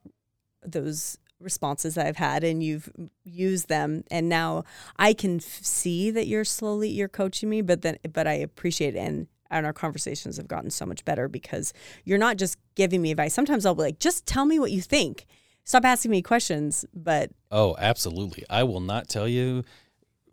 those 0.64 1.18
responses 1.44 1.96
that 1.96 2.06
I've 2.08 2.18
had 2.18 2.44
and 2.44 2.64
you've 2.64 2.90
used 3.24 3.68
them 3.68 4.04
and 4.10 4.30
now 4.30 4.64
I 4.98 5.14
can 5.14 5.38
f- 5.38 5.44
see 5.44 6.10
that 6.10 6.26
you're 6.26 6.46
slowly 6.46 6.88
you're 6.90 7.10
coaching 7.10 7.50
me 7.50 7.62
but 7.62 7.82
then 7.82 7.98
but 8.14 8.28
I 8.28 8.34
appreciate 8.34 8.96
it 8.96 9.00
and 9.00 9.28
and 9.54 9.66
our 9.66 9.74
conversations 9.74 10.38
have 10.38 10.48
gotten 10.48 10.70
so 10.70 10.86
much 10.86 11.06
better 11.06 11.28
because 11.28 11.74
you're 12.04 12.18
not 12.18 12.38
just 12.38 12.58
giving 12.76 13.02
me 13.02 13.12
advice. 13.12 13.34
Sometimes 13.34 13.66
I'll 13.66 13.76
be 13.76 13.84
like, 13.84 14.00
just 14.00 14.26
tell 14.26 14.46
me 14.46 14.60
what 14.60 14.72
you 14.72 14.82
think. 14.82 15.26
Stop 15.64 15.86
asking 15.86 16.12
me 16.12 16.22
questions. 16.22 16.86
But 16.94 17.32
oh 17.52 17.76
absolutely 17.80 18.44
i 18.50 18.64
will 18.64 18.80
not 18.80 19.08
tell 19.08 19.28
you 19.28 19.64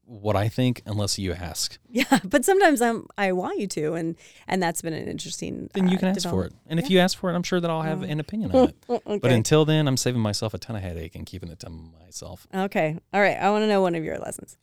what 0.06 0.34
i 0.34 0.48
think 0.48 0.82
unless 0.86 1.18
you 1.18 1.32
ask 1.32 1.78
yeah, 1.92 2.20
but 2.24 2.44
sometimes 2.44 2.80
I'm 2.80 3.06
I 3.18 3.32
want 3.32 3.58
you 3.58 3.66
to, 3.68 3.94
and 3.94 4.16
and 4.46 4.62
that's 4.62 4.80
been 4.80 4.92
an 4.92 5.08
interesting. 5.08 5.68
then 5.74 5.88
you 5.88 5.96
uh, 5.96 6.00
can 6.00 6.08
ask 6.08 6.28
for 6.28 6.44
it. 6.44 6.52
And 6.66 6.78
if 6.78 6.88
you 6.88 7.00
ask 7.00 7.18
for 7.18 7.30
it, 7.30 7.34
I'm 7.34 7.42
sure 7.42 7.60
that 7.60 7.68
I'll 7.68 7.82
have 7.82 8.02
an 8.02 8.20
opinion 8.20 8.52
on 8.52 8.68
it. 8.68 8.76
Okay. 8.88 9.18
But 9.18 9.32
until 9.32 9.64
then, 9.64 9.88
I'm 9.88 9.96
saving 9.96 10.20
myself 10.20 10.54
a 10.54 10.58
ton 10.58 10.76
of 10.76 10.82
headache 10.82 11.16
and 11.16 11.26
keeping 11.26 11.48
it 11.48 11.58
to 11.60 11.70
myself. 11.70 12.46
okay, 12.54 12.96
all 13.12 13.20
right. 13.20 13.36
I 13.36 13.50
want 13.50 13.62
to 13.62 13.66
know 13.66 13.82
one 13.82 13.94
of 13.94 14.04
your 14.04 14.18
lessons. 14.18 14.56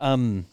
Um, 0.00 0.46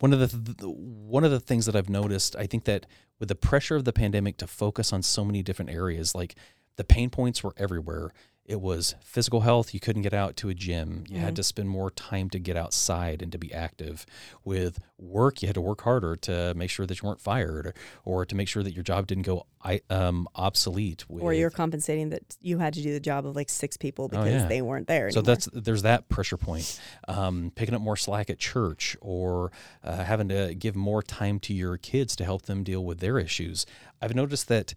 one 0.00 0.12
of 0.12 0.18
the 0.18 0.28
th- 0.28 0.58
one 0.62 1.24
of 1.24 1.30
the 1.30 1.40
things 1.40 1.66
that 1.66 1.76
I've 1.76 1.88
noticed, 1.88 2.34
I 2.36 2.46
think 2.46 2.64
that 2.64 2.86
with 3.18 3.28
the 3.28 3.34
pressure 3.34 3.76
of 3.76 3.84
the 3.84 3.92
pandemic 3.92 4.36
to 4.38 4.46
focus 4.46 4.92
on 4.92 5.02
so 5.02 5.24
many 5.24 5.42
different 5.42 5.70
areas, 5.70 6.14
like 6.14 6.34
the 6.76 6.84
pain 6.84 7.10
points 7.10 7.44
were 7.44 7.54
everywhere. 7.56 8.10
It 8.50 8.60
was 8.60 8.96
physical 9.00 9.42
health. 9.42 9.72
You 9.72 9.78
couldn't 9.78 10.02
get 10.02 10.12
out 10.12 10.36
to 10.38 10.48
a 10.48 10.54
gym. 10.54 11.04
You 11.08 11.20
had 11.20 11.36
to 11.36 11.44
spend 11.44 11.68
more 11.68 11.88
time 11.92 12.28
to 12.30 12.40
get 12.40 12.56
outside 12.56 13.22
and 13.22 13.30
to 13.30 13.38
be 13.38 13.54
active. 13.54 14.04
With 14.44 14.80
work, 14.98 15.40
you 15.40 15.46
had 15.46 15.54
to 15.54 15.60
work 15.60 15.82
harder 15.82 16.16
to 16.16 16.52
make 16.56 16.68
sure 16.68 16.84
that 16.84 17.00
you 17.00 17.06
weren't 17.08 17.20
fired 17.20 17.76
or 18.04 18.26
to 18.26 18.34
make 18.34 18.48
sure 18.48 18.64
that 18.64 18.74
your 18.74 18.82
job 18.82 19.06
didn't 19.06 19.22
go 19.22 19.46
um, 19.88 20.26
obsolete. 20.34 21.08
With, 21.08 21.22
Or 21.22 21.32
you're 21.32 21.50
compensating 21.50 22.08
that 22.08 22.22
you 22.40 22.58
had 22.58 22.74
to 22.74 22.82
do 22.82 22.92
the 22.92 22.98
job 22.98 23.24
of 23.24 23.36
like 23.36 23.48
six 23.48 23.76
people 23.76 24.08
because 24.08 24.26
Oh, 24.26 24.28
yeah. 24.38 24.46
they 24.48 24.62
weren't 24.62 24.88
there. 24.88 25.12
So 25.12 25.20
anymore. 25.20 25.36
that's 25.36 25.48
there's 25.52 25.82
that 25.82 26.08
pressure 26.08 26.36
point. 26.36 26.80
Um, 27.06 27.52
picking 27.54 27.76
up 27.76 27.80
more 27.82 27.96
slack 27.96 28.30
at 28.30 28.40
church, 28.40 28.96
or 29.00 29.52
uh, 29.84 30.02
having 30.02 30.28
to 30.30 30.56
give 30.56 30.74
more 30.74 31.04
time 31.04 31.38
to 31.40 31.54
your 31.54 31.76
kids 31.76 32.16
to 32.16 32.24
help 32.24 32.42
them 32.42 32.64
deal 32.64 32.84
with 32.84 32.98
their 32.98 33.16
issues. 33.20 33.64
I've 34.02 34.16
noticed 34.16 34.48
that 34.48 34.74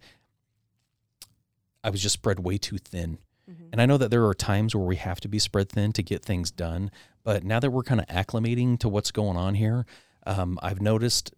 I 1.82 1.90
was 1.90 2.00
just 2.00 2.14
spread 2.14 2.40
way 2.40 2.56
too 2.56 2.78
thin, 2.78 3.18
Mm-hmm. 3.50 3.66
and 3.72 3.82
I 3.82 3.86
know 3.86 3.98
that 3.98 4.10
there 4.10 4.24
are 4.26 4.34
times 4.34 4.74
where 4.74 4.86
we 4.86 4.96
have 4.96 5.20
to 5.20 5.28
be 5.28 5.38
spread 5.38 5.68
thin 5.68 5.92
to 5.92 6.02
get 6.02 6.24
things 6.24 6.50
done. 6.50 6.90
But 7.24 7.44
now 7.44 7.60
that 7.60 7.70
we're 7.70 7.82
kind 7.82 8.00
of 8.00 8.06
acclimating 8.06 8.78
to 8.80 8.88
what's 8.88 9.10
going 9.10 9.36
on 9.36 9.54
here, 9.54 9.86
um, 10.26 10.58
I've 10.62 10.80
noticed. 10.80 11.32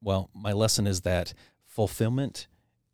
Well, 0.00 0.30
my 0.34 0.52
lesson 0.52 0.88
is 0.88 1.02
that 1.02 1.32
fulfillment 1.64 2.48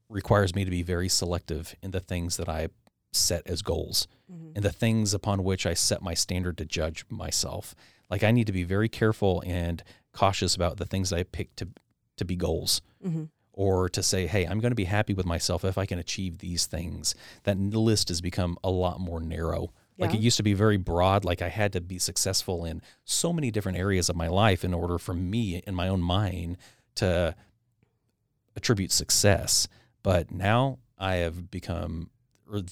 requires 0.09 0.55
me 0.55 0.65
to 0.65 0.71
be 0.71 0.83
very 0.83 1.09
selective 1.09 1.75
in 1.83 1.91
the 1.91 2.01
things 2.01 2.37
that 2.37 2.49
I 2.49 2.69
set 3.13 3.47
as 3.47 3.63
goals 3.63 4.07
mm-hmm. 4.31 4.53
and 4.55 4.65
the 4.65 4.73
things 4.73 5.15
upon 5.15 5.43
which 5.43 5.67
I 5.67 5.75
set 5.75 6.03
my 6.03 6.15
standard 6.15 6.59
to 6.59 6.65
judge 6.65 7.05
myself. 7.09 7.75
Like 8.11 8.23
I 8.23 8.31
need 8.31 8.47
to 8.47 8.53
be 8.53 8.65
very 8.65 8.89
careful 8.89 9.43
and 9.47 9.83
cautious 10.13 10.55
about 10.55 10.77
the 10.77 10.87
things 10.87 11.13
I 11.13 11.23
pick 11.23 11.55
to 11.57 11.69
to 12.17 12.25
be 12.25 12.37
goals. 12.37 12.83
Mm-hmm. 13.05 13.25
Or 13.59 13.89
to 13.89 14.05
say, 14.05 14.29
hey, 14.29 14.45
I'm 14.45 14.61
going 14.61 14.71
to 14.71 14.77
be 14.77 14.85
happy 14.85 15.15
with 15.15 15.27
myself 15.27 15.65
if 15.65 15.77
I 15.77 15.85
can 15.85 15.99
achieve 15.99 16.39
these 16.39 16.67
things. 16.67 17.17
That 17.43 17.59
list 17.59 18.09
has 18.09 18.21
become 18.21 18.57
a 18.63 18.71
lot 18.71 19.01
more 19.01 19.21
narrow. 19.21 19.73
Like 19.99 20.15
it 20.15 20.21
used 20.21 20.37
to 20.37 20.45
be 20.45 20.55
very 20.55 20.77
broad. 20.77 21.25
Like 21.25 21.43
I 21.43 21.49
had 21.49 21.73
to 21.73 21.81
be 21.81 21.99
successful 21.99 22.65
in 22.65 22.83
so 23.05 23.33
many 23.33 23.51
different 23.51 23.77
areas 23.77 24.09
of 24.09 24.15
my 24.15 24.29
life 24.29 24.63
in 24.65 24.73
order 24.73 24.97
for 24.97 25.13
me, 25.13 25.61
in 25.67 25.75
my 25.75 25.89
own 25.89 26.01
mind, 26.01 26.57
to 26.95 27.35
attribute 28.55 28.93
success. 28.93 29.67
But 30.05 30.31
now 30.31 30.79
I 30.97 31.17
have 31.17 31.51
become, 31.51 32.11
or 32.49 32.63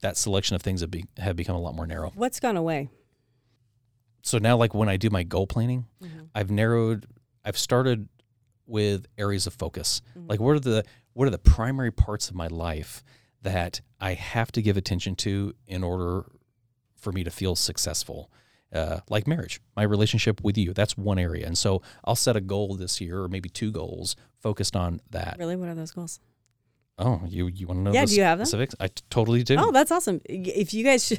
that 0.00 0.16
selection 0.16 0.54
of 0.54 0.62
things 0.62 0.80
have, 0.80 0.92
be, 0.92 1.06
have 1.18 1.34
become 1.34 1.56
a 1.56 1.60
lot 1.60 1.74
more 1.74 1.88
narrow. 1.88 2.12
What's 2.14 2.38
gone 2.38 2.56
away? 2.56 2.88
So 4.22 4.38
now, 4.38 4.56
like 4.56 4.72
when 4.72 4.88
I 4.88 4.96
do 4.96 5.10
my 5.10 5.24
goal 5.24 5.48
planning, 5.48 5.86
mm-hmm. 6.00 6.26
I've 6.36 6.52
narrowed. 6.52 7.06
I've 7.44 7.58
started 7.58 8.08
with 8.70 9.06
areas 9.18 9.46
of 9.46 9.52
focus. 9.54 10.00
Like 10.14 10.40
what 10.40 10.52
are 10.56 10.60
the 10.60 10.84
what 11.12 11.26
are 11.26 11.30
the 11.30 11.38
primary 11.38 11.90
parts 11.90 12.28
of 12.30 12.34
my 12.36 12.46
life 12.46 13.02
that 13.42 13.80
I 14.00 14.14
have 14.14 14.52
to 14.52 14.62
give 14.62 14.76
attention 14.76 15.16
to 15.16 15.54
in 15.66 15.82
order 15.82 16.24
for 16.96 17.10
me 17.12 17.24
to 17.24 17.30
feel 17.30 17.56
successful. 17.56 18.30
Uh, 18.72 19.00
like 19.08 19.26
marriage, 19.26 19.60
my 19.74 19.82
relationship 19.82 20.40
with 20.44 20.56
you, 20.56 20.72
that's 20.72 20.96
one 20.96 21.18
area. 21.18 21.44
And 21.44 21.58
so 21.58 21.82
I'll 22.04 22.14
set 22.14 22.36
a 22.36 22.40
goal 22.40 22.76
this 22.76 23.00
year 23.00 23.20
or 23.22 23.28
maybe 23.28 23.48
two 23.48 23.72
goals 23.72 24.14
focused 24.38 24.76
on 24.76 25.00
that. 25.10 25.34
Really, 25.40 25.56
what 25.56 25.68
are 25.68 25.74
those 25.74 25.90
goals? 25.90 26.20
Oh, 26.96 27.20
you 27.26 27.48
you 27.48 27.66
want 27.66 27.78
to 27.78 27.82
know 27.82 27.92
Yeah, 27.92 28.04
do 28.04 28.14
you 28.14 28.22
have 28.22 28.38
them? 28.38 28.46
specifics? 28.46 28.74
I 28.78 28.86
t- 28.88 29.02
totally 29.10 29.42
do. 29.42 29.56
Oh, 29.58 29.72
that's 29.72 29.90
awesome. 29.90 30.20
If 30.26 30.72
you 30.72 30.84
guys 30.84 31.04
should, 31.06 31.18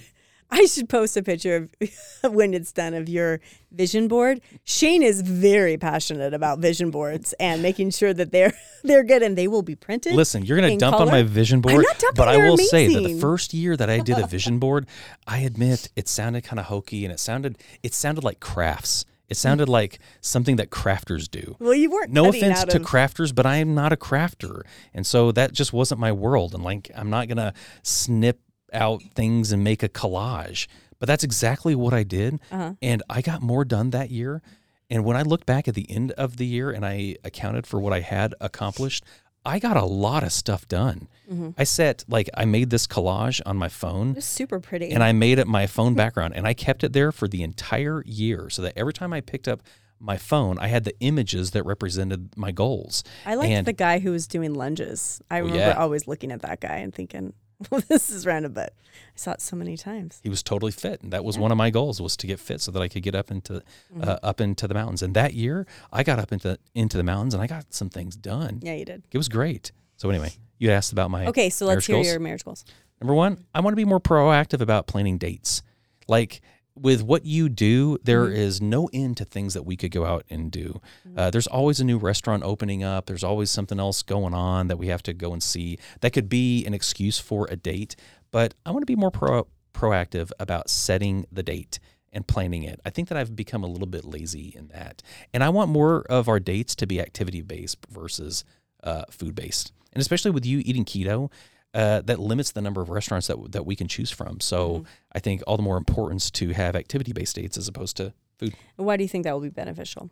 I 0.51 0.65
should 0.65 0.89
post 0.89 1.15
a 1.15 1.23
picture 1.23 1.69
of 1.81 2.33
when 2.33 2.53
it's 2.53 2.71
done 2.71 2.93
of 2.93 3.07
your 3.07 3.39
vision 3.71 4.07
board. 4.07 4.41
Shane 4.65 5.01
is 5.01 5.21
very 5.21 5.77
passionate 5.77 6.33
about 6.33 6.59
vision 6.59 6.91
boards 6.91 7.33
and 7.39 7.61
making 7.61 7.91
sure 7.91 8.13
that 8.13 8.31
they're 8.31 8.53
they're 8.83 9.03
good 9.03 9.23
and 9.23 9.37
they 9.37 9.47
will 9.47 9.61
be 9.61 9.75
printed. 9.75 10.13
Listen, 10.13 10.43
you're 10.43 10.57
going 10.57 10.71
to 10.71 10.77
dump 10.77 10.99
on 10.99 11.07
my 11.07 11.23
vision 11.23 11.61
board, 11.61 11.85
not 11.85 11.97
dumping, 11.97 12.15
but 12.15 12.27
I 12.27 12.37
will 12.37 12.57
say 12.57 12.93
that 12.93 13.01
the 13.01 13.19
first 13.19 13.53
year 13.53 13.77
that 13.77 13.89
I 13.89 13.99
did 13.99 14.17
a 14.17 14.27
vision 14.27 14.59
board, 14.65 14.87
I 15.25 15.39
admit 15.39 15.89
it 15.95 16.07
sounded 16.07 16.43
kind 16.43 16.59
of 16.59 16.65
hokey 16.65 17.05
and 17.05 17.13
it 17.13 17.19
sounded 17.19 17.57
it 17.81 17.93
sounded 17.93 18.23
like 18.23 18.39
crafts. 18.39 19.05
It 19.29 19.37
sounded 19.37 19.69
like 19.69 19.99
something 20.19 20.57
that 20.57 20.71
crafters 20.71 21.31
do. 21.31 21.55
well, 21.59 21.73
you 21.73 21.89
weren't. 21.89 22.11
No 22.11 22.27
offense 22.27 22.65
to 22.65 22.77
of- 22.77 22.83
crafters, 22.83 23.33
but 23.33 23.45
I 23.45 23.57
am 23.57 23.73
not 23.73 23.93
a 23.93 23.95
crafter. 23.95 24.63
And 24.93 25.07
so 25.07 25.31
that 25.31 25.53
just 25.53 25.71
wasn't 25.71 26.01
my 26.01 26.11
world. 26.11 26.53
And 26.53 26.61
like, 26.65 26.91
I'm 26.93 27.09
not 27.09 27.29
going 27.29 27.37
to 27.37 27.53
snip 27.81 28.41
out 28.71 29.01
things 29.15 29.51
and 29.51 29.63
make 29.63 29.83
a 29.83 29.89
collage. 29.89 30.67
But 30.99 31.07
that's 31.07 31.23
exactly 31.23 31.75
what 31.75 31.93
I 31.93 32.03
did. 32.03 32.39
Uh-huh. 32.51 32.73
And 32.81 33.01
I 33.09 33.21
got 33.21 33.41
more 33.41 33.65
done 33.65 33.89
that 33.91 34.11
year. 34.11 34.41
And 34.89 35.03
when 35.05 35.15
I 35.17 35.21
looked 35.23 35.45
back 35.45 35.67
at 35.67 35.73
the 35.75 35.89
end 35.89 36.11
of 36.13 36.37
the 36.37 36.45
year 36.45 36.69
and 36.71 36.85
I 36.85 37.15
accounted 37.23 37.65
for 37.65 37.79
what 37.79 37.93
I 37.93 38.01
had 38.01 38.35
accomplished, 38.41 39.03
I 39.43 39.57
got 39.57 39.75
a 39.77 39.85
lot 39.85 40.23
of 40.23 40.31
stuff 40.31 40.67
done. 40.67 41.07
Mm-hmm. 41.31 41.49
I 41.57 41.63
set, 41.63 42.03
like, 42.07 42.29
I 42.35 42.45
made 42.45 42.69
this 42.69 42.85
collage 42.85 43.41
on 43.45 43.57
my 43.57 43.69
phone 43.69 44.15
It's 44.17 44.25
super 44.27 44.59
pretty. 44.59 44.91
and 44.91 45.01
I 45.03 45.13
made 45.13 45.39
it 45.39 45.47
my 45.47 45.65
phone 45.65 45.95
background 46.03 46.35
and 46.35 46.45
I 46.45 46.53
kept 46.53 46.83
it 46.83 46.93
there 46.93 47.11
for 47.11 47.27
the 47.27 47.41
entire 47.41 48.03
year 48.05 48.49
so 48.51 48.61
that 48.61 48.73
every 48.77 48.93
time 48.93 49.13
I 49.13 49.21
picked 49.21 49.47
up 49.47 49.63
my 49.99 50.17
phone, 50.17 50.59
I 50.59 50.67
had 50.67 50.83
the 50.83 50.93
images 50.99 51.51
that 51.51 51.63
represented 51.63 52.35
my 52.37 52.51
goals. 52.51 53.03
I 53.25 53.35
liked 53.35 53.51
and 53.51 53.65
the 53.67 53.73
guy 53.73 53.99
who 53.99 54.11
was 54.11 54.27
doing 54.27 54.53
lunges. 54.53 55.21
I 55.31 55.39
Oh, 55.39 55.43
remember 55.45 55.59
yeah. 55.59 55.73
always 55.77 56.07
looking 56.07 56.31
at 56.31 56.41
that 56.41 56.59
guy 56.59 56.77
and 56.77 56.93
thinking, 56.93 57.33
"Well, 57.71 57.81
this 57.87 58.09
is 58.09 58.25
random," 58.25 58.53
but 58.53 58.73
I 58.93 59.15
saw 59.15 59.31
it 59.33 59.41
so 59.41 59.55
many 59.55 59.77
times. 59.77 60.19
he 60.23 60.29
was 60.29 60.41
totally 60.41 60.71
fit, 60.71 61.01
and 61.01 61.11
that 61.13 61.23
was 61.23 61.37
one 61.37 61.51
of 61.51 61.57
my 61.57 61.69
goals 61.69 62.01
was 62.01 62.15
to 62.17 62.27
get 62.27 62.39
fit 62.39 62.61
so 62.61 62.71
that 62.71 62.81
I 62.81 62.87
could 62.87 63.03
get 63.03 63.15
up 63.15 63.29
into 63.31 63.61
Mm-hmm. 63.93 64.03
uh, 64.09 64.17
up 64.23 64.39
into 64.41 64.67
the 64.67 64.73
mountains. 64.73 65.01
And 65.03 65.13
that 65.15 65.33
year, 65.33 65.67
I 65.91 66.03
got 66.03 66.17
up 66.19 66.31
into 66.31 66.57
into 66.73 66.97
the 66.97 67.03
mountains 67.03 67.33
and 67.33 67.43
I 67.43 67.47
got 67.47 67.73
some 67.73 67.89
things 67.89 68.15
done. 68.15 68.59
Yeah, 68.61 68.73
you 68.73 68.85
did. 68.85 69.03
It 69.11 69.17
was 69.17 69.27
great. 69.29 69.71
So 69.97 70.09
anyway, 70.09 70.31
you 70.57 70.71
asked 70.71 70.91
about 70.93 71.11
my 71.11 71.25
Okay, 71.27 71.49
so 71.49 71.65
let's 71.65 71.85
hear 71.85 71.97
goals. 71.97 72.07
your 72.07 72.19
marriage 72.19 72.43
goals. 72.45 72.65
Number 72.99 73.13
one, 73.13 73.45
I 73.53 73.59
want 73.61 73.73
to 73.73 73.75
be 73.75 73.85
more 73.85 73.99
proactive 73.99 74.61
about 74.61 74.87
planning 74.87 75.17
dates. 75.17 75.61
Like 76.07 76.41
with 76.75 77.03
what 77.03 77.25
you 77.25 77.49
do, 77.49 77.97
there 78.03 78.29
is 78.29 78.59
Mm-hmm. 78.59 78.69
no 78.69 78.89
end 78.93 79.17
to 79.17 79.25
things 79.25 79.53
that 79.53 79.63
we 79.63 79.75
could 79.75 79.91
go 79.91 80.05
out 80.05 80.25
and 80.29 80.51
do. 80.51 80.81
Uh, 81.17 81.29
there's 81.29 81.47
always 81.47 81.79
a 81.79 81.83
new 81.83 81.97
restaurant 81.97 82.43
opening 82.43 82.83
up. 82.83 83.05
There's 83.05 83.23
always 83.23 83.51
something 83.51 83.79
else 83.79 84.01
going 84.03 84.33
on 84.33 84.67
that 84.67 84.77
we 84.77 84.87
have 84.87 85.03
to 85.03 85.13
go 85.13 85.33
and 85.33 85.43
see. 85.43 85.77
That 85.99 86.11
could 86.11 86.29
be 86.29 86.65
an 86.65 86.73
excuse 86.73 87.19
for 87.19 87.47
a 87.51 87.55
date, 87.55 87.95
but 88.31 88.53
I 88.65 88.71
want 88.71 88.81
to 88.83 88.85
be 88.85 88.95
more 88.95 89.11
pro- 89.11 89.47
proactive 89.73 90.31
about 90.39 90.69
setting 90.69 91.25
the 91.31 91.43
date 91.43 91.79
and 92.13 92.27
planning 92.27 92.63
it. 92.63 92.79
I 92.85 92.89
think 92.89 93.07
that 93.09 93.17
I've 93.17 93.35
become 93.35 93.63
a 93.63 93.67
little 93.67 93.87
bit 93.87 94.03
lazy 94.05 94.53
in 94.55 94.67
that. 94.69 95.01
And 95.33 95.43
I 95.43 95.49
want 95.49 95.69
more 95.71 96.01
of 96.09 96.27
our 96.27 96.39
dates 96.39 96.75
to 96.75 96.85
be 96.87 96.99
activity 96.99 97.41
based 97.41 97.77
versus 97.89 98.43
uh, 98.83 99.03
food 99.09 99.33
based. 99.35 99.71
And 99.93 100.01
especially 100.01 100.31
with 100.31 100.45
you 100.45 100.59
eating 100.65 100.85
keto, 100.85 101.29
uh, 101.73 102.01
that 102.01 102.19
limits 102.19 102.51
the 102.51 102.61
number 102.61 102.81
of 102.81 102.89
restaurants 102.89 103.27
that, 103.27 103.37
that 103.51 103.65
we 103.65 103.75
can 103.75 103.87
choose 103.87 104.11
from. 104.11 104.39
So 104.39 104.69
Mm-hmm. 104.69 104.83
I 105.13 105.19
think 105.19 105.41
all 105.47 105.57
the 105.57 105.63
more 105.63 105.77
importance 105.77 106.31
to 106.31 106.49
have 106.53 106.75
activity 106.75 107.13
based 107.13 107.35
dates 107.35 107.57
as 107.57 107.67
opposed 107.67 107.97
to 107.97 108.13
food. 108.39 108.53
Why 108.77 108.97
do 108.97 109.03
you 109.03 109.09
think 109.09 109.23
that 109.25 109.33
will 109.33 109.41
be 109.41 109.49
beneficial? 109.49 110.09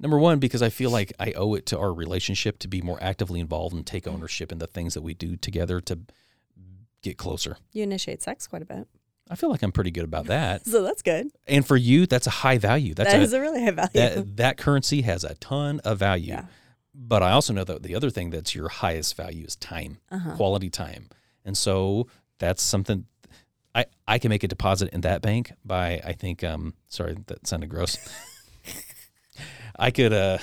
Number 0.00 0.18
one, 0.18 0.38
because 0.38 0.62
I 0.62 0.68
feel 0.70 0.90
like 0.90 1.12
I 1.20 1.32
owe 1.32 1.54
it 1.54 1.66
to 1.66 1.78
our 1.78 1.92
relationship 1.92 2.58
to 2.60 2.68
be 2.68 2.80
more 2.82 2.98
actively 3.02 3.40
involved 3.40 3.74
and 3.74 3.86
take 3.86 4.06
ownership 4.08 4.50
in 4.52 4.58
the 4.58 4.66
things 4.66 4.94
that 4.94 5.02
we 5.02 5.14
do 5.14 5.36
together 5.36 5.80
to 5.82 5.98
get 7.02 7.16
closer. 7.18 7.58
You 7.72 7.82
initiate 7.84 8.22
sex 8.22 8.46
quite 8.46 8.62
a 8.62 8.64
bit. 8.64 8.88
I 9.30 9.34
feel 9.34 9.50
like 9.50 9.62
I'm 9.62 9.72
pretty 9.72 9.90
good 9.90 10.04
about 10.04 10.26
that. 10.26 10.66
So 10.66 10.82
that's 10.82 11.02
good. 11.02 11.28
And 11.46 11.66
for 11.66 11.76
you, 11.76 12.06
that's 12.06 12.26
a 12.26 12.30
high 12.30 12.58
value. 12.58 12.94
That's 12.94 13.12
That 13.12 13.20
a, 13.20 13.22
is 13.22 13.32
a 13.34 13.40
really 13.40 13.62
high 13.62 13.70
value. 13.72 13.90
that 13.94 14.36
that 14.38 14.56
currency 14.56 15.02
has 15.02 15.22
a 15.24 15.34
ton 15.34 15.80
of 15.80 15.98
value. 15.98 16.28
Yeah. 16.32 16.44
But 17.00 17.22
I 17.22 17.30
also 17.30 17.52
know 17.52 17.62
that 17.62 17.84
the 17.84 17.94
other 17.94 18.10
thing 18.10 18.30
that's 18.30 18.54
your 18.56 18.68
highest 18.68 19.16
value 19.16 19.44
is 19.44 19.54
time, 19.56 19.98
Uh-huh. 20.10 20.34
quality 20.34 20.68
time. 20.68 21.08
And 21.44 21.56
so 21.56 22.08
that's 22.38 22.60
something 22.62 23.06
I, 23.74 23.84
I 24.08 24.18
can 24.18 24.30
make 24.30 24.42
a 24.42 24.48
deposit 24.48 24.88
in 24.92 25.02
that 25.02 25.22
bank 25.22 25.52
by 25.64 26.00
I 26.04 26.12
think 26.12 26.42
um 26.42 26.74
sorry 26.88 27.16
that 27.28 27.46
sounded 27.46 27.68
gross. 27.68 27.96
I 29.78 29.90
could 29.92 30.12
uh 30.12 30.38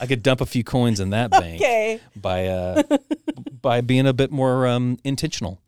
I 0.00 0.06
could 0.06 0.22
dump 0.22 0.40
a 0.40 0.46
few 0.46 0.62
coins 0.64 1.00
in 1.00 1.10
that 1.10 1.30
bank 1.30 1.60
okay. 1.60 2.00
by 2.14 2.46
uh 2.46 2.82
by 3.60 3.80
being 3.80 4.06
a 4.06 4.12
bit 4.12 4.30
more 4.30 4.66
um 4.68 4.98
intentional 5.02 5.60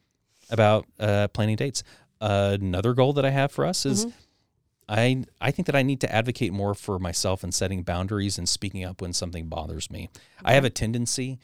about 0.50 0.86
uh 1.00 1.26
planning 1.28 1.56
dates. 1.56 1.82
another 2.20 2.94
goal 2.94 3.12
that 3.14 3.24
I 3.24 3.30
have 3.30 3.50
for 3.50 3.64
us 3.64 3.84
is 3.84 4.06
I 4.88 5.24
I 5.40 5.50
think 5.50 5.66
that 5.66 5.76
I 5.76 5.82
need 5.82 6.00
to 6.00 6.14
advocate 6.14 6.52
more 6.52 6.74
for 6.74 6.98
myself 6.98 7.42
and 7.42 7.52
setting 7.52 7.82
boundaries 7.82 8.38
and 8.38 8.48
speaking 8.48 8.84
up 8.84 9.02
when 9.02 9.12
something 9.12 9.48
bothers 9.48 9.90
me. 9.90 10.10
I 10.44 10.54
have 10.54 10.64
a 10.64 10.70
tendency 10.70 11.38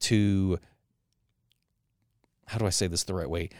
to 0.00 0.58
how 2.46 2.58
do 2.58 2.66
I 2.66 2.70
say 2.70 2.86
this 2.86 3.04
the 3.04 3.14
right 3.14 3.28
way? 3.28 3.50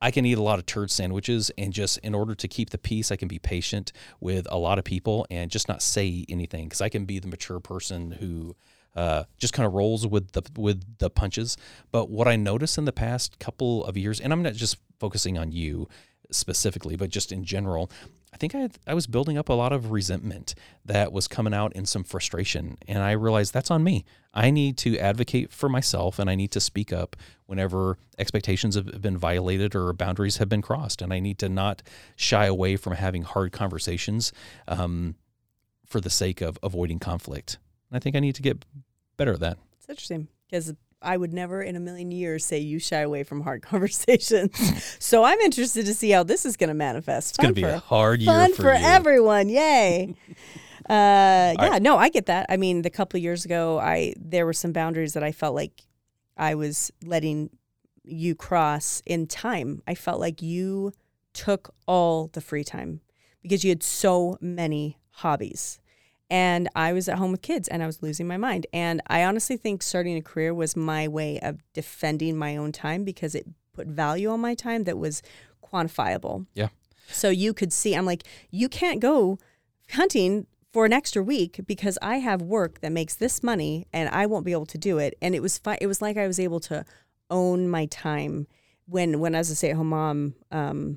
I 0.00 0.10
can 0.10 0.26
eat 0.26 0.36
a 0.36 0.42
lot 0.42 0.58
of 0.58 0.66
turd 0.66 0.90
sandwiches 0.90 1.52
and 1.56 1.72
just 1.72 1.98
in 1.98 2.12
order 2.12 2.34
to 2.34 2.48
keep 2.48 2.70
the 2.70 2.78
peace, 2.78 3.12
I 3.12 3.16
can 3.16 3.28
be 3.28 3.38
patient 3.38 3.92
with 4.20 4.48
a 4.50 4.58
lot 4.58 4.78
of 4.78 4.84
people 4.84 5.26
and 5.30 5.48
just 5.48 5.68
not 5.68 5.80
say 5.80 6.24
anything 6.28 6.64
because 6.64 6.80
I 6.80 6.88
can 6.88 7.04
be 7.04 7.20
the 7.20 7.28
mature 7.28 7.60
person 7.60 8.10
who 8.10 8.56
uh, 8.96 9.24
just 9.38 9.52
kind 9.54 9.66
of 9.66 9.74
rolls 9.74 10.06
with 10.06 10.32
the 10.32 10.42
with 10.56 10.98
the 10.98 11.08
punches. 11.08 11.56
But 11.92 12.10
what 12.10 12.26
I 12.26 12.36
noticed 12.36 12.78
in 12.78 12.84
the 12.84 12.92
past 12.92 13.38
couple 13.38 13.84
of 13.84 13.96
years, 13.96 14.18
and 14.18 14.32
I'm 14.32 14.42
not 14.42 14.54
just 14.54 14.76
focusing 14.98 15.38
on 15.38 15.52
you 15.52 15.88
specifically, 16.34 16.96
but 16.96 17.10
just 17.10 17.32
in 17.32 17.44
general, 17.44 17.90
I 18.32 18.36
think 18.36 18.54
I 18.54 18.70
I 18.86 18.94
was 18.94 19.06
building 19.06 19.36
up 19.36 19.48
a 19.48 19.52
lot 19.52 19.72
of 19.72 19.90
resentment 19.90 20.54
that 20.84 21.12
was 21.12 21.28
coming 21.28 21.52
out 21.52 21.74
in 21.74 21.84
some 21.84 22.02
frustration, 22.04 22.78
and 22.88 23.02
I 23.02 23.12
realized 23.12 23.52
that's 23.52 23.70
on 23.70 23.84
me. 23.84 24.04
I 24.32 24.50
need 24.50 24.78
to 24.78 24.98
advocate 24.98 25.52
for 25.52 25.68
myself, 25.68 26.18
and 26.18 26.30
I 26.30 26.34
need 26.34 26.50
to 26.52 26.60
speak 26.60 26.92
up 26.92 27.16
whenever 27.46 27.98
expectations 28.18 28.74
have 28.74 29.02
been 29.02 29.18
violated 29.18 29.74
or 29.74 29.92
boundaries 29.92 30.38
have 30.38 30.48
been 30.48 30.62
crossed, 30.62 31.02
and 31.02 31.12
I 31.12 31.20
need 31.20 31.38
to 31.40 31.48
not 31.48 31.82
shy 32.16 32.46
away 32.46 32.76
from 32.76 32.94
having 32.94 33.22
hard 33.22 33.52
conversations 33.52 34.32
um, 34.66 35.16
for 35.86 36.00
the 36.00 36.10
sake 36.10 36.40
of 36.40 36.58
avoiding 36.62 36.98
conflict. 36.98 37.58
And 37.90 37.96
I 37.96 38.00
think 38.00 38.16
I 38.16 38.20
need 38.20 38.34
to 38.36 38.42
get 38.42 38.64
better 39.18 39.34
at 39.34 39.40
that. 39.40 39.58
It's 39.78 39.88
interesting 39.90 40.28
because 40.48 40.72
I 41.02 41.16
would 41.16 41.32
never 41.32 41.62
in 41.62 41.76
a 41.76 41.80
million 41.80 42.10
years 42.10 42.44
say 42.44 42.58
you 42.58 42.78
shy 42.78 43.00
away 43.00 43.24
from 43.24 43.42
hard 43.42 43.62
conversations. 43.70 44.96
so 44.98 45.24
I'm 45.24 45.38
interested 45.40 45.86
to 45.86 45.94
see 45.94 46.10
how 46.10 46.22
this 46.22 46.46
is 46.46 46.56
going 46.56 46.68
to 46.68 46.74
manifest. 46.74 47.30
It's 47.30 47.38
going 47.38 47.54
to 47.54 47.60
be 47.60 47.66
a 47.66 47.78
hard 47.78 48.20
year 48.20 48.32
fun 48.32 48.54
for, 48.54 48.62
for, 48.62 48.70
everyone. 48.70 49.48
Yay. 49.48 50.14
Uh, 50.90 51.54
yeah, 51.60 51.78
no, 51.80 51.96
I 51.96 52.08
get 52.08 52.26
that. 52.26 52.44
I 52.48 52.56
mean, 52.56 52.82
the 52.82 52.90
couple 52.90 53.16
of 53.16 53.22
years 53.22 53.44
ago, 53.44 53.78
I 53.78 54.14
there 54.18 54.44
were 54.44 54.52
some 54.52 54.72
boundaries 54.72 55.12
that 55.12 55.22
I 55.22 55.30
felt 55.30 55.54
like 55.54 55.80
I 56.36 56.56
was 56.56 56.90
letting 57.04 57.50
you 58.02 58.34
cross 58.34 59.00
in 59.06 59.28
time. 59.28 59.80
I 59.86 59.94
felt 59.94 60.18
like 60.18 60.42
you 60.42 60.92
took 61.32 61.72
all 61.86 62.28
the 62.32 62.40
free 62.40 62.64
time 62.64 63.00
because 63.42 63.64
you 63.64 63.70
had 63.70 63.82
so 63.82 64.38
many 64.40 64.98
hobbies. 65.10 65.80
And 66.32 66.70
I 66.74 66.94
was 66.94 67.10
at 67.10 67.18
home 67.18 67.30
with 67.30 67.42
kids 67.42 67.68
and 67.68 67.82
I 67.82 67.86
was 67.86 68.02
losing 68.02 68.26
my 68.26 68.38
mind. 68.38 68.66
And 68.72 69.02
I 69.06 69.22
honestly 69.22 69.58
think 69.58 69.82
starting 69.82 70.16
a 70.16 70.22
career 70.22 70.54
was 70.54 70.74
my 70.74 71.06
way 71.06 71.38
of 71.40 71.60
defending 71.74 72.38
my 72.38 72.56
own 72.56 72.72
time 72.72 73.04
because 73.04 73.34
it 73.34 73.46
put 73.74 73.86
value 73.86 74.30
on 74.30 74.40
my 74.40 74.54
time 74.54 74.84
that 74.84 74.96
was 74.96 75.22
quantifiable. 75.62 76.46
Yeah. 76.54 76.68
So 77.08 77.28
you 77.28 77.52
could 77.52 77.70
see, 77.70 77.94
I'm 77.94 78.06
like, 78.06 78.24
you 78.50 78.70
can't 78.70 78.98
go 78.98 79.38
hunting 79.90 80.46
for 80.72 80.86
an 80.86 80.92
extra 80.94 81.22
week 81.22 81.60
because 81.66 81.98
I 82.00 82.16
have 82.16 82.40
work 82.40 82.80
that 82.80 82.92
makes 82.92 83.14
this 83.14 83.42
money 83.42 83.86
and 83.92 84.08
I 84.08 84.24
won't 84.24 84.46
be 84.46 84.52
able 84.52 84.64
to 84.66 84.78
do 84.78 84.96
it. 84.96 85.18
And 85.20 85.34
it 85.34 85.42
was 85.42 85.58
fi- 85.58 85.76
it 85.82 85.86
was 85.86 86.00
like 86.00 86.16
I 86.16 86.26
was 86.26 86.40
able 86.40 86.60
to 86.60 86.86
own 87.28 87.68
my 87.68 87.84
time 87.86 88.46
when 88.86 89.20
when 89.20 89.34
as 89.34 89.50
a 89.50 89.54
stay 89.54 89.68
at 89.68 89.76
home 89.76 89.90
mom. 89.90 90.34
Um, 90.50 90.96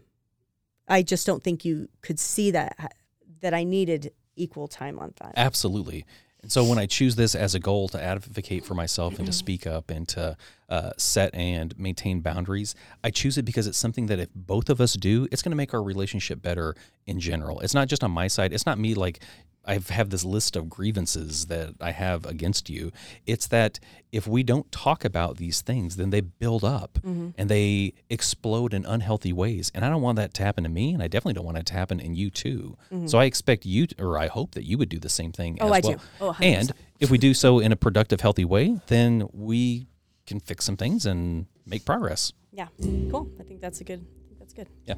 I 0.88 1.02
just 1.02 1.28
don't 1.28 1.44
think 1.44 1.66
you 1.66 1.90
could 2.02 2.20
see 2.20 2.52
that 2.52 2.96
that 3.42 3.54
I 3.54 3.66
needed 3.66 4.14
equal 4.36 4.68
time 4.68 5.00
on 5.00 5.14
that. 5.18 5.34
Absolutely. 5.36 6.06
And 6.46 6.52
so 6.52 6.64
when 6.64 6.78
I 6.78 6.86
choose 6.86 7.16
this 7.16 7.34
as 7.34 7.56
a 7.56 7.60
goal 7.60 7.88
to 7.88 8.00
advocate 8.00 8.64
for 8.66 8.76
myself 8.76 9.18
and 9.18 9.26
to 9.26 9.34
speak 9.34 9.66
up 9.66 9.90
and 9.90 10.08
to 10.10 10.38
uh, 10.70 10.92
set 10.96 11.34
and 11.34 11.76
maintain 11.80 12.22
boundaries, 12.22 12.76
I 13.04 13.10
choose 13.10 13.40
it 13.40 13.46
because 13.46 13.66
it's 13.66 13.80
something 13.80 14.06
that 14.08 14.20
if 14.20 14.30
both 14.36 14.70
of 14.70 14.80
us 14.80 14.94
do, 14.94 15.28
it's 15.32 15.42
going 15.42 15.54
to 15.54 15.56
make 15.56 15.74
our 15.74 15.82
relationship 15.82 16.44
better 16.44 16.76
in 17.08 17.20
general. 17.20 17.62
It's 17.62 17.74
not 17.74 17.88
just 17.88 18.04
on 18.04 18.12
my 18.12 18.28
side. 18.28 18.54
It's 18.54 18.68
not 18.68 18.78
me 18.78 18.94
like 18.94 19.24
I 19.68 19.80
have 19.90 20.10
this 20.12 20.24
list 20.24 20.56
of 20.56 20.70
grievances 20.70 21.48
that 21.48 21.74
I 21.82 21.92
have 21.92 22.26
against 22.26 22.70
you. 22.70 22.92
It's 23.26 23.48
that 23.48 23.80
if 24.12 24.28
we 24.28 24.44
don't 24.44 24.72
talk 24.72 25.04
about 25.04 25.38
these 25.38 25.62
things, 25.62 25.96
then 25.96 26.10
they 26.12 26.22
build 26.22 26.64
up 26.64 27.00
Mm-hmm. 27.06 27.30
and 27.38 27.50
they 27.50 27.94
explode 28.10 28.74
in 28.74 28.86
unhealthy 28.86 29.34
ways. 29.34 29.72
And 29.76 29.84
I 29.86 29.90
don't 29.90 30.02
want 30.02 30.16
that 30.18 30.34
to 30.36 30.44
happen 30.44 30.64
to 30.64 30.70
me, 30.70 30.94
and 30.94 31.02
I 31.04 31.08
definitely 31.08 31.34
don't 31.34 31.46
want 31.46 31.58
it 31.58 31.66
to 31.68 31.74
happen 31.74 32.00
in 32.00 32.16
you 32.16 32.30
too. 32.30 32.78
So 33.08 33.18
I 33.18 33.26
expect 33.26 33.66
you, 33.66 33.88
to, 33.88 33.96
or 34.04 34.18
I 34.18 34.28
hope 34.28 34.52
that 34.56 34.64
you 34.64 34.78
would 34.78 34.90
do 34.90 35.00
the 35.00 35.10
same 35.10 35.32
thing. 35.32 35.56
Mm-hmm. 35.58 35.66
Oh, 35.68 35.74
as 35.74 35.86
I 35.86 35.88
well. 35.88 35.98
do. 35.98 36.04
Oh, 36.22 36.32
100%. 36.34 36.46
and 36.46 36.72
if 37.00 37.10
we 37.12 37.18
do 37.18 37.34
so 37.34 37.60
in 37.60 37.72
a 37.72 37.76
productive, 37.76 38.22
healthy 38.22 38.46
way, 38.46 38.80
then 38.88 39.28
we 39.34 39.88
can 40.26 40.40
fix 40.40 40.66
some 40.66 40.78
things 40.78 41.06
and 41.06 41.46
make 41.66 41.86
progress. 41.86 42.34
Yeah, 42.52 42.68
cool. 43.12 43.30
I 43.40 43.44
think 43.44 43.60
that's 43.62 43.82
a 43.82 43.84
good. 43.84 44.06
That's 44.40 44.54
good. 44.54 44.70
Yeah. 44.86 44.96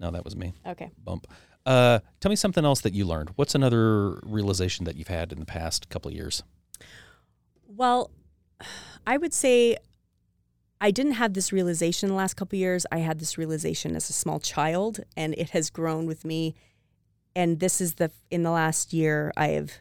No, 0.00 0.10
that 0.10 0.24
was 0.24 0.34
me. 0.34 0.54
Okay. 0.66 0.90
Bump. 1.04 1.26
Uh, 1.64 2.00
tell 2.20 2.30
me 2.30 2.36
something 2.36 2.64
else 2.64 2.80
that 2.80 2.92
you 2.92 3.04
learned. 3.04 3.30
What's 3.36 3.54
another 3.54 4.20
realization 4.22 4.84
that 4.84 4.96
you've 4.96 5.08
had 5.08 5.32
in 5.32 5.38
the 5.38 5.46
past 5.46 5.88
couple 5.88 6.12
years? 6.12 6.42
Well, 7.66 8.10
I 9.06 9.16
would 9.16 9.32
say 9.32 9.76
I 10.80 10.90
didn't 10.90 11.12
have 11.12 11.34
this 11.34 11.52
realization 11.52 12.08
the 12.08 12.14
last 12.16 12.34
couple 12.34 12.58
years. 12.58 12.84
I 12.90 12.98
had 12.98 13.20
this 13.20 13.38
realization 13.38 13.94
as 13.94 14.10
a 14.10 14.12
small 14.12 14.40
child, 14.40 15.00
and 15.16 15.34
it 15.38 15.50
has 15.50 15.70
grown 15.70 16.06
with 16.06 16.24
me. 16.24 16.54
And 17.34 17.60
this 17.60 17.80
is 17.80 17.94
the 17.94 18.10
in 18.30 18.42
the 18.42 18.50
last 18.50 18.92
year 18.92 19.32
I 19.36 19.48
have 19.48 19.72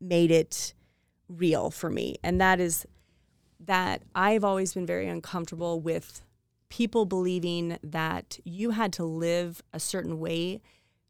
made 0.00 0.30
it 0.30 0.74
real 1.28 1.70
for 1.70 1.90
me, 1.90 2.16
and 2.22 2.40
that 2.40 2.60
is 2.60 2.86
that 3.58 4.02
I've 4.14 4.44
always 4.44 4.74
been 4.74 4.86
very 4.86 5.08
uncomfortable 5.08 5.80
with 5.80 6.22
people 6.72 7.04
believing 7.04 7.76
that 7.82 8.38
you 8.44 8.70
had 8.70 8.94
to 8.94 9.04
live 9.04 9.62
a 9.74 9.78
certain 9.78 10.18
way 10.18 10.58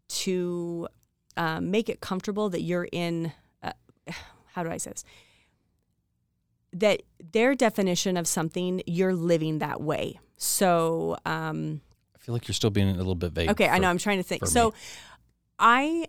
to 0.08 0.88
um, 1.36 1.70
make 1.70 1.88
it 1.88 2.00
comfortable 2.00 2.50
that 2.50 2.62
you're 2.62 2.88
in. 2.90 3.32
Uh, 3.62 3.70
how 4.54 4.64
do 4.64 4.70
I 4.70 4.76
say 4.76 4.90
this? 4.90 5.04
that 6.72 7.02
their 7.32 7.54
definition 7.54 8.16
of 8.16 8.26
something 8.26 8.82
you're 8.86 9.14
living 9.14 9.58
that 9.58 9.78
way 9.78 10.18
so 10.38 11.18
um 11.26 11.82
I 12.16 12.18
feel 12.18 12.32
like 12.34 12.48
you're 12.48 12.54
still 12.54 12.70
being 12.70 12.88
a 12.88 12.94
little 12.94 13.14
bit 13.14 13.32
vague. 13.32 13.50
okay 13.50 13.68
i 13.68 13.76
know 13.78 13.90
i'm 13.90 13.98
trying 13.98 14.16
to 14.16 14.22
think 14.22 14.46
so 14.46 14.70
me. 14.70 14.76
i 15.58 16.06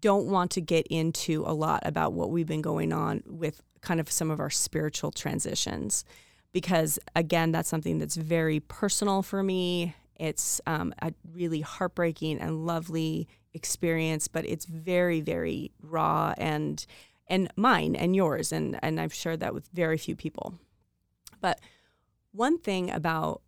don't 0.00 0.24
want 0.28 0.52
to 0.52 0.62
get 0.62 0.86
into 0.86 1.44
a 1.46 1.52
lot 1.52 1.82
about 1.84 2.14
what 2.14 2.30
we've 2.30 2.46
been 2.46 2.62
going 2.62 2.94
on 2.94 3.22
with 3.26 3.60
kind 3.82 4.00
of 4.00 4.10
some 4.10 4.30
of 4.30 4.40
our 4.40 4.48
spiritual 4.48 5.10
transitions 5.10 6.06
because 6.54 6.98
again 7.14 7.52
that's 7.52 7.68
something 7.68 7.98
that's 7.98 8.16
very 8.16 8.60
personal 8.60 9.20
for 9.20 9.42
me 9.42 9.94
it's 10.16 10.62
um, 10.66 10.94
a 11.02 11.12
really 11.30 11.60
heartbreaking 11.60 12.40
and 12.40 12.64
lovely 12.64 13.28
experience 13.52 14.28
but 14.28 14.46
it's 14.46 14.64
very 14.64 15.20
very 15.20 15.70
raw 15.82 16.32
and 16.38 16.86
and 17.26 17.50
mine 17.56 17.96
and 17.96 18.14
yours 18.14 18.52
and 18.52 18.78
and 18.82 19.00
I've 19.00 19.14
shared 19.14 19.40
that 19.40 19.54
with 19.54 19.68
very 19.72 19.98
few 19.98 20.16
people. 20.16 20.54
But 21.40 21.60
one 22.32 22.58
thing 22.58 22.90
about 22.90 23.42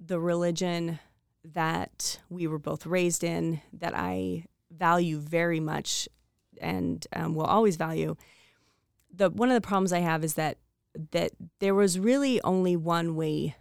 the 0.00 0.20
religion 0.20 0.98
that 1.44 2.20
we 2.28 2.46
were 2.46 2.58
both 2.58 2.86
raised 2.86 3.24
in 3.24 3.60
that 3.72 3.96
I 3.96 4.44
value 4.70 5.18
very 5.18 5.60
much 5.60 6.08
and 6.60 7.06
um, 7.14 7.34
will 7.34 7.46
always 7.46 7.76
value 7.76 8.16
the 9.12 9.30
one 9.30 9.48
of 9.48 9.54
the 9.54 9.66
problems 9.66 9.92
I 9.92 10.00
have 10.00 10.24
is 10.24 10.34
that 10.34 10.58
that 11.12 11.32
there 11.60 11.74
was 11.74 11.98
really 11.98 12.42
only 12.42 12.76
one 12.76 13.14
way 13.14 13.56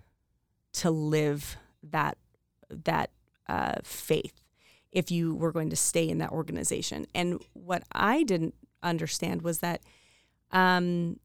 to 0.73 0.91
live 0.91 1.57
that 1.83 2.17
that 2.69 3.11
uh, 3.47 3.75
faith 3.83 4.33
if 4.91 5.11
you 5.11 5.35
were 5.35 5.51
going 5.51 5.69
to 5.69 5.75
stay 5.75 6.09
in 6.09 6.17
that 6.17 6.31
organization. 6.31 7.05
And 7.13 7.41
what 7.53 7.83
I 7.91 8.23
didn't 8.23 8.55
understand 8.83 9.41
was 9.41 9.59
that 9.59 9.81
um 10.51 11.19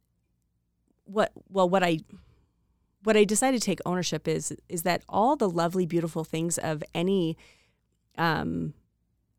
what 1.04 1.32
well 1.48 1.68
what 1.68 1.82
I 1.82 1.98
what 3.04 3.16
I 3.16 3.24
decided 3.24 3.60
to 3.60 3.64
take 3.64 3.80
ownership 3.84 4.26
is 4.26 4.54
is 4.68 4.82
that 4.82 5.02
all 5.08 5.36
the 5.36 5.48
lovely 5.48 5.86
beautiful 5.86 6.24
things 6.24 6.58
of 6.58 6.82
any 6.94 7.36
um 8.18 8.74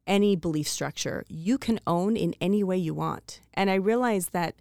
any 0.06 0.36
belief 0.36 0.68
structure 0.68 1.26
you 1.28 1.58
can 1.58 1.80
own 1.88 2.16
in 2.16 2.36
any 2.42 2.64
way 2.64 2.78
you 2.78 2.94
want. 2.94 3.40
And 3.54 3.70
I 3.70 3.76
realized 3.76 4.32
that 4.34 4.56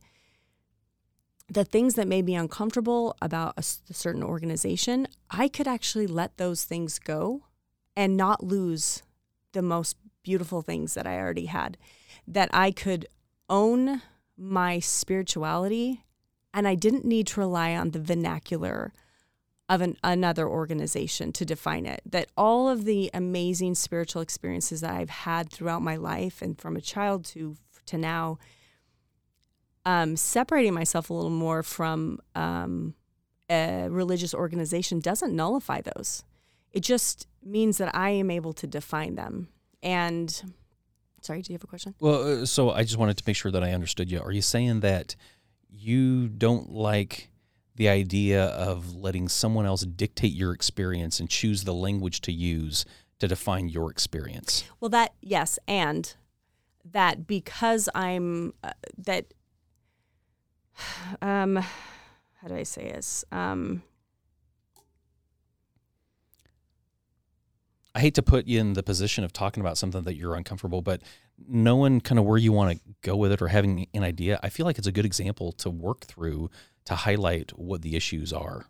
the 1.52 1.64
things 1.64 1.94
that 1.94 2.08
made 2.08 2.24
me 2.24 2.34
uncomfortable 2.34 3.14
about 3.20 3.54
a, 3.56 3.62
certain 3.62 4.22
organization, 4.22 5.06
I 5.30 5.48
could 5.48 5.68
actually 5.68 6.06
let 6.06 6.38
those 6.38 6.64
things 6.64 6.98
go 6.98 7.42
and 7.94 8.16
not 8.16 8.42
lose 8.42 9.02
the 9.52 9.60
most 9.60 9.96
beautiful 10.22 10.62
things 10.62 10.94
that 10.94 11.06
I 11.06 11.18
already 11.18 11.46
had. 11.46 11.76
That 12.26 12.48
I 12.54 12.70
could 12.70 13.06
own 13.50 14.00
my 14.38 14.78
spirituality 14.78 16.04
and 16.54 16.66
I 16.66 16.74
didn't 16.74 17.04
need 17.04 17.26
to 17.28 17.40
rely 17.40 17.76
on 17.76 17.90
the 17.90 18.00
vernacular 18.00 18.92
of 19.68 19.82
an, 19.82 19.96
another 20.02 20.48
organization 20.48 21.32
to 21.32 21.44
define 21.44 21.84
it. 21.84 22.00
That 22.06 22.28
all 22.34 22.68
of 22.68 22.84
the 22.86 23.10
amazing 23.12 23.74
spiritual 23.74 24.22
experiences 24.22 24.80
that 24.80 24.94
I've 24.94 25.10
had 25.10 25.50
throughout 25.50 25.82
my 25.82 25.96
life 25.96 26.40
and 26.40 26.58
from 26.58 26.76
a 26.76 26.80
child 26.80 27.26
to 27.26 27.56
to 27.84 27.98
now 27.98 28.38
um, 29.84 30.16
separating 30.16 30.74
myself 30.74 31.10
a 31.10 31.14
little 31.14 31.30
more 31.30 31.62
from 31.62 32.20
um, 32.34 32.94
a 33.50 33.88
religious 33.90 34.34
organization 34.34 35.00
doesn't 35.00 35.34
nullify 35.34 35.80
those. 35.80 36.24
It 36.72 36.80
just 36.80 37.26
means 37.42 37.78
that 37.78 37.94
I 37.94 38.10
am 38.10 38.30
able 38.30 38.52
to 38.54 38.66
define 38.66 39.14
them. 39.14 39.48
And 39.82 40.54
sorry, 41.20 41.42
do 41.42 41.52
you 41.52 41.56
have 41.56 41.64
a 41.64 41.66
question? 41.66 41.94
Well, 42.00 42.42
uh, 42.42 42.46
so 42.46 42.70
I 42.70 42.82
just 42.82 42.96
wanted 42.96 43.18
to 43.18 43.24
make 43.26 43.36
sure 43.36 43.50
that 43.50 43.62
I 43.62 43.72
understood 43.72 44.10
you. 44.10 44.20
Are 44.20 44.32
you 44.32 44.42
saying 44.42 44.80
that 44.80 45.16
you 45.68 46.28
don't 46.28 46.70
like 46.70 47.30
the 47.74 47.88
idea 47.88 48.44
of 48.44 48.94
letting 48.94 49.28
someone 49.28 49.66
else 49.66 49.82
dictate 49.82 50.32
your 50.32 50.52
experience 50.52 51.20
and 51.20 51.28
choose 51.28 51.64
the 51.64 51.74
language 51.74 52.20
to 52.22 52.32
use 52.32 52.84
to 53.18 53.28
define 53.28 53.68
your 53.68 53.90
experience? 53.90 54.64
Well, 54.80 54.90
that, 54.90 55.14
yes. 55.20 55.58
And 55.66 56.14
that 56.84 57.26
because 57.26 57.88
I'm, 57.94 58.54
uh, 58.62 58.72
that, 58.98 59.32
um, 61.22 61.56
how 61.56 62.48
do 62.48 62.54
I 62.54 62.62
say 62.62 62.90
this? 62.90 63.24
Um, 63.32 63.82
I 67.94 68.00
hate 68.00 68.14
to 68.14 68.22
put 68.22 68.46
you 68.46 68.58
in 68.58 68.72
the 68.72 68.82
position 68.82 69.22
of 69.22 69.32
talking 69.32 69.60
about 69.60 69.76
something 69.76 70.02
that 70.02 70.16
you're 70.16 70.34
uncomfortable, 70.34 70.80
but 70.82 71.02
knowing 71.46 72.00
kind 72.00 72.18
of 72.18 72.24
where 72.24 72.38
you 72.38 72.52
want 72.52 72.76
to 72.76 72.80
go 73.02 73.16
with 73.16 73.32
it 73.32 73.42
or 73.42 73.48
having 73.48 73.86
an 73.92 74.02
idea, 74.02 74.40
I 74.42 74.48
feel 74.48 74.64
like 74.64 74.78
it's 74.78 74.86
a 74.86 74.92
good 74.92 75.04
example 75.04 75.52
to 75.52 75.70
work 75.70 76.04
through 76.04 76.50
to 76.86 76.94
highlight 76.94 77.50
what 77.58 77.82
the 77.82 77.94
issues 77.94 78.32
are. 78.32 78.66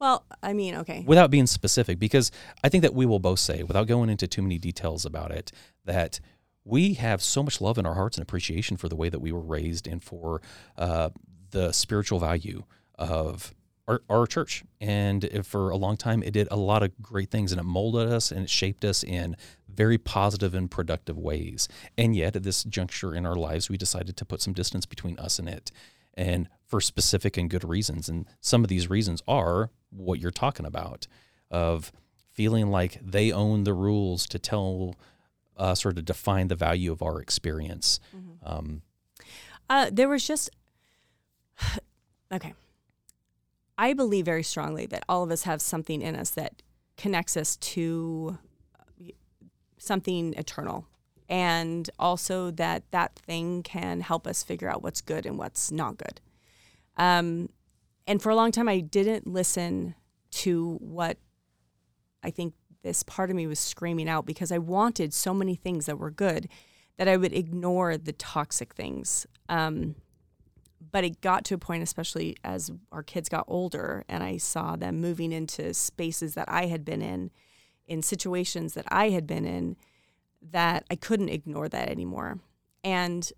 well, 0.00 0.24
I 0.42 0.52
mean, 0.52 0.74
okay. 0.76 1.04
Without 1.06 1.30
being 1.30 1.46
specific, 1.46 1.98
because 1.98 2.32
I 2.64 2.68
think 2.68 2.82
that 2.82 2.94
we 2.94 3.06
will 3.06 3.20
both 3.20 3.38
say, 3.38 3.62
without 3.62 3.86
going 3.86 4.10
into 4.10 4.26
too 4.26 4.42
many 4.42 4.58
details 4.58 5.04
about 5.04 5.30
it, 5.30 5.52
that 5.84 6.20
we 6.64 6.94
have 6.94 7.22
so 7.22 7.42
much 7.42 7.60
love 7.60 7.78
in 7.78 7.86
our 7.86 7.94
hearts 7.94 8.16
and 8.16 8.22
appreciation 8.22 8.76
for 8.76 8.88
the 8.88 8.96
way 8.96 9.08
that 9.08 9.20
we 9.20 9.32
were 9.32 9.40
raised 9.40 9.86
and 9.86 10.02
for 10.02 10.42
uh, 10.76 11.10
the 11.50 11.72
spiritual 11.72 12.18
value 12.18 12.64
of 12.98 13.54
our, 13.88 14.02
our 14.08 14.26
church. 14.26 14.62
And 14.80 15.28
for 15.44 15.70
a 15.70 15.76
long 15.76 15.96
time, 15.96 16.22
it 16.22 16.32
did 16.32 16.48
a 16.50 16.56
lot 16.56 16.82
of 16.82 16.92
great 17.02 17.30
things 17.30 17.50
and 17.50 17.60
it 17.60 17.64
molded 17.64 18.08
us 18.08 18.30
and 18.30 18.42
it 18.42 18.50
shaped 18.50 18.84
us 18.84 19.02
in 19.02 19.36
very 19.68 19.98
positive 19.98 20.54
and 20.54 20.70
productive 20.70 21.18
ways. 21.18 21.68
And 21.96 22.14
yet, 22.14 22.36
at 22.36 22.42
this 22.42 22.64
juncture 22.64 23.14
in 23.14 23.26
our 23.26 23.34
lives, 23.34 23.68
we 23.68 23.76
decided 23.76 24.16
to 24.16 24.24
put 24.24 24.42
some 24.42 24.52
distance 24.52 24.86
between 24.86 25.18
us 25.18 25.38
and 25.38 25.48
it. 25.48 25.72
And 26.14 26.48
for 26.66 26.80
specific 26.80 27.36
and 27.36 27.48
good 27.48 27.64
reasons. 27.64 28.08
And 28.08 28.26
some 28.40 28.62
of 28.62 28.68
these 28.68 28.90
reasons 28.90 29.22
are 29.26 29.70
what 29.90 30.20
you're 30.20 30.30
talking 30.30 30.66
about 30.66 31.06
of 31.50 31.92
feeling 32.30 32.68
like 32.68 33.00
they 33.02 33.32
own 33.32 33.64
the 33.64 33.74
rules 33.74 34.26
to 34.28 34.38
tell 34.38 34.94
us 35.60 35.84
or 35.84 35.92
to 35.92 36.02
define 36.02 36.48
the 36.48 36.56
value 36.56 36.90
of 36.92 37.02
our 37.02 37.20
experience. 37.20 38.00
Um, 38.42 38.82
Uh, 39.68 39.88
there 39.92 40.08
was 40.08 40.26
just 40.26 40.50
okay. 42.32 42.54
I 43.78 43.92
believe 43.94 44.24
very 44.24 44.42
strongly 44.42 44.86
that 44.86 45.04
all 45.08 45.22
of 45.22 45.30
us 45.30 45.44
have 45.44 45.62
something 45.62 46.02
in 46.02 46.14
us 46.16 46.30
that 46.30 46.62
connects 46.96 47.36
us 47.36 47.56
to 47.56 48.38
uh, 48.78 49.12
something 49.78 50.34
eternal, 50.34 50.86
and 51.28 51.88
also 51.98 52.50
that 52.50 52.82
that 52.90 53.14
thing 53.16 53.62
can 53.62 54.00
help 54.00 54.26
us 54.26 54.42
figure 54.42 54.68
out 54.68 54.82
what's 54.82 55.00
good 55.00 55.24
and 55.24 55.38
what's 55.38 55.70
not 55.70 55.96
good. 55.96 56.20
Um, 56.96 57.48
and 58.06 58.20
for 58.20 58.28
a 58.30 58.34
long 58.34 58.52
time, 58.52 58.68
I 58.68 58.80
didn't 58.80 59.26
listen 59.26 59.94
to 60.32 60.76
what 60.80 61.16
I 62.22 62.30
think 62.30 62.54
this 62.82 63.02
part 63.02 63.30
of 63.30 63.36
me 63.36 63.46
was 63.46 63.60
screaming 63.60 64.08
out 64.08 64.26
because 64.26 64.50
I 64.50 64.58
wanted 64.58 65.12
so 65.12 65.34
many 65.34 65.54
things 65.54 65.86
that 65.86 65.98
were 65.98 66.10
good 66.10 66.48
that 66.96 67.08
I 67.08 67.16
would 67.16 67.32
ignore 67.32 67.96
the 67.96 68.12
toxic 68.12 68.74
things. 68.74 69.26
Um, 69.48 69.96
but 70.92 71.04
it 71.04 71.20
got 71.20 71.44
to 71.46 71.54
a 71.54 71.58
point, 71.58 71.82
especially 71.82 72.36
as 72.42 72.70
our 72.90 73.02
kids 73.02 73.28
got 73.28 73.44
older, 73.48 74.04
and 74.08 74.22
I 74.22 74.38
saw 74.38 74.76
them 74.76 75.00
moving 75.00 75.32
into 75.32 75.72
spaces 75.74 76.34
that 76.34 76.48
I 76.48 76.66
had 76.66 76.84
been 76.84 77.02
in, 77.02 77.30
in 77.86 78.02
situations 78.02 78.74
that 78.74 78.86
I 78.88 79.10
had 79.10 79.26
been 79.26 79.44
in, 79.44 79.76
that 80.50 80.84
I 80.90 80.96
couldn't 80.96 81.28
ignore 81.28 81.68
that 81.68 81.88
anymore. 81.88 82.38
And 82.82 83.30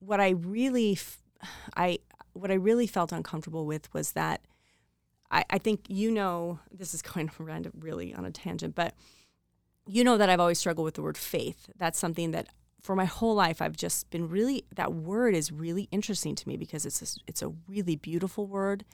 what 0.00 0.20
I 0.20 0.30
really, 0.30 0.92
f- 0.92 1.22
I 1.76 1.98
what 2.32 2.50
I 2.50 2.54
really 2.54 2.86
felt 2.86 3.12
uncomfortable 3.12 3.66
with 3.66 3.92
was 3.92 4.12
that 4.12 4.40
I, 5.30 5.44
I 5.50 5.58
think 5.58 5.84
you 5.88 6.10
know 6.10 6.58
this 6.72 6.94
is 6.94 7.02
kind 7.02 7.30
going 7.36 7.48
random, 7.48 7.72
really 7.78 8.14
on 8.14 8.24
a 8.24 8.30
tangent, 8.30 8.74
but 8.74 8.94
you 9.86 10.04
know 10.04 10.16
that 10.16 10.28
I've 10.28 10.40
always 10.40 10.58
struggled 10.58 10.84
with 10.84 10.94
the 10.94 11.02
word 11.02 11.16
faith. 11.16 11.68
That's 11.76 11.98
something 11.98 12.30
that 12.32 12.48
for 12.82 12.96
my 12.96 13.04
whole 13.04 13.34
life 13.34 13.60
I've 13.60 13.76
just 13.76 14.08
been 14.10 14.28
really 14.28 14.64
that 14.74 14.92
word 14.92 15.34
is 15.34 15.52
really 15.52 15.88
interesting 15.90 16.34
to 16.34 16.48
me 16.48 16.56
because 16.56 16.86
it's 16.86 17.02
a, 17.02 17.20
it's 17.26 17.42
a 17.42 17.52
really 17.68 17.96
beautiful 17.96 18.46
word. 18.46 18.84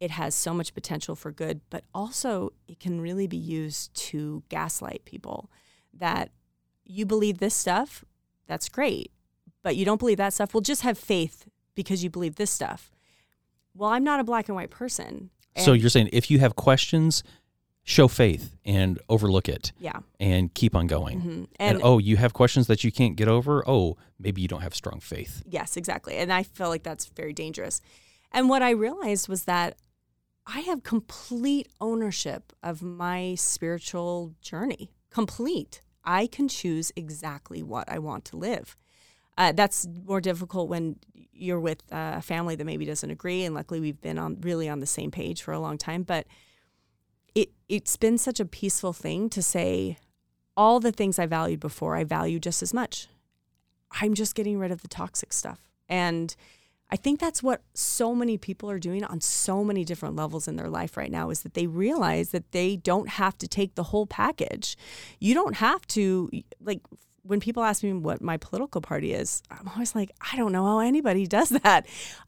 It 0.00 0.10
has 0.10 0.34
so 0.34 0.52
much 0.52 0.74
potential 0.74 1.14
for 1.14 1.30
good, 1.30 1.60
but 1.70 1.84
also 1.94 2.52
it 2.66 2.80
can 2.80 3.00
really 3.00 3.26
be 3.26 3.36
used 3.36 3.94
to 4.08 4.42
gaslight 4.48 5.04
people 5.04 5.50
that 5.94 6.30
you 6.84 7.06
believe 7.06 7.38
this 7.38 7.54
stuff, 7.54 8.04
that's 8.46 8.68
great, 8.68 9.12
but 9.62 9.76
you 9.76 9.84
don't 9.84 9.98
believe 9.98 10.18
that 10.18 10.32
stuff. 10.32 10.52
Well, 10.52 10.60
just 10.60 10.82
have 10.82 10.98
faith 10.98 11.46
because 11.74 12.02
you 12.02 12.10
believe 12.10 12.36
this 12.36 12.50
stuff. 12.50 12.90
Well, 13.74 13.90
I'm 13.90 14.04
not 14.04 14.20
a 14.20 14.24
black 14.24 14.48
and 14.48 14.56
white 14.56 14.70
person. 14.70 15.30
So 15.56 15.72
you're 15.72 15.90
saying 15.90 16.10
if 16.12 16.30
you 16.30 16.38
have 16.38 16.56
questions, 16.56 17.22
show 17.84 18.08
faith 18.08 18.56
and 18.64 18.98
overlook 19.08 19.48
it 19.48 19.72
yeah. 19.78 19.98
and 20.20 20.54
keep 20.54 20.74
on 20.76 20.86
going. 20.86 21.20
Mhm. 21.20 21.26
And, 21.26 21.48
And, 21.58 21.80
oh, 21.82 21.98
you 21.98 22.16
have 22.16 22.32
questions 22.32 22.66
that 22.68 22.84
you 22.84 22.92
can't 22.92 23.16
get 23.16 23.28
over? 23.28 23.68
Oh, 23.68 23.96
maybe 24.18 24.40
you 24.40 24.48
don't 24.48 24.62
have 24.62 24.74
strong 24.74 25.00
faith. 25.00 25.42
Yes, 25.46 25.76
exactly. 25.76 26.16
And 26.16 26.32
I 26.32 26.44
feel 26.44 26.68
like 26.68 26.84
that's 26.84 27.06
very 27.06 27.32
dangerous. 27.32 27.80
And 28.30 28.48
what 28.48 28.62
I 28.62 28.70
realized 28.70 29.28
was 29.28 29.44
that 29.44 29.76
I 30.46 30.60
have 30.60 30.82
complete 30.82 31.68
ownership 31.80 32.52
of 32.62 32.82
my 32.82 33.34
spiritual 33.36 34.34
journey. 34.40 34.92
Complete. 35.10 35.80
I 36.04 36.26
can 36.26 36.48
choose 36.48 36.92
exactly 36.96 37.62
what 37.62 37.88
I 37.88 37.98
want 37.98 38.24
to 38.26 38.36
live. 38.36 38.76
Uh, 39.42 39.50
that's 39.50 39.88
more 40.06 40.20
difficult 40.20 40.68
when 40.68 40.94
you're 41.32 41.58
with 41.58 41.82
uh, 41.90 42.14
a 42.18 42.22
family 42.22 42.54
that 42.54 42.64
maybe 42.64 42.84
doesn't 42.84 43.10
agree. 43.10 43.42
And 43.42 43.56
luckily, 43.56 43.80
we've 43.80 44.00
been 44.00 44.16
on 44.16 44.40
really 44.40 44.68
on 44.68 44.78
the 44.78 44.86
same 44.86 45.10
page 45.10 45.42
for 45.42 45.50
a 45.50 45.58
long 45.58 45.78
time. 45.78 46.04
But 46.04 46.28
it 47.34 47.50
it's 47.68 47.96
been 47.96 48.18
such 48.18 48.38
a 48.38 48.44
peaceful 48.44 48.92
thing 48.92 49.28
to 49.30 49.42
say 49.42 49.98
all 50.56 50.78
the 50.78 50.92
things 50.92 51.18
I 51.18 51.26
valued 51.26 51.58
before, 51.58 51.96
I 51.96 52.04
value 52.04 52.38
just 52.38 52.62
as 52.62 52.72
much. 52.72 53.08
I'm 54.00 54.14
just 54.14 54.36
getting 54.36 54.60
rid 54.60 54.70
of 54.70 54.82
the 54.82 54.88
toxic 54.88 55.32
stuff. 55.32 55.72
And 55.88 56.36
I 56.88 56.96
think 56.96 57.18
that's 57.18 57.42
what 57.42 57.62
so 57.74 58.14
many 58.14 58.38
people 58.38 58.70
are 58.70 58.78
doing 58.78 59.02
on 59.02 59.20
so 59.20 59.64
many 59.64 59.84
different 59.84 60.14
levels 60.14 60.46
in 60.46 60.54
their 60.54 60.68
life 60.68 60.96
right 60.96 61.10
now 61.10 61.30
is 61.30 61.42
that 61.42 61.54
they 61.54 61.66
realize 61.66 62.30
that 62.30 62.52
they 62.52 62.76
don't 62.76 63.08
have 63.08 63.36
to 63.38 63.48
take 63.48 63.74
the 63.74 63.84
whole 63.84 64.06
package. 64.06 64.76
You 65.18 65.34
don't 65.34 65.56
have 65.56 65.84
to 65.88 66.30
like 66.62 66.82
when 67.22 67.40
people 67.40 67.62
ask 67.62 67.82
me 67.82 67.92
what 67.92 68.20
my 68.20 68.36
political 68.36 68.80
party 68.80 69.12
is, 69.12 69.42
I'm 69.50 69.68
always 69.68 69.94
like, 69.94 70.10
I 70.32 70.36
don't 70.36 70.52
know 70.52 70.64
how 70.64 70.78
anybody 70.80 71.26
does 71.38 71.50
that. 71.50 71.86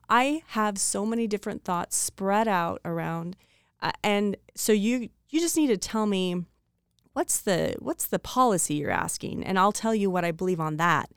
I 0.09 0.43
have 0.49 0.79
so 0.79 1.05
many 1.05 1.27
different 1.27 1.65
thoughts 1.65 1.97
spread 1.97 2.49
out 2.49 2.81
around 2.85 3.37
uh, 3.85 3.93
and 4.03 4.37
so 4.55 4.73
you 4.73 5.11
you 5.29 5.41
just 5.41 5.57
need 5.57 5.67
to 5.67 5.77
tell 5.77 6.07
me 6.07 6.47
what's 7.13 7.43
the 7.43 7.77
what's 7.81 8.07
the 8.07 8.19
policy 8.19 8.75
you're 8.75 8.91
asking 8.91 9.45
and 9.45 9.59
I'll 9.59 9.73
tell 9.73 9.95
you 9.95 10.11
what 10.11 10.25
I 10.25 10.33
believe 10.33 10.59
on 10.59 10.79
that. 10.79 11.11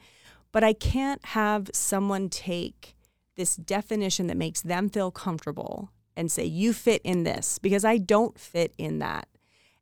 But 0.52 0.64
I 0.66 0.74
can't 0.74 1.24
have 1.28 1.70
someone 1.74 2.30
take 2.30 2.96
this 3.36 3.56
definition 3.56 4.28
that 4.28 4.36
makes 4.36 4.62
them 4.62 4.90
feel 4.90 5.12
comfortable 5.12 5.92
and 6.16 6.30
say 6.30 6.44
you 6.44 6.74
fit 6.74 7.02
in 7.04 7.24
this 7.24 7.58
because 7.58 7.86
I 7.86 7.98
don't 7.98 8.38
fit 8.38 8.74
in 8.78 9.00
that. 9.00 9.30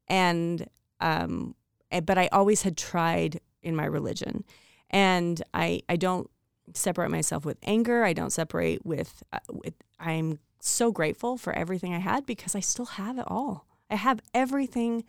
And 0.08 0.70
um 1.02 1.56
eh, 1.92 2.02
but 2.02 2.20
I 2.20 2.30
always 2.32 2.62
had 2.62 2.78
tried 2.78 3.42
in 3.66 3.76
my 3.76 3.86
religion, 3.86 4.44
and 4.90 5.42
I 5.54 5.82
I 5.90 5.98
don't 5.98 6.30
separate 6.74 7.12
myself 7.12 7.46
with 7.46 7.58
anger. 7.64 8.04
I 8.04 8.14
don't 8.14 8.32
separate 8.32 8.86
with, 8.86 9.24
uh, 9.32 9.40
with 9.52 9.74
I'm 10.00 10.40
so 10.60 10.92
grateful 10.92 11.38
for 11.38 11.54
everything 11.54 11.94
I 11.94 12.00
had 12.00 12.26
because 12.26 12.56
I 12.56 12.60
still 12.60 12.86
have 12.86 13.18
it 13.20 13.26
all. 13.28 13.68
I 13.90 13.96
have 13.96 14.20
everything 14.34 15.04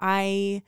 I 0.00 0.62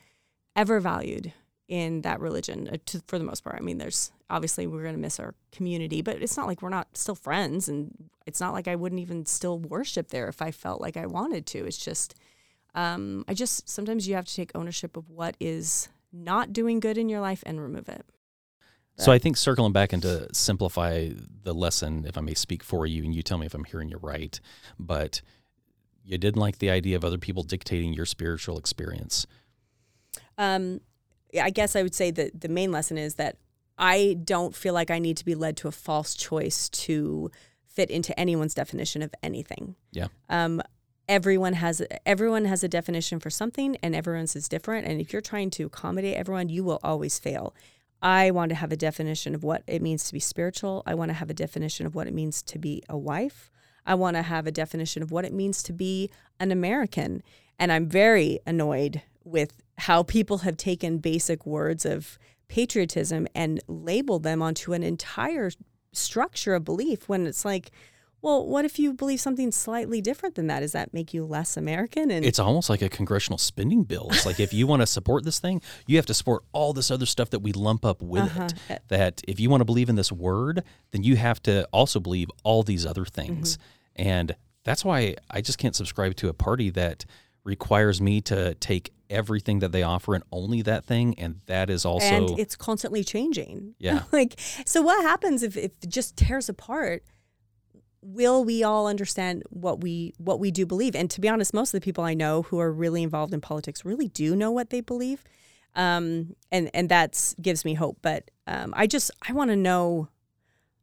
ever 0.54 0.78
valued 0.80 1.32
in 1.66 2.02
that 2.02 2.20
religion 2.20 2.68
uh, 2.70 2.76
to, 2.86 3.02
for 3.06 3.18
the 3.18 3.24
most 3.24 3.42
part. 3.42 3.56
I 3.56 3.62
mean, 3.62 3.78
there's 3.78 4.12
obviously 4.28 4.66
we're 4.66 4.82
going 4.82 4.94
to 4.94 5.00
miss 5.00 5.18
our 5.18 5.34
community, 5.52 6.02
but 6.02 6.20
it's 6.20 6.36
not 6.36 6.46
like 6.46 6.60
we're 6.60 6.68
not 6.68 6.96
still 6.96 7.14
friends. 7.14 7.68
And 7.68 8.10
it's 8.26 8.40
not 8.40 8.52
like 8.52 8.68
I 8.68 8.76
wouldn't 8.76 9.00
even 9.00 9.24
still 9.24 9.58
worship 9.58 10.08
there 10.08 10.28
if 10.28 10.42
I 10.42 10.50
felt 10.50 10.80
like 10.80 10.96
I 10.96 11.06
wanted 11.06 11.46
to. 11.46 11.64
It's 11.64 11.82
just, 11.82 12.14
um, 12.74 13.24
I 13.26 13.34
just 13.34 13.68
sometimes 13.68 14.06
you 14.06 14.14
have 14.16 14.26
to 14.26 14.34
take 14.34 14.50
ownership 14.54 14.96
of 14.96 15.08
what 15.08 15.36
is 15.40 15.88
not 16.14 16.52
doing 16.52 16.80
good 16.80 16.96
in 16.96 17.08
your 17.08 17.20
life 17.20 17.42
and 17.44 17.60
remove 17.60 17.88
it. 17.88 18.06
So 18.96 19.10
I 19.10 19.18
think 19.18 19.36
circling 19.36 19.72
back 19.72 19.92
and 19.92 20.00
to 20.02 20.32
simplify 20.32 21.08
the 21.42 21.52
lesson, 21.52 22.04
if 22.06 22.16
I 22.16 22.20
may 22.20 22.34
speak 22.34 22.62
for 22.62 22.86
you, 22.86 23.02
and 23.02 23.12
you 23.12 23.22
tell 23.22 23.38
me 23.38 23.46
if 23.46 23.54
I'm 23.54 23.64
hearing 23.64 23.88
you 23.88 23.98
right, 24.00 24.38
but 24.78 25.20
you 26.04 26.16
didn't 26.16 26.40
like 26.40 26.58
the 26.58 26.70
idea 26.70 26.94
of 26.94 27.04
other 27.04 27.18
people 27.18 27.42
dictating 27.42 27.92
your 27.92 28.06
spiritual 28.06 28.56
experience. 28.56 29.26
Um, 30.38 30.80
I 31.40 31.50
guess 31.50 31.74
I 31.74 31.82
would 31.82 31.94
say 31.94 32.12
that 32.12 32.40
the 32.40 32.48
main 32.48 32.70
lesson 32.70 32.96
is 32.96 33.16
that 33.16 33.36
I 33.76 34.16
don't 34.22 34.54
feel 34.54 34.74
like 34.74 34.92
I 34.92 35.00
need 35.00 35.16
to 35.16 35.24
be 35.24 35.34
led 35.34 35.56
to 35.58 35.68
a 35.68 35.72
false 35.72 36.14
choice 36.14 36.68
to 36.68 37.32
fit 37.66 37.90
into 37.90 38.18
anyone's 38.18 38.54
definition 38.54 39.02
of 39.02 39.12
anything. 39.22 39.74
Yeah. 39.90 40.06
Um, 40.28 40.62
everyone 41.08 41.54
has 41.54 41.82
everyone 42.06 42.44
has 42.46 42.64
a 42.64 42.68
definition 42.68 43.20
for 43.20 43.30
something, 43.30 43.76
and 43.82 43.94
everyone's 43.94 44.36
is 44.36 44.48
different. 44.48 44.86
And 44.86 45.00
if 45.00 45.12
you're 45.12 45.22
trying 45.22 45.50
to 45.50 45.64
accommodate 45.64 46.16
everyone, 46.16 46.48
you 46.48 46.64
will 46.64 46.80
always 46.82 47.18
fail. 47.18 47.54
I 48.02 48.30
want 48.30 48.50
to 48.50 48.54
have 48.56 48.72
a 48.72 48.76
definition 48.76 49.34
of 49.34 49.42
what 49.42 49.62
it 49.66 49.80
means 49.80 50.04
to 50.04 50.12
be 50.12 50.20
spiritual. 50.20 50.82
I 50.86 50.94
want 50.94 51.08
to 51.08 51.14
have 51.14 51.30
a 51.30 51.34
definition 51.34 51.86
of 51.86 51.94
what 51.94 52.06
it 52.06 52.14
means 52.14 52.42
to 52.42 52.58
be 52.58 52.82
a 52.88 52.98
wife. 52.98 53.50
I 53.86 53.94
want 53.94 54.16
to 54.16 54.22
have 54.22 54.46
a 54.46 54.52
definition 54.52 55.02
of 55.02 55.10
what 55.10 55.24
it 55.24 55.32
means 55.32 55.62
to 55.64 55.72
be 55.72 56.10
an 56.38 56.52
American. 56.52 57.22
And 57.58 57.72
I'm 57.72 57.88
very 57.88 58.40
annoyed 58.46 59.02
with 59.24 59.62
how 59.78 60.02
people 60.02 60.38
have 60.38 60.56
taken 60.56 60.98
basic 60.98 61.46
words 61.46 61.86
of 61.86 62.18
patriotism 62.48 63.26
and 63.34 63.60
labeled 63.68 64.22
them 64.22 64.42
onto 64.42 64.72
an 64.72 64.82
entire 64.82 65.50
structure 65.92 66.54
of 66.54 66.64
belief 66.64 67.08
when 67.08 67.26
it's 67.26 67.44
like, 67.44 67.70
well, 68.24 68.46
what 68.46 68.64
if 68.64 68.78
you 68.78 68.94
believe 68.94 69.20
something 69.20 69.52
slightly 69.52 70.00
different 70.00 70.34
than 70.34 70.46
that? 70.46 70.60
Does 70.60 70.72
that 70.72 70.94
make 70.94 71.12
you 71.12 71.26
less 71.26 71.58
American? 71.58 72.10
And 72.10 72.24
it's 72.24 72.38
almost 72.38 72.70
like 72.70 72.80
a 72.80 72.88
congressional 72.88 73.36
spending 73.36 73.82
bill. 73.82 74.08
It's 74.12 74.24
like 74.24 74.40
if 74.40 74.54
you 74.54 74.66
want 74.66 74.80
to 74.80 74.86
support 74.86 75.24
this 75.24 75.38
thing, 75.38 75.60
you 75.86 75.96
have 75.96 76.06
to 76.06 76.14
support 76.14 76.42
all 76.52 76.72
this 76.72 76.90
other 76.90 77.04
stuff 77.04 77.28
that 77.30 77.40
we 77.40 77.52
lump 77.52 77.84
up 77.84 78.00
with 78.00 78.22
uh-huh. 78.22 78.48
it. 78.70 78.82
That 78.88 79.20
if 79.28 79.38
you 79.38 79.50
want 79.50 79.60
to 79.60 79.66
believe 79.66 79.90
in 79.90 79.96
this 79.96 80.10
word, 80.10 80.64
then 80.92 81.02
you 81.02 81.16
have 81.16 81.42
to 81.42 81.68
also 81.70 82.00
believe 82.00 82.30
all 82.44 82.62
these 82.62 82.86
other 82.86 83.04
things. 83.04 83.58
Mm-hmm. 83.58 84.08
And 84.08 84.36
that's 84.64 84.86
why 84.86 85.16
I 85.30 85.42
just 85.42 85.58
can't 85.58 85.76
subscribe 85.76 86.16
to 86.16 86.30
a 86.30 86.32
party 86.32 86.70
that 86.70 87.04
requires 87.44 88.00
me 88.00 88.22
to 88.22 88.54
take 88.54 88.90
everything 89.10 89.58
that 89.58 89.70
they 89.70 89.82
offer 89.82 90.14
and 90.14 90.24
only 90.32 90.62
that 90.62 90.82
thing 90.86 91.14
and 91.18 91.40
that 91.44 91.68
is 91.68 91.84
also 91.84 92.06
and 92.06 92.38
it's 92.38 92.56
constantly 92.56 93.04
changing 93.04 93.74
yeah 93.78 94.02
like 94.12 94.34
so 94.64 94.80
what 94.80 95.02
happens 95.02 95.42
if, 95.42 95.58
if 95.58 95.72
it 95.82 95.88
just 95.90 96.16
tears 96.16 96.48
apart 96.48 97.04
will 98.04 98.44
we 98.44 98.62
all 98.62 98.86
understand 98.86 99.42
what 99.50 99.80
we 99.80 100.12
what 100.18 100.38
we 100.38 100.50
do 100.50 100.66
believe 100.66 100.94
and 100.94 101.10
to 101.10 101.20
be 101.20 101.28
honest 101.28 101.54
most 101.54 101.72
of 101.72 101.80
the 101.80 101.84
people 101.84 102.04
i 102.04 102.12
know 102.14 102.42
who 102.42 102.60
are 102.60 102.72
really 102.72 103.02
involved 103.02 103.32
in 103.32 103.40
politics 103.40 103.84
really 103.84 104.08
do 104.08 104.36
know 104.36 104.50
what 104.50 104.70
they 104.70 104.80
believe 104.80 105.24
um, 105.76 106.36
and 106.52 106.70
and 106.74 106.88
that 106.88 107.34
gives 107.40 107.64
me 107.64 107.74
hope 107.74 107.98
but 108.02 108.30
um, 108.46 108.72
i 108.76 108.86
just 108.86 109.10
i 109.26 109.32
want 109.32 109.50
to 109.50 109.56
know 109.56 110.08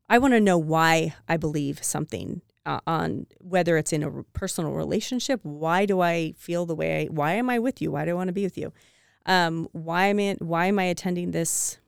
i 0.10 0.18
want 0.18 0.34
to 0.34 0.40
know 0.40 0.58
why 0.58 1.14
i 1.30 1.38
believe 1.38 1.84
something 1.84 2.42
uh, 2.66 2.80
on 2.86 3.26
whether 3.40 3.78
it's 3.78 3.94
in 3.94 4.04
a 4.04 4.24
personal 4.34 4.72
relationship. 4.74 5.40
Why 5.44 5.86
do 5.86 6.02
I 6.02 6.34
feel 6.38 6.66
the 6.66 6.76
way 6.76 7.04
I? 7.04 7.06
Why 7.06 7.34
am 7.34 7.50
I 7.50 7.60
with 7.60 7.82
you? 7.82 7.92
Why 7.92 8.06
do 8.06 8.12
I 8.12 8.14
want 8.14 8.28
to 8.28 8.34
be 8.34 8.44
with 8.44 8.58
you? 8.58 8.72
Um, 9.26 9.68
why 9.72 10.08
am 10.08 10.20
I? 10.20 10.36
Why 10.40 10.68
am 10.68 10.80
I 10.80 10.84
attending 10.84 11.32
this 11.32 11.80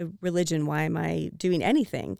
uh, 0.00 0.06
religion? 0.20 0.66
Why 0.66 0.82
am 0.82 0.96
I 0.96 1.30
doing 1.36 1.62
anything? 1.62 2.18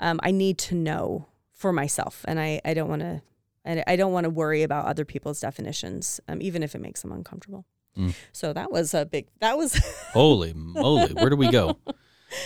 Um, 0.00 0.20
I 0.22 0.30
need 0.30 0.56
to 0.58 0.74
know 0.74 1.26
for 1.60 1.72
myself, 1.72 2.24
and 2.26 2.40
I 2.40 2.60
I 2.64 2.74
don't 2.74 2.88
want 2.88 3.02
to. 3.02 3.22
And 3.62 3.84
I 3.86 3.96
don't 3.96 4.12
want 4.12 4.24
to 4.24 4.30
worry 4.30 4.62
about 4.62 4.86
other 4.86 5.04
people's 5.04 5.38
definitions, 5.38 6.18
um, 6.28 6.40
even 6.40 6.62
if 6.62 6.74
it 6.74 6.80
makes 6.80 7.02
them 7.02 7.12
uncomfortable. 7.12 7.66
Mm. 7.94 8.14
So 8.32 8.54
that 8.54 8.72
was 8.72 8.94
a 8.94 9.04
big. 9.04 9.28
That 9.40 9.58
was. 9.58 9.74
Holy 10.12 10.54
moly! 10.54 11.12
Where 11.12 11.28
do 11.28 11.36
we 11.36 11.50
go? 11.50 11.76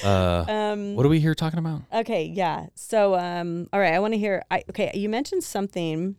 Uh, 0.02 0.44
um, 0.48 0.94
what 0.96 1.06
are 1.06 1.10
we 1.10 1.20
here 1.20 1.34
talking 1.34 1.58
about? 1.58 1.82
Okay, 1.92 2.24
yeah. 2.24 2.66
So, 2.74 3.14
um, 3.14 3.68
all 3.72 3.78
right, 3.78 3.94
I 3.94 4.00
want 4.00 4.14
to 4.14 4.18
hear. 4.18 4.42
I, 4.50 4.64
okay, 4.70 4.90
you 4.94 5.08
mentioned 5.08 5.44
something. 5.44 6.16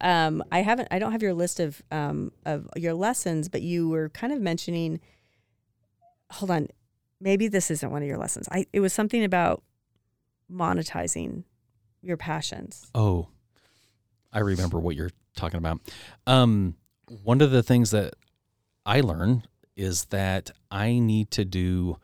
Um, 0.00 0.42
I 0.50 0.62
haven't. 0.62 0.88
I 0.90 0.98
don't 0.98 1.12
have 1.12 1.22
your 1.22 1.34
list 1.34 1.60
of 1.60 1.82
um 1.90 2.32
of 2.46 2.68
your 2.76 2.94
lessons, 2.94 3.48
but 3.48 3.60
you 3.60 3.88
were 3.88 4.08
kind 4.10 4.32
of 4.32 4.40
mentioning. 4.40 5.00
Hold 6.32 6.52
on, 6.52 6.68
maybe 7.20 7.48
this 7.48 7.70
isn't 7.70 7.90
one 7.90 8.02
of 8.02 8.08
your 8.08 8.18
lessons. 8.18 8.48
I 8.50 8.66
it 8.72 8.80
was 8.80 8.92
something 8.92 9.24
about 9.24 9.62
monetizing 10.50 11.44
your 12.02 12.16
passions. 12.16 12.90
Oh, 12.94 13.28
I 14.32 14.40
remember 14.40 14.78
what 14.78 14.96
you're 14.96 15.10
talking 15.36 15.58
about. 15.58 15.80
Um, 16.26 16.76
one 17.24 17.40
of 17.40 17.50
the 17.50 17.62
things 17.62 17.90
that 17.90 18.14
I 18.86 19.00
learned 19.00 19.48
is 19.76 20.06
that 20.06 20.50
I 20.70 20.98
need 20.98 21.30
to 21.32 21.44
do 21.44 21.96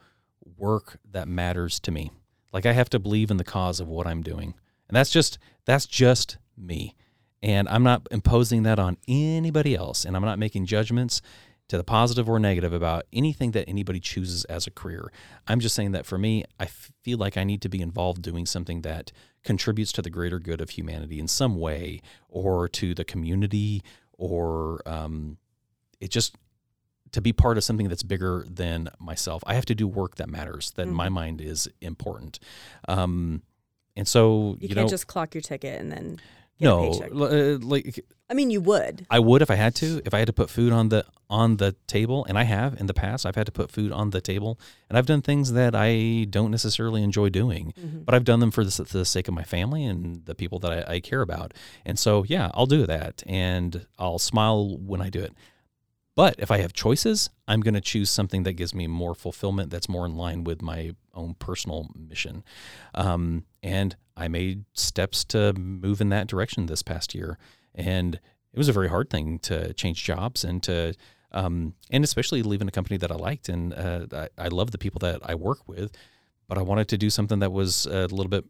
work 0.57 0.99
that 1.11 1.27
matters 1.27 1.79
to 1.81 1.91
me. 1.91 2.11
Like 2.51 2.65
I 2.65 2.73
have 2.73 2.89
to 2.89 2.99
believe 2.99 3.31
in 3.31 3.37
the 3.37 3.43
cause 3.43 3.79
of 3.79 3.87
what 3.87 4.07
I'm 4.07 4.21
doing. 4.21 4.55
And 4.87 4.95
that's 4.95 5.11
just 5.11 5.37
that's 5.65 5.85
just 5.85 6.37
me. 6.57 6.95
And 7.43 7.69
I'm 7.69 7.83
not 7.83 8.07
imposing 8.09 8.63
that 8.63 8.79
on 8.79 8.97
anybody 9.07 9.75
else 9.75 10.05
and 10.05 10.15
I'm 10.15 10.23
not 10.23 10.39
making 10.39 10.65
judgments 10.65 11.21
to 11.67 11.77
the 11.77 11.83
positive 11.83 12.29
or 12.29 12.39
negative 12.39 12.73
about 12.73 13.05
anything 13.11 13.51
that 13.51 13.67
anybody 13.67 13.99
chooses 13.99 14.45
as 14.45 14.65
a 14.65 14.71
career. 14.71 15.11
I'm 15.47 15.59
just 15.59 15.75
saying 15.75 15.91
that 15.91 16.05
for 16.05 16.17
me, 16.17 16.45
I 16.59 16.65
feel 16.65 17.17
like 17.17 17.37
I 17.37 17.43
need 17.43 17.61
to 17.61 17.69
be 17.69 17.81
involved 17.81 18.21
doing 18.21 18.45
something 18.45 18.81
that 18.81 19.11
contributes 19.47 19.93
to 19.93 20.01
the 20.01 20.09
greater 20.09 20.39
good 20.39 20.59
of 20.59 20.71
humanity 20.71 21.19
in 21.19 21.27
some 21.27 21.57
way 21.57 22.01
or 22.27 22.67
to 22.67 22.93
the 22.93 23.05
community 23.05 23.81
or 24.17 24.81
um, 24.85 25.37
it 26.01 26.11
just 26.11 26.35
to 27.13 27.21
be 27.21 27.31
part 27.31 27.57
of 27.57 27.63
something 27.63 27.87
that's 27.87 28.03
bigger 28.03 28.45
than 28.49 28.89
myself, 28.99 29.41
I 29.47 29.53
have 29.53 29.65
to 29.67 29.75
do 29.75 29.87
work 29.87 30.15
that 30.15 30.27
matters, 30.27 30.71
that 30.71 30.81
mm-hmm. 30.81 30.91
in 30.91 30.95
my 30.95 31.07
mind 31.07 31.39
is 31.39 31.69
important. 31.79 32.39
Um, 32.89 33.41
and 33.95 34.05
so 34.05 34.57
you, 34.59 34.67
you 34.67 34.75
can't 34.75 34.87
know, 34.87 34.89
just 34.89 35.07
clock 35.07 35.33
your 35.33 35.41
ticket 35.41 35.79
and 35.79 35.89
then 35.89 36.19
no, 36.59 36.91
uh, 36.91 37.57
like 37.61 38.03
I 38.29 38.33
mean, 38.33 38.49
you 38.49 38.61
would. 38.61 39.05
I 39.09 39.19
would 39.19 39.41
if 39.41 39.49
I 39.49 39.55
had 39.55 39.75
to. 39.75 40.01
If 40.05 40.13
I 40.13 40.19
had 40.19 40.27
to 40.27 40.33
put 40.33 40.49
food 40.49 40.73
on 40.73 40.89
the 40.89 41.05
on 41.29 41.57
the 41.57 41.73
table, 41.87 42.25
and 42.25 42.37
I 42.37 42.43
have 42.43 42.79
in 42.79 42.87
the 42.87 42.93
past, 42.93 43.25
I've 43.25 43.35
had 43.35 43.45
to 43.45 43.51
put 43.51 43.71
food 43.71 43.91
on 43.91 44.09
the 44.09 44.21
table, 44.21 44.59
and 44.89 44.97
I've 44.97 45.05
done 45.05 45.21
things 45.21 45.53
that 45.53 45.75
I 45.75 46.25
don't 46.29 46.51
necessarily 46.51 47.03
enjoy 47.03 47.29
doing, 47.29 47.73
mm-hmm. 47.79 47.99
but 47.99 48.15
I've 48.15 48.23
done 48.23 48.39
them 48.39 48.51
for 48.51 48.63
the, 48.63 48.83
the, 48.83 49.05
sake 49.05 49.27
of 49.27 49.33
my 49.33 49.43
family 49.43 49.85
and 49.85 50.25
the 50.25 50.35
people 50.35 50.59
that 50.59 50.89
I, 50.89 50.95
I 50.95 50.99
care 50.99 51.21
about. 51.21 51.53
And 51.85 51.99
so, 51.99 52.23
yeah, 52.23 52.51
I'll 52.53 52.65
do 52.65 52.85
that, 52.85 53.23
and 53.27 53.85
I'll 53.99 54.19
smile 54.19 54.77
when 54.77 55.01
I 55.01 55.09
do 55.09 55.19
it. 55.19 55.33
But 56.15 56.35
if 56.39 56.49
I 56.49 56.57
have 56.59 56.73
choices, 56.73 57.29
I'm 57.47 57.61
going 57.61 57.75
to 57.75 57.81
choose 57.81 58.09
something 58.09 58.43
that 58.43 58.53
gives 58.53 58.73
me 58.73 58.87
more 58.87 59.13
fulfillment, 59.13 59.69
that's 59.69 59.87
more 59.87 60.05
in 60.05 60.15
line 60.15 60.43
with 60.43 60.61
my 60.61 60.95
own 61.13 61.35
personal 61.35 61.91
mission. 61.95 62.43
Um, 62.95 63.45
and 63.61 63.95
I 64.17 64.27
made 64.27 64.65
steps 64.73 65.23
to 65.25 65.53
move 65.53 66.01
in 66.01 66.09
that 66.09 66.27
direction 66.27 66.65
this 66.65 66.83
past 66.83 67.13
year. 67.15 67.37
And 67.75 68.15
it 68.15 68.57
was 68.57 68.67
a 68.67 68.73
very 68.73 68.89
hard 68.89 69.09
thing 69.09 69.39
to 69.39 69.73
change 69.73 70.03
jobs 70.03 70.43
and 70.43 70.63
to, 70.63 70.95
um, 71.31 71.75
and 71.91 72.03
especially 72.03 72.41
leaving 72.41 72.67
a 72.67 72.71
company 72.71 72.97
that 72.97 73.11
I 73.11 73.15
liked. 73.15 73.49
And 73.49 73.73
uh, 73.73 74.07
I, 74.11 74.29
I 74.37 74.47
love 74.47 74.71
the 74.71 74.77
people 74.77 74.99
that 74.99 75.21
I 75.23 75.35
work 75.35 75.67
with, 75.67 75.95
but 76.47 76.57
I 76.57 76.61
wanted 76.61 76.87
to 76.89 76.97
do 76.97 77.09
something 77.09 77.39
that 77.39 77.51
was 77.51 77.85
a 77.85 78.07
little 78.07 78.27
bit, 78.27 78.45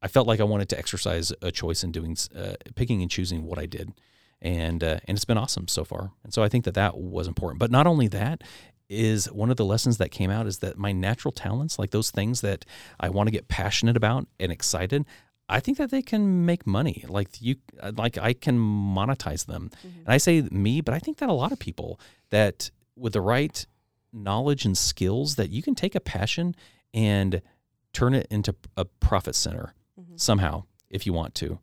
I 0.00 0.08
felt 0.08 0.28
like 0.28 0.40
I 0.40 0.44
wanted 0.44 0.68
to 0.70 0.78
exercise 0.78 1.32
a 1.42 1.50
choice 1.50 1.82
in 1.82 1.90
doing, 1.90 2.16
uh, 2.36 2.54
picking 2.76 3.02
and 3.02 3.10
choosing 3.10 3.44
what 3.44 3.58
I 3.58 3.66
did 3.66 3.92
and 4.40 4.84
uh, 4.84 5.00
and 5.06 5.16
it's 5.16 5.24
been 5.24 5.38
awesome 5.38 5.68
so 5.68 5.84
far. 5.84 6.12
And 6.22 6.32
so 6.32 6.42
I 6.42 6.48
think 6.48 6.64
that 6.64 6.74
that 6.74 6.96
was 6.96 7.26
important. 7.26 7.58
But 7.58 7.70
not 7.70 7.86
only 7.86 8.08
that 8.08 8.42
is 8.88 9.30
one 9.30 9.50
of 9.50 9.56
the 9.56 9.64
lessons 9.64 9.98
that 9.98 10.10
came 10.10 10.30
out 10.30 10.46
is 10.46 10.58
that 10.58 10.78
my 10.78 10.92
natural 10.92 11.32
talents, 11.32 11.78
like 11.78 11.90
those 11.90 12.10
things 12.10 12.40
that 12.40 12.64
I 12.98 13.10
want 13.10 13.26
to 13.26 13.30
get 13.30 13.48
passionate 13.48 13.96
about 13.96 14.26
and 14.40 14.50
excited, 14.50 15.04
I 15.48 15.60
think 15.60 15.78
that 15.78 15.90
they 15.90 16.02
can 16.02 16.44
make 16.46 16.66
money. 16.66 17.04
Like 17.08 17.40
you, 17.40 17.56
like 17.96 18.18
I 18.18 18.32
can 18.32 18.58
monetize 18.58 19.46
them. 19.46 19.70
Mm-hmm. 19.78 19.98
And 20.00 20.08
I 20.08 20.18
say 20.18 20.42
me, 20.50 20.80
but 20.80 20.94
I 20.94 20.98
think 20.98 21.18
that 21.18 21.28
a 21.28 21.34
lot 21.34 21.52
of 21.52 21.58
people 21.58 22.00
that 22.30 22.70
with 22.96 23.12
the 23.12 23.20
right 23.20 23.66
knowledge 24.12 24.64
and 24.64 24.76
skills 24.76 25.36
that 25.36 25.50
you 25.50 25.62
can 25.62 25.74
take 25.74 25.94
a 25.94 26.00
passion 26.00 26.54
and 26.94 27.42
turn 27.92 28.14
it 28.14 28.26
into 28.30 28.54
a 28.76 28.84
profit 28.84 29.34
center 29.34 29.74
mm-hmm. 29.98 30.16
somehow 30.16 30.64
if 30.90 31.06
you 31.06 31.12
want 31.12 31.34
to 31.34 31.58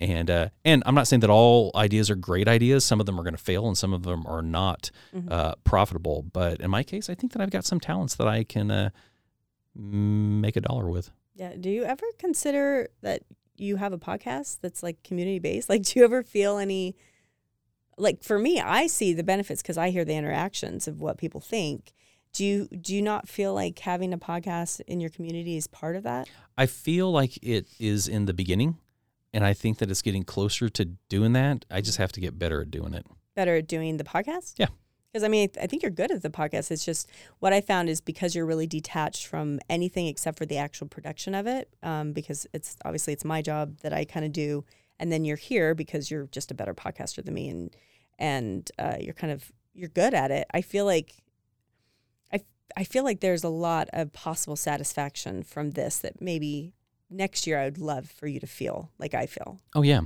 And 0.00 0.30
uh, 0.30 0.48
and 0.64 0.82
I'm 0.86 0.94
not 0.94 1.06
saying 1.08 1.20
that 1.20 1.28
all 1.30 1.70
ideas 1.74 2.08
are 2.08 2.14
great 2.14 2.48
ideas. 2.48 2.84
Some 2.86 3.00
of 3.00 3.06
them 3.06 3.20
are 3.20 3.22
going 3.22 3.36
to 3.36 3.42
fail, 3.42 3.66
and 3.68 3.76
some 3.76 3.92
of 3.92 4.02
them 4.02 4.24
are 4.26 4.40
not 4.42 4.90
Mhm. 5.14 5.30
uh, 5.30 5.54
profitable. 5.64 6.22
But 6.32 6.60
in 6.60 6.70
my 6.70 6.82
case, 6.82 7.10
I 7.10 7.14
think 7.14 7.32
that 7.32 7.42
I've 7.42 7.50
got 7.50 7.64
some 7.66 7.80
talents 7.80 8.14
that 8.14 8.26
I 8.26 8.42
can 8.44 8.70
uh, 8.70 8.90
make 9.74 10.56
a 10.56 10.60
dollar 10.60 10.88
with. 10.88 11.10
Yeah. 11.34 11.54
Do 11.58 11.70
you 11.70 11.84
ever 11.84 12.04
consider 12.18 12.88
that 13.02 13.22
you 13.56 13.76
have 13.76 13.92
a 13.92 13.98
podcast 13.98 14.58
that's 14.62 14.82
like 14.82 15.02
community 15.02 15.38
based? 15.38 15.68
Like, 15.68 15.82
do 15.82 15.98
you 15.98 16.04
ever 16.04 16.22
feel 16.22 16.58
any, 16.58 16.96
like 17.96 18.22
for 18.24 18.38
me, 18.38 18.60
I 18.60 18.86
see 18.86 19.12
the 19.12 19.22
benefits 19.22 19.62
because 19.62 19.78
I 19.78 19.90
hear 19.90 20.04
the 20.04 20.14
interactions 20.14 20.88
of 20.88 21.00
what 21.00 21.18
people 21.18 21.40
think. 21.40 21.92
Do 22.32 22.44
you 22.44 22.68
do 22.68 22.94
you 22.94 23.02
not 23.02 23.28
feel 23.28 23.52
like 23.54 23.78
having 23.80 24.12
a 24.12 24.18
podcast 24.18 24.80
in 24.86 25.00
your 25.00 25.10
community 25.10 25.56
is 25.56 25.66
part 25.66 25.96
of 25.96 26.04
that? 26.04 26.28
I 26.56 26.66
feel 26.66 27.10
like 27.10 27.36
it 27.42 27.66
is 27.80 28.06
in 28.06 28.26
the 28.26 28.32
beginning, 28.32 28.78
and 29.32 29.44
I 29.44 29.52
think 29.52 29.78
that 29.78 29.90
it's 29.90 30.02
getting 30.02 30.24
closer 30.24 30.68
to 30.68 30.84
doing 31.08 31.32
that. 31.34 31.64
I 31.70 31.80
just 31.80 31.98
have 31.98 32.12
to 32.12 32.20
get 32.20 32.38
better 32.38 32.62
at 32.62 32.70
doing 32.70 32.94
it. 32.94 33.06
Better 33.34 33.56
at 33.56 33.68
doing 33.68 33.96
the 33.96 34.04
podcast? 34.04 34.54
Yeah. 34.56 34.68
Because 35.12 35.24
I 35.24 35.28
mean, 35.28 35.48
I 35.60 35.66
think 35.66 35.82
you're 35.82 35.90
good 35.90 36.12
at 36.12 36.22
the 36.22 36.30
podcast. 36.30 36.70
It's 36.70 36.84
just 36.84 37.08
what 37.40 37.52
I 37.52 37.60
found 37.60 37.88
is 37.88 38.00
because 38.00 38.34
you're 38.34 38.46
really 38.46 38.66
detached 38.66 39.26
from 39.26 39.58
anything 39.68 40.06
except 40.06 40.38
for 40.38 40.46
the 40.46 40.56
actual 40.56 40.86
production 40.86 41.34
of 41.34 41.46
it. 41.46 41.68
Um, 41.82 42.12
because 42.12 42.46
it's 42.52 42.76
obviously 42.84 43.12
it's 43.12 43.24
my 43.24 43.42
job 43.42 43.78
that 43.78 43.92
I 43.92 44.04
kind 44.04 44.24
of 44.24 44.32
do, 44.32 44.64
and 45.00 45.10
then 45.10 45.24
you're 45.24 45.36
here 45.36 45.74
because 45.74 46.10
you're 46.10 46.26
just 46.26 46.50
a 46.50 46.54
better 46.54 46.74
podcaster 46.74 47.24
than 47.24 47.34
me, 47.34 47.48
and 47.48 47.76
and 48.18 48.70
uh, 48.78 48.96
you're 49.00 49.14
kind 49.14 49.32
of 49.32 49.50
you're 49.74 49.88
good 49.88 50.14
at 50.14 50.30
it. 50.30 50.46
I 50.54 50.60
feel 50.60 50.84
like 50.84 51.14
I 52.32 52.42
I 52.76 52.84
feel 52.84 53.02
like 53.02 53.18
there's 53.18 53.42
a 53.42 53.48
lot 53.48 53.88
of 53.92 54.12
possible 54.12 54.56
satisfaction 54.56 55.42
from 55.42 55.72
this 55.72 55.98
that 55.98 56.20
maybe 56.20 56.72
next 57.10 57.46
year 57.46 57.58
I 57.58 57.64
would 57.64 57.78
love 57.78 58.08
for 58.10 58.26
you 58.26 58.40
to 58.40 58.46
feel 58.46 58.90
like 58.98 59.14
I 59.14 59.26
feel. 59.26 59.60
Oh 59.74 59.82
yeah, 59.82 60.00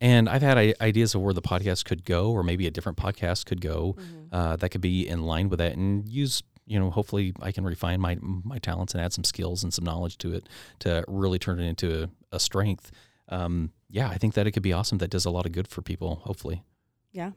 and 0.00 0.28
I've 0.28 0.42
had 0.42 0.56
ideas 0.80 1.14
of 1.14 1.22
where 1.22 1.34
the 1.34 1.42
podcast 1.42 1.84
could 1.84 2.04
go, 2.04 2.30
or 2.30 2.42
maybe 2.42 2.66
a 2.66 2.70
different 2.70 2.98
podcast 2.98 3.46
could 3.46 3.60
go 3.60 3.96
uh, 4.32 4.56
that 4.56 4.68
could 4.70 4.80
be 4.80 5.08
in 5.08 5.22
line 5.22 5.48
with 5.48 5.58
that, 5.58 5.72
and 5.76 6.06
use 6.08 6.42
you 6.66 6.78
know 6.78 6.90
hopefully 6.90 7.32
I 7.42 7.50
can 7.52 7.64
refine 7.64 8.00
my 8.00 8.16
my 8.20 8.58
talents 8.58 8.94
and 8.94 9.02
add 9.02 9.12
some 9.12 9.24
skills 9.24 9.62
and 9.64 9.72
some 9.74 9.84
knowledge 9.84 10.18
to 10.18 10.34
it 10.34 10.48
to 10.80 11.04
really 11.08 11.38
turn 11.38 11.58
it 11.60 11.64
into 11.66 12.04
a, 12.04 12.36
a 12.36 12.40
strength. 12.40 12.90
Um, 13.28 13.72
yeah, 13.88 14.08
I 14.08 14.16
think 14.18 14.34
that 14.34 14.46
it 14.46 14.52
could 14.52 14.62
be 14.62 14.72
awesome. 14.72 14.98
That 14.98 15.10
does 15.10 15.24
a 15.24 15.30
lot 15.30 15.46
of 15.46 15.52
good 15.52 15.68
for 15.68 15.82
people. 15.82 16.16
Hopefully, 16.24 16.62
Yeah, 17.12 17.30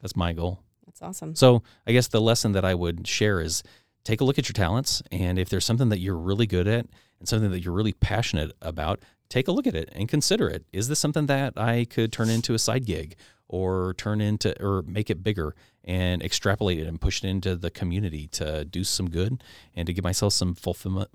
that's 0.00 0.16
my 0.16 0.32
goal. 0.32 0.60
that's 0.86 1.00
awesome. 1.02 1.34
So 1.34 1.62
I 1.86 1.92
guess 1.92 2.08
the 2.08 2.20
lesson 2.20 2.52
that 2.52 2.64
I 2.64 2.74
would 2.74 3.06
share 3.06 3.40
is 3.40 3.62
take 4.04 4.20
a 4.20 4.24
look 4.24 4.38
at 4.38 4.48
your 4.48 4.54
talents, 4.54 5.02
and 5.10 5.38
if 5.38 5.48
there's 5.48 5.64
something 5.64 5.88
that 5.90 5.98
you're 5.98 6.16
really 6.16 6.46
good 6.46 6.66
at 6.66 6.86
and 7.18 7.28
something 7.28 7.50
that 7.50 7.60
you're 7.60 7.74
really 7.74 7.92
passionate 7.92 8.52
about, 8.62 9.00
take 9.28 9.48
a 9.48 9.52
look 9.52 9.66
at 9.66 9.74
it 9.74 9.88
and 9.92 10.08
consider 10.08 10.48
it. 10.48 10.64
Is 10.72 10.88
this 10.88 10.98
something 10.98 11.26
that 11.26 11.54
I 11.56 11.84
could 11.84 12.12
turn 12.12 12.30
into 12.30 12.54
a 12.54 12.58
side 12.58 12.86
gig 12.86 13.16
or 13.48 13.94
turn 13.94 14.20
into 14.20 14.60
or 14.62 14.82
make 14.82 15.10
it 15.10 15.22
bigger 15.22 15.54
and 15.84 16.22
extrapolate 16.22 16.78
it 16.78 16.86
and 16.86 17.00
push 17.00 17.24
it 17.24 17.28
into 17.28 17.56
the 17.56 17.70
community 17.70 18.26
to 18.28 18.64
do 18.64 18.84
some 18.84 19.08
good 19.08 19.42
and 19.74 19.86
to 19.86 19.92
give 19.92 20.04
myself 20.04 20.32
some 20.32 20.54
fulfillment 20.54 21.10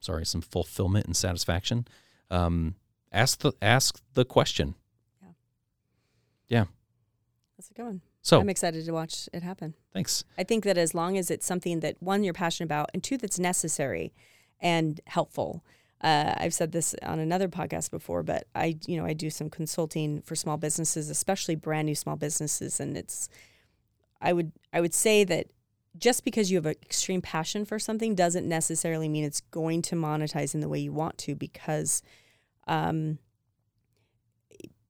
sorry, 0.00 0.24
some 0.24 0.40
fulfillment 0.40 1.06
and 1.06 1.16
satisfaction. 1.16 1.86
Um, 2.30 2.76
ask 3.12 3.40
the 3.40 3.52
ask 3.60 4.00
the 4.14 4.24
question. 4.24 4.74
Yeah. 5.22 5.28
Yeah. 6.48 6.64
That's 7.56 7.70
a 7.70 7.74
good 7.74 7.84
one. 7.84 8.00
So 8.28 8.38
I'm 8.38 8.50
excited 8.50 8.84
to 8.84 8.92
watch 8.92 9.26
it 9.32 9.42
happen. 9.42 9.72
thanks. 9.94 10.22
I 10.36 10.44
think 10.44 10.64
that 10.64 10.76
as 10.76 10.94
long 10.94 11.16
as 11.16 11.30
it's 11.30 11.46
something 11.46 11.80
that 11.80 11.96
one 12.00 12.24
you're 12.24 12.34
passionate 12.34 12.66
about 12.66 12.90
and 12.92 13.02
two 13.02 13.16
that's 13.16 13.38
necessary 13.38 14.12
and 14.60 15.00
helpful. 15.06 15.64
Uh, 16.02 16.34
I've 16.36 16.52
said 16.52 16.72
this 16.72 16.94
on 17.02 17.20
another 17.20 17.48
podcast 17.48 17.90
before, 17.90 18.22
but 18.22 18.46
I 18.54 18.76
you 18.86 18.98
know 18.98 19.06
I 19.06 19.14
do 19.14 19.30
some 19.30 19.48
consulting 19.48 20.20
for 20.20 20.36
small 20.36 20.58
businesses, 20.58 21.08
especially 21.08 21.54
brand 21.54 21.86
new 21.86 21.94
small 21.94 22.16
businesses, 22.16 22.80
and 22.80 22.98
it's 22.98 23.30
I 24.20 24.34
would 24.34 24.52
I 24.74 24.82
would 24.82 24.92
say 24.94 25.24
that 25.24 25.46
just 25.96 26.22
because 26.22 26.50
you 26.50 26.58
have 26.58 26.66
an 26.66 26.76
extreme 26.82 27.22
passion 27.22 27.64
for 27.64 27.78
something 27.78 28.14
doesn't 28.14 28.46
necessarily 28.46 29.08
mean 29.08 29.24
it's 29.24 29.40
going 29.40 29.80
to 29.82 29.96
monetize 29.96 30.54
in 30.54 30.60
the 30.60 30.68
way 30.68 30.78
you 30.78 30.92
want 30.92 31.16
to 31.18 31.34
because 31.34 32.02
um, 32.68 33.18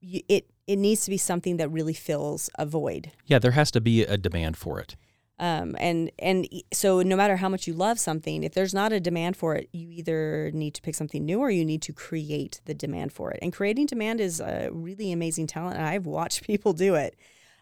it 0.02 0.50
it 0.68 0.76
needs 0.76 1.04
to 1.06 1.10
be 1.10 1.16
something 1.16 1.56
that 1.56 1.70
really 1.70 1.94
fills 1.94 2.50
a 2.58 2.66
void. 2.66 3.10
Yeah, 3.26 3.38
there 3.38 3.52
has 3.52 3.70
to 3.72 3.80
be 3.80 4.02
a 4.02 4.18
demand 4.18 4.58
for 4.58 4.78
it. 4.78 4.94
Um, 5.40 5.76
and 5.78 6.10
and 6.18 6.46
so 6.72 7.00
no 7.00 7.16
matter 7.16 7.36
how 7.36 7.48
much 7.48 7.66
you 7.66 7.72
love 7.72 7.98
something, 7.98 8.42
if 8.42 8.52
there's 8.52 8.74
not 8.74 8.92
a 8.92 9.00
demand 9.00 9.36
for 9.36 9.54
it, 9.54 9.68
you 9.72 9.88
either 9.90 10.50
need 10.52 10.74
to 10.74 10.82
pick 10.82 10.94
something 10.94 11.24
new 11.24 11.38
or 11.38 11.48
you 11.48 11.64
need 11.64 11.80
to 11.82 11.92
create 11.92 12.60
the 12.66 12.74
demand 12.74 13.12
for 13.12 13.30
it. 13.30 13.38
And 13.40 13.52
creating 13.52 13.86
demand 13.86 14.20
is 14.20 14.40
a 14.40 14.68
really 14.70 15.10
amazing 15.10 15.46
talent, 15.46 15.78
and 15.78 15.86
I've 15.86 16.06
watched 16.06 16.42
people 16.46 16.72
do 16.74 16.96
it. 16.96 17.16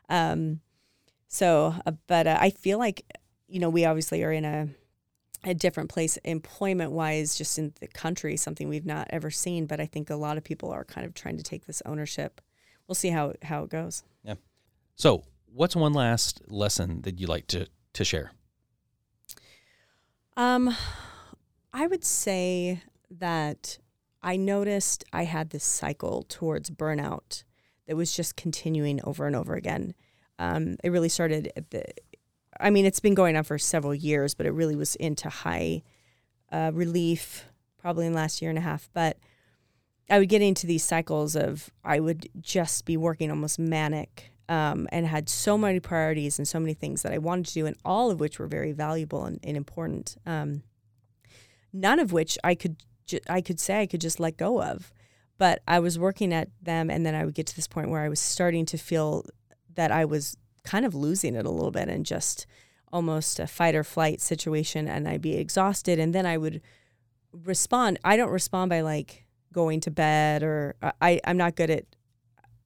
Um, 0.08 0.60
so, 1.28 1.74
uh, 1.84 1.92
but 2.06 2.26
uh, 2.26 2.38
I 2.40 2.50
feel 2.50 2.78
like 2.78 3.04
you 3.46 3.60
know 3.60 3.70
we 3.70 3.84
obviously 3.84 4.24
are 4.24 4.32
in 4.32 4.44
a 4.44 4.68
a 5.44 5.54
different 5.54 5.90
place 5.90 6.16
employment 6.24 6.90
wise, 6.90 7.36
just 7.36 7.56
in 7.56 7.72
the 7.80 7.86
country, 7.86 8.36
something 8.36 8.68
we've 8.68 8.86
not 8.86 9.06
ever 9.10 9.30
seen. 9.30 9.66
But 9.66 9.80
I 9.80 9.86
think 9.86 10.10
a 10.10 10.16
lot 10.16 10.38
of 10.38 10.44
people 10.44 10.70
are 10.70 10.84
kind 10.84 11.06
of 11.06 11.14
trying 11.14 11.36
to 11.36 11.44
take 11.44 11.66
this 11.66 11.82
ownership. 11.86 12.40
We'll 12.86 12.94
see 12.94 13.10
how 13.10 13.34
how 13.42 13.64
it 13.64 13.70
goes. 13.70 14.02
Yeah. 14.22 14.34
So, 14.94 15.24
what's 15.46 15.76
one 15.76 15.92
last 15.92 16.42
lesson 16.48 17.02
that 17.02 17.18
you 17.18 17.26
like 17.26 17.46
to 17.48 17.68
to 17.94 18.04
share? 18.04 18.32
Um, 20.36 20.74
I 21.72 21.86
would 21.86 22.04
say 22.04 22.82
that 23.10 23.78
I 24.22 24.36
noticed 24.36 25.04
I 25.12 25.24
had 25.24 25.50
this 25.50 25.64
cycle 25.64 26.24
towards 26.28 26.70
burnout 26.70 27.44
that 27.86 27.96
was 27.96 28.14
just 28.14 28.36
continuing 28.36 29.00
over 29.04 29.26
and 29.26 29.36
over 29.36 29.54
again. 29.54 29.94
Um, 30.38 30.76
it 30.82 30.90
really 30.90 31.08
started 31.08 31.52
at 31.56 31.70
the, 31.70 31.84
I 32.60 32.70
mean, 32.70 32.84
it's 32.84 33.00
been 33.00 33.14
going 33.14 33.36
on 33.36 33.44
for 33.44 33.58
several 33.58 33.94
years, 33.94 34.34
but 34.34 34.46
it 34.46 34.50
really 34.50 34.76
was 34.76 34.96
into 34.96 35.28
high 35.28 35.82
uh, 36.52 36.70
relief 36.74 37.46
probably 37.78 38.06
in 38.06 38.12
the 38.12 38.18
last 38.18 38.42
year 38.42 38.50
and 38.50 38.58
a 38.58 38.62
half. 38.62 38.90
But 38.92 39.18
I 40.08 40.18
would 40.18 40.28
get 40.28 40.42
into 40.42 40.66
these 40.66 40.84
cycles 40.84 41.34
of 41.34 41.70
I 41.84 42.00
would 42.00 42.28
just 42.40 42.84
be 42.84 42.96
working 42.96 43.30
almost 43.30 43.58
manic 43.58 44.30
um, 44.48 44.86
and 44.92 45.06
had 45.06 45.28
so 45.28 45.58
many 45.58 45.80
priorities 45.80 46.38
and 46.38 46.46
so 46.46 46.60
many 46.60 46.74
things 46.74 47.02
that 47.02 47.12
I 47.12 47.18
wanted 47.18 47.46
to 47.46 47.54
do, 47.54 47.66
and 47.66 47.76
all 47.84 48.10
of 48.10 48.20
which 48.20 48.38
were 48.38 48.46
very 48.46 48.72
valuable 48.72 49.24
and, 49.24 49.40
and 49.42 49.56
important. 49.56 50.16
Um, 50.24 50.62
none 51.72 51.98
of 51.98 52.12
which 52.12 52.38
I 52.44 52.54
could 52.54 52.76
ju- 53.06 53.20
I 53.28 53.40
could 53.40 53.58
say 53.58 53.80
I 53.80 53.86
could 53.86 54.00
just 54.00 54.20
let 54.20 54.36
go 54.36 54.62
of, 54.62 54.92
but 55.38 55.62
I 55.66 55.80
was 55.80 55.98
working 55.98 56.32
at 56.32 56.48
them, 56.62 56.90
and 56.90 57.04
then 57.04 57.14
I 57.14 57.24
would 57.24 57.34
get 57.34 57.46
to 57.48 57.56
this 57.56 57.68
point 57.68 57.90
where 57.90 58.02
I 58.02 58.08
was 58.08 58.20
starting 58.20 58.66
to 58.66 58.78
feel 58.78 59.24
that 59.74 59.90
I 59.90 60.04
was 60.04 60.36
kind 60.62 60.86
of 60.86 60.94
losing 60.94 61.34
it 61.34 61.46
a 61.46 61.50
little 61.50 61.70
bit 61.70 61.88
and 61.88 62.06
just 62.06 62.46
almost 62.92 63.38
a 63.40 63.46
fight 63.46 63.74
or 63.74 63.84
flight 63.84 64.20
situation, 64.20 64.86
and 64.86 65.08
I'd 65.08 65.22
be 65.22 65.34
exhausted, 65.34 65.98
and 65.98 66.14
then 66.14 66.24
I 66.26 66.36
would 66.36 66.62
respond. 67.32 67.98
I 68.04 68.16
don't 68.16 68.30
respond 68.30 68.70
by 68.70 68.80
like 68.80 69.25
going 69.52 69.80
to 69.80 69.90
bed 69.90 70.42
or 70.42 70.76
I 71.00 71.20
I'm 71.24 71.36
not 71.36 71.56
good 71.56 71.70
at 71.70 71.84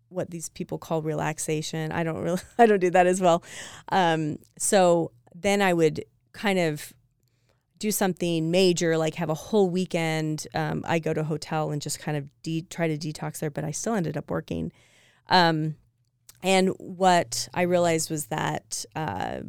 what 0.08 0.30
these 0.30 0.48
people 0.48 0.78
call 0.78 1.02
relaxation. 1.02 1.92
I 1.92 2.02
don't 2.02 2.22
really 2.22 2.40
I 2.58 2.66
don't 2.66 2.80
do 2.80 2.90
that 2.90 3.06
as 3.06 3.20
well. 3.20 3.42
Um, 3.90 4.38
so 4.58 5.12
then 5.34 5.62
I 5.62 5.72
would 5.72 6.04
kind 6.32 6.58
of 6.58 6.92
do 7.78 7.90
something 7.90 8.50
major, 8.50 8.98
like 8.98 9.14
have 9.14 9.30
a 9.30 9.34
whole 9.34 9.70
weekend. 9.70 10.46
Um, 10.54 10.84
I 10.86 10.98
go 10.98 11.14
to 11.14 11.22
a 11.22 11.24
hotel 11.24 11.70
and 11.70 11.80
just 11.80 11.98
kind 11.98 12.16
of 12.16 12.28
de- 12.42 12.66
try 12.68 12.86
to 12.88 12.98
detox 12.98 13.38
there, 13.38 13.50
but 13.50 13.64
I 13.64 13.70
still 13.70 13.94
ended 13.94 14.16
up 14.16 14.30
working. 14.30 14.70
Um, 15.28 15.76
and 16.42 16.68
what 16.78 17.48
I 17.54 17.62
realized 17.62 18.10
was 18.10 18.26
that 18.26 18.84
uh, 18.94 19.40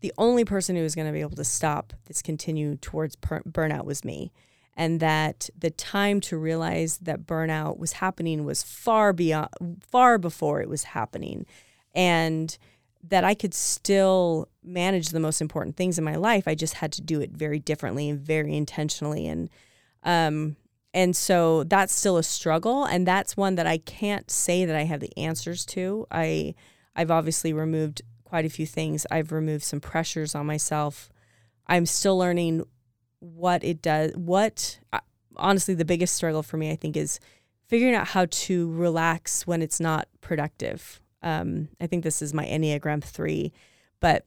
the 0.00 0.12
only 0.18 0.44
person 0.44 0.76
who 0.76 0.82
was 0.82 0.94
going 0.94 1.06
to 1.06 1.12
be 1.12 1.20
able 1.20 1.36
to 1.36 1.44
stop 1.44 1.92
this 2.06 2.22
continue 2.22 2.76
towards 2.76 3.16
per- 3.16 3.42
burnout 3.42 3.84
was 3.84 4.04
me. 4.04 4.32
And 4.76 4.98
that 5.00 5.50
the 5.56 5.70
time 5.70 6.20
to 6.22 6.36
realize 6.36 6.98
that 6.98 7.26
burnout 7.26 7.78
was 7.78 7.92
happening 7.94 8.44
was 8.44 8.62
far 8.62 9.12
beyond, 9.12 9.48
far 9.88 10.18
before 10.18 10.60
it 10.60 10.68
was 10.68 10.84
happening. 10.84 11.46
And 11.94 12.56
that 13.08 13.22
I 13.22 13.34
could 13.34 13.54
still 13.54 14.48
manage 14.62 15.10
the 15.10 15.20
most 15.20 15.40
important 15.40 15.76
things 15.76 15.98
in 15.98 16.04
my 16.04 16.16
life. 16.16 16.48
I 16.48 16.54
just 16.54 16.74
had 16.74 16.90
to 16.92 17.02
do 17.02 17.20
it 17.20 17.30
very 17.30 17.58
differently 17.58 18.08
and 18.08 18.18
very 18.18 18.56
intentionally. 18.56 19.26
And 19.26 19.50
um, 20.02 20.56
and 20.94 21.16
so 21.16 21.64
that's 21.64 21.92
still 21.92 22.16
a 22.18 22.22
struggle, 22.22 22.84
and 22.84 23.04
that's 23.04 23.36
one 23.36 23.56
that 23.56 23.66
I 23.66 23.78
can't 23.78 24.30
say 24.30 24.64
that 24.64 24.76
I 24.76 24.84
have 24.84 25.00
the 25.00 25.16
answers 25.18 25.66
to. 25.66 26.06
I 26.10 26.54
I've 26.94 27.10
obviously 27.10 27.52
removed 27.52 28.02
quite 28.22 28.44
a 28.44 28.50
few 28.50 28.64
things. 28.64 29.04
I've 29.10 29.32
removed 29.32 29.64
some 29.64 29.80
pressures 29.80 30.36
on 30.36 30.46
myself. 30.46 31.10
I'm 31.66 31.84
still 31.86 32.16
learning 32.16 32.64
what 33.24 33.64
it 33.64 33.82
does. 33.82 34.12
What 34.14 34.78
uh, 34.92 35.00
honestly, 35.36 35.74
the 35.74 35.84
biggest 35.84 36.14
struggle 36.14 36.42
for 36.42 36.56
me, 36.56 36.70
I 36.70 36.76
think, 36.76 36.96
is 36.96 37.20
figuring 37.66 37.94
out 37.94 38.08
how 38.08 38.26
to 38.30 38.70
relax 38.72 39.46
when 39.46 39.62
it's 39.62 39.80
not 39.80 40.08
productive. 40.20 41.00
Um, 41.22 41.68
I 41.80 41.86
think 41.86 42.04
this 42.04 42.20
is 42.20 42.34
my 42.34 42.44
Enneagram 42.44 43.02
three, 43.02 43.52
but 44.00 44.24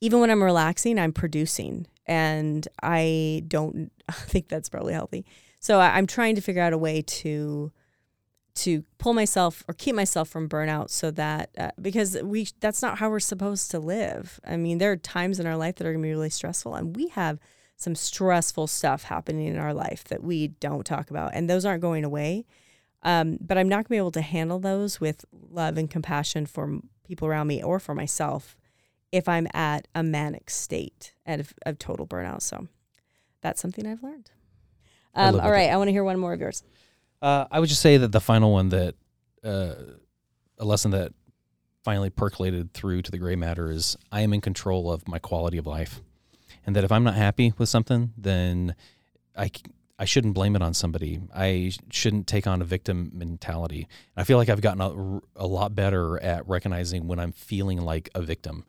even 0.00 0.20
when 0.20 0.30
I'm 0.30 0.42
relaxing, 0.42 0.98
I'm 0.98 1.12
producing, 1.12 1.86
and 2.06 2.66
I 2.82 3.44
don't 3.46 3.92
think 4.12 4.48
that's 4.48 4.68
probably 4.68 4.94
healthy. 4.94 5.24
So 5.60 5.80
I, 5.80 5.96
I'm 5.96 6.06
trying 6.06 6.34
to 6.34 6.40
figure 6.40 6.62
out 6.62 6.72
a 6.72 6.78
way 6.78 7.02
to 7.02 7.72
to 8.56 8.84
pull 8.98 9.14
myself 9.14 9.64
or 9.66 9.74
keep 9.74 9.96
myself 9.96 10.28
from 10.28 10.48
burnout 10.48 10.88
so 10.88 11.10
that 11.10 11.50
uh, 11.58 11.70
because 11.80 12.16
we 12.22 12.46
that's 12.60 12.82
not 12.82 12.98
how 12.98 13.10
we're 13.10 13.20
supposed 13.20 13.70
to 13.72 13.78
live. 13.78 14.40
I 14.46 14.56
mean, 14.56 14.78
there 14.78 14.92
are 14.92 14.96
times 14.96 15.40
in 15.40 15.46
our 15.46 15.56
life 15.56 15.76
that 15.76 15.86
are 15.86 15.92
going 15.92 16.02
to 16.02 16.06
be 16.06 16.12
really 16.12 16.30
stressful 16.30 16.74
and 16.74 16.94
we 16.94 17.08
have 17.08 17.38
some 17.76 17.94
stressful 17.94 18.66
stuff 18.66 19.04
happening 19.04 19.46
in 19.48 19.58
our 19.58 19.74
life 19.74 20.04
that 20.04 20.22
we 20.22 20.48
don't 20.48 20.84
talk 20.84 21.10
about 21.10 21.32
and 21.34 21.48
those 21.48 21.64
aren't 21.64 21.82
going 21.82 22.04
away. 22.04 22.44
Um, 23.02 23.36
but 23.40 23.58
I'm 23.58 23.68
not 23.68 23.76
going 23.76 23.84
to 23.84 23.90
be 23.90 23.96
able 23.98 24.12
to 24.12 24.22
handle 24.22 24.58
those 24.58 25.00
with 25.00 25.24
love 25.32 25.76
and 25.76 25.90
compassion 25.90 26.46
for 26.46 26.80
people 27.06 27.28
around 27.28 27.48
me 27.48 27.62
or 27.62 27.78
for 27.78 27.94
myself 27.94 28.56
if 29.12 29.28
I'm 29.28 29.46
at 29.52 29.86
a 29.94 30.02
manic 30.02 30.48
state 30.48 31.12
of, 31.26 31.52
of 31.66 31.78
total 31.78 32.06
burnout. 32.06 32.42
So 32.42 32.68
that's 33.42 33.60
something 33.60 33.86
I've 33.86 34.02
learned. 34.02 34.30
Um, 35.14 35.38
all 35.38 35.50
right, 35.50 35.68
it. 35.68 35.72
I 35.72 35.76
want 35.76 35.88
to 35.88 35.92
hear 35.92 36.02
one 36.02 36.18
more 36.18 36.32
of 36.32 36.40
yours. 36.40 36.64
Uh, 37.22 37.44
I 37.50 37.60
would 37.60 37.68
just 37.68 37.80
say 37.80 37.96
that 37.98 38.10
the 38.10 38.20
final 38.20 38.52
one 38.52 38.70
that 38.70 38.94
uh, 39.44 39.74
a 40.58 40.64
lesson 40.64 40.90
that 40.92 41.12
finally 41.84 42.10
percolated 42.10 42.72
through 42.72 43.02
to 43.02 43.10
the 43.10 43.18
gray 43.18 43.36
matter 43.36 43.70
is 43.70 43.96
I 44.10 44.22
am 44.22 44.32
in 44.32 44.40
control 44.40 44.90
of 44.90 45.06
my 45.06 45.18
quality 45.18 45.58
of 45.58 45.66
life, 45.66 46.00
and 46.66 46.74
that 46.76 46.84
if 46.84 46.92
I'm 46.92 47.04
not 47.04 47.14
happy 47.14 47.52
with 47.58 47.68
something, 47.68 48.12
then 48.16 48.74
I 49.36 49.50
I 49.98 50.06
shouldn't 50.06 50.34
blame 50.34 50.56
it 50.56 50.62
on 50.62 50.74
somebody. 50.74 51.20
I 51.34 51.72
shouldn't 51.90 52.26
take 52.26 52.46
on 52.46 52.60
a 52.60 52.64
victim 52.64 53.12
mentality. 53.14 53.86
I 54.16 54.24
feel 54.24 54.38
like 54.38 54.48
I've 54.48 54.60
gotten 54.60 54.80
a, 54.80 55.20
a 55.36 55.46
lot 55.46 55.74
better 55.74 56.20
at 56.20 56.48
recognizing 56.48 57.06
when 57.06 57.20
I'm 57.20 57.32
feeling 57.32 57.80
like 57.80 58.10
a 58.14 58.20
victim, 58.20 58.64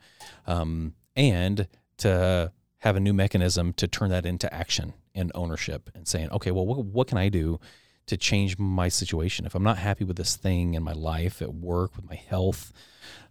um, 0.46 0.93
and 1.16 1.68
to 1.98 2.52
have 2.80 2.96
a 2.96 3.00
new 3.00 3.14
mechanism 3.14 3.74
to 3.74 3.88
turn 3.88 4.12
that 4.12 4.26
into 4.26 4.54
action 4.54 4.93
and 5.16 5.32
ownership 5.34 5.89
and 5.96 6.08
saying, 6.08 6.30
okay, 6.30 6.52
well, 6.52 6.68
what, 6.68 6.86
what 6.86 7.08
can 7.08 7.18
I 7.18 7.30
do 7.30 7.60
to 8.06 8.18
change 8.18 8.60
my 8.60 8.89
situation? 8.89 9.48
If 9.48 9.56
I'm 9.56 9.64
not 9.64 9.80
happy 9.80 10.04
with 10.04 10.18
this 10.18 10.36
thing 10.36 10.76
in 10.76 10.84
my 10.84 10.91
life, 10.91 11.41
at 11.41 11.56
work, 11.56 11.96
with 11.96 12.06
my 12.06 12.16
health, 12.16 12.72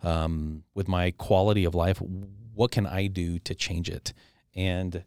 um, 0.02 0.64
with 0.74 0.88
my 0.88 1.12
quality 1.12 1.64
of 1.64 1.74
life, 1.74 2.02
what 2.54 2.72
can 2.72 2.86
I 2.86 3.06
do 3.06 3.38
to 3.40 3.54
change 3.54 3.88
it? 3.88 4.12
And 4.54 5.04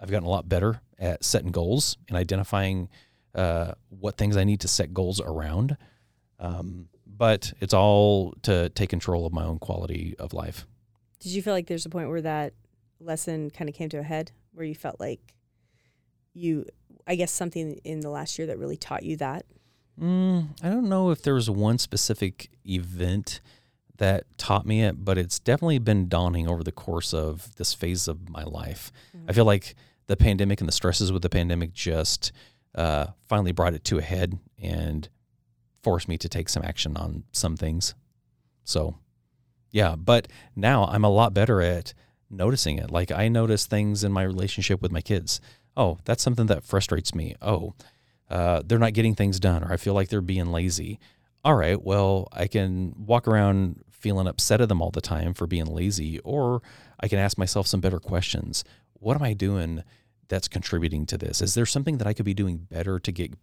I've 0.00 0.10
gotten 0.10 0.26
a 0.26 0.30
lot 0.30 0.48
better 0.48 0.80
at 0.98 1.24
setting 1.24 1.50
goals 1.50 1.96
and 2.08 2.16
identifying 2.16 2.88
uh, 3.34 3.72
what 3.88 4.16
things 4.16 4.36
I 4.36 4.44
need 4.44 4.60
to 4.60 4.68
set 4.68 4.94
goals 4.94 5.20
around. 5.20 5.76
Um, 6.38 6.88
but 7.06 7.52
it's 7.60 7.74
all 7.74 8.32
to 8.42 8.68
take 8.70 8.90
control 8.90 9.26
of 9.26 9.32
my 9.32 9.44
own 9.44 9.58
quality 9.58 10.14
of 10.18 10.32
life. 10.32 10.66
Did 11.20 11.32
you 11.32 11.42
feel 11.42 11.52
like 11.52 11.66
there's 11.66 11.86
a 11.86 11.90
point 11.90 12.08
where 12.08 12.22
that 12.22 12.52
lesson 13.00 13.50
kind 13.50 13.68
of 13.68 13.74
came 13.74 13.88
to 13.90 13.98
a 13.98 14.02
head, 14.02 14.30
where 14.52 14.64
you 14.64 14.74
felt 14.74 15.00
like 15.00 15.34
you, 16.32 16.64
I 17.06 17.16
guess, 17.16 17.32
something 17.32 17.80
in 17.84 18.00
the 18.00 18.10
last 18.10 18.38
year 18.38 18.46
that 18.46 18.58
really 18.58 18.76
taught 18.76 19.02
you 19.02 19.16
that? 19.16 19.44
Mm, 20.00 20.50
I 20.62 20.68
don't 20.68 20.88
know 20.88 21.10
if 21.10 21.22
there 21.22 21.34
was 21.34 21.50
one 21.50 21.78
specific 21.78 22.50
event 22.64 23.40
that 23.98 24.24
taught 24.38 24.66
me 24.66 24.82
it, 24.82 25.04
but 25.04 25.18
it's 25.18 25.38
definitely 25.38 25.78
been 25.78 26.08
dawning 26.08 26.48
over 26.48 26.64
the 26.64 26.72
course 26.72 27.12
of 27.12 27.54
this 27.56 27.74
phase 27.74 28.08
of 28.08 28.28
my 28.28 28.42
life. 28.42 28.90
Mm-hmm. 29.16 29.30
I 29.30 29.32
feel 29.32 29.44
like 29.44 29.74
the 30.06 30.16
pandemic 30.16 30.60
and 30.60 30.68
the 30.68 30.72
stresses 30.72 31.12
with 31.12 31.22
the 31.22 31.28
pandemic 31.28 31.72
just 31.72 32.32
uh, 32.74 33.08
finally 33.28 33.52
brought 33.52 33.74
it 33.74 33.84
to 33.84 33.98
a 33.98 34.02
head 34.02 34.38
and 34.60 35.08
forced 35.82 36.08
me 36.08 36.18
to 36.18 36.28
take 36.28 36.48
some 36.48 36.62
action 36.62 36.96
on 36.96 37.24
some 37.32 37.56
things. 37.56 37.94
So, 38.64 38.96
yeah, 39.70 39.96
but 39.96 40.28
now 40.56 40.84
I'm 40.86 41.04
a 41.04 41.10
lot 41.10 41.34
better 41.34 41.60
at 41.60 41.94
noticing 42.30 42.78
it. 42.78 42.90
Like 42.90 43.10
I 43.10 43.28
notice 43.28 43.66
things 43.66 44.04
in 44.04 44.12
my 44.12 44.22
relationship 44.22 44.80
with 44.80 44.92
my 44.92 45.00
kids. 45.00 45.40
Oh, 45.76 45.98
that's 46.04 46.22
something 46.22 46.46
that 46.46 46.64
frustrates 46.64 47.14
me. 47.14 47.34
Oh, 47.40 47.74
uh, 48.30 48.62
they're 48.64 48.78
not 48.78 48.92
getting 48.94 49.14
things 49.14 49.40
done, 49.40 49.62
or 49.64 49.72
I 49.72 49.76
feel 49.76 49.94
like 49.94 50.08
they're 50.08 50.20
being 50.20 50.52
lazy. 50.52 50.98
All 51.44 51.54
right, 51.54 51.80
well, 51.80 52.28
I 52.32 52.46
can 52.46 52.94
walk 52.98 53.28
around 53.28 53.82
feeling 53.98 54.26
upset 54.26 54.60
at 54.60 54.68
them 54.68 54.80
all 54.80 54.90
the 54.90 55.00
time 55.00 55.34
for 55.34 55.46
being 55.46 55.66
lazy, 55.66 56.18
or 56.20 56.62
I 57.00 57.08
can 57.08 57.18
ask 57.18 57.38
myself 57.38 57.66
some 57.66 57.80
better 57.80 57.98
questions. 57.98 58.64
What 58.94 59.16
am 59.16 59.22
I 59.22 59.32
doing 59.32 59.82
that's 60.28 60.48
contributing 60.48 61.06
to 61.06 61.18
this? 61.18 61.40
Is 61.40 61.54
there 61.54 61.66
something 61.66 61.98
that 61.98 62.06
I 62.06 62.12
could 62.12 62.24
be 62.24 62.34
doing 62.34 62.58
better 62.58 62.98
to 62.98 63.12
get 63.12 63.34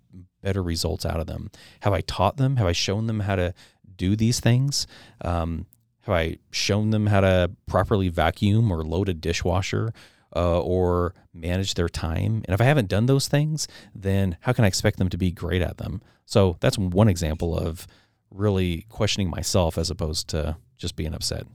better 0.41 0.63
results 0.63 1.05
out 1.05 1.19
of 1.19 1.27
them? 1.27 1.49
Have 1.81 1.93
I 1.93 2.01
taught 2.01 2.37
them? 2.37 2.57
Have 2.57 2.67
I 2.67 2.71
shown 2.73 3.07
them 3.07 3.21
how 3.21 3.35
to 3.35 3.53
do 3.95 4.15
these 4.15 4.39
things? 4.39 4.87
Um, 5.21 5.65
have 6.01 6.13
I 6.13 6.37
shown 6.51 6.91
them 6.91 7.07
how 7.07 7.21
to 7.21 7.51
properly 7.65 8.09
vacuum 8.09 8.71
or 8.71 8.83
load 8.83 9.09
a 9.09 9.13
dishwasher 9.13 9.91
uh, 10.35 10.61
or 10.61 11.15
manage 11.33 11.73
their 11.73 11.89
time? 11.89 12.43
And 12.45 12.53
if 12.53 12.61
I 12.61 12.65
haven't 12.65 12.89
done 12.89 13.07
those 13.07 13.27
things, 13.27 13.67
then 13.95 14.37
how 14.41 14.53
can 14.53 14.65
I 14.65 14.67
expect 14.67 14.99
them 14.99 15.09
to 15.09 15.17
be 15.17 15.31
great 15.31 15.63
at 15.63 15.77
them? 15.77 16.01
So 16.25 16.57
that's 16.59 16.77
one 16.77 17.07
example 17.07 17.57
of 17.57 17.87
really 18.31 18.85
questioning 18.89 19.29
myself 19.29 19.77
as 19.77 19.89
opposed 19.89 20.27
to 20.29 20.57
just 20.77 20.95
being 20.95 21.13
upset. 21.13 21.45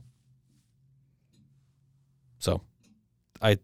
So 2.39 2.61
I 3.41 3.57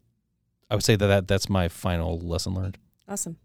I 0.70 0.76
would 0.76 0.84
say 0.84 0.96
that, 0.96 1.08
that 1.08 1.28
that's 1.28 1.50
my 1.50 1.68
final 1.68 2.20
lesson 2.20 2.54
learned. 2.54 2.78
Awesome. 3.08 3.38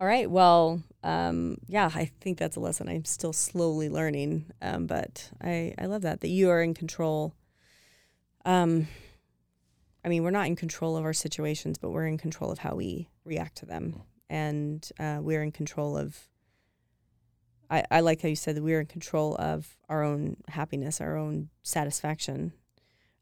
All 0.00 0.06
right. 0.06 0.30
Well, 0.30 0.82
um, 1.02 1.58
yeah, 1.66 1.90
I 1.94 2.10
think 2.20 2.38
that's 2.38 2.56
a 2.56 2.60
lesson 2.60 2.88
I'm 2.88 3.04
still 3.04 3.34
slowly 3.34 3.90
learning. 3.90 4.46
Um, 4.62 4.86
but 4.86 5.30
I, 5.42 5.74
I 5.78 5.86
love 5.86 6.02
that, 6.02 6.20
that 6.22 6.28
you 6.28 6.48
are 6.48 6.62
in 6.62 6.72
control. 6.72 7.34
Um, 8.46 8.88
I 10.02 10.08
mean, 10.08 10.22
we're 10.22 10.30
not 10.30 10.46
in 10.46 10.56
control 10.56 10.96
of 10.96 11.04
our 11.04 11.12
situations, 11.12 11.76
but 11.76 11.90
we're 11.90 12.06
in 12.06 12.16
control 12.16 12.50
of 12.50 12.60
how 12.60 12.76
we 12.76 13.10
react 13.24 13.56
to 13.58 13.66
them. 13.66 14.02
And 14.30 14.88
uh, 14.98 15.18
we're 15.20 15.42
in 15.42 15.52
control 15.52 15.98
of, 15.98 16.18
I, 17.70 17.84
I 17.90 18.00
like 18.00 18.20
how 18.22 18.28
you 18.28 18.36
said 18.36 18.56
that 18.56 18.62
we're 18.62 18.80
in 18.80 18.86
control 18.86 19.36
of 19.38 19.76
our 19.88 20.02
own 20.02 20.36
happiness, 20.48 21.00
our 21.00 21.16
own 21.16 21.50
satisfaction. 21.62 22.52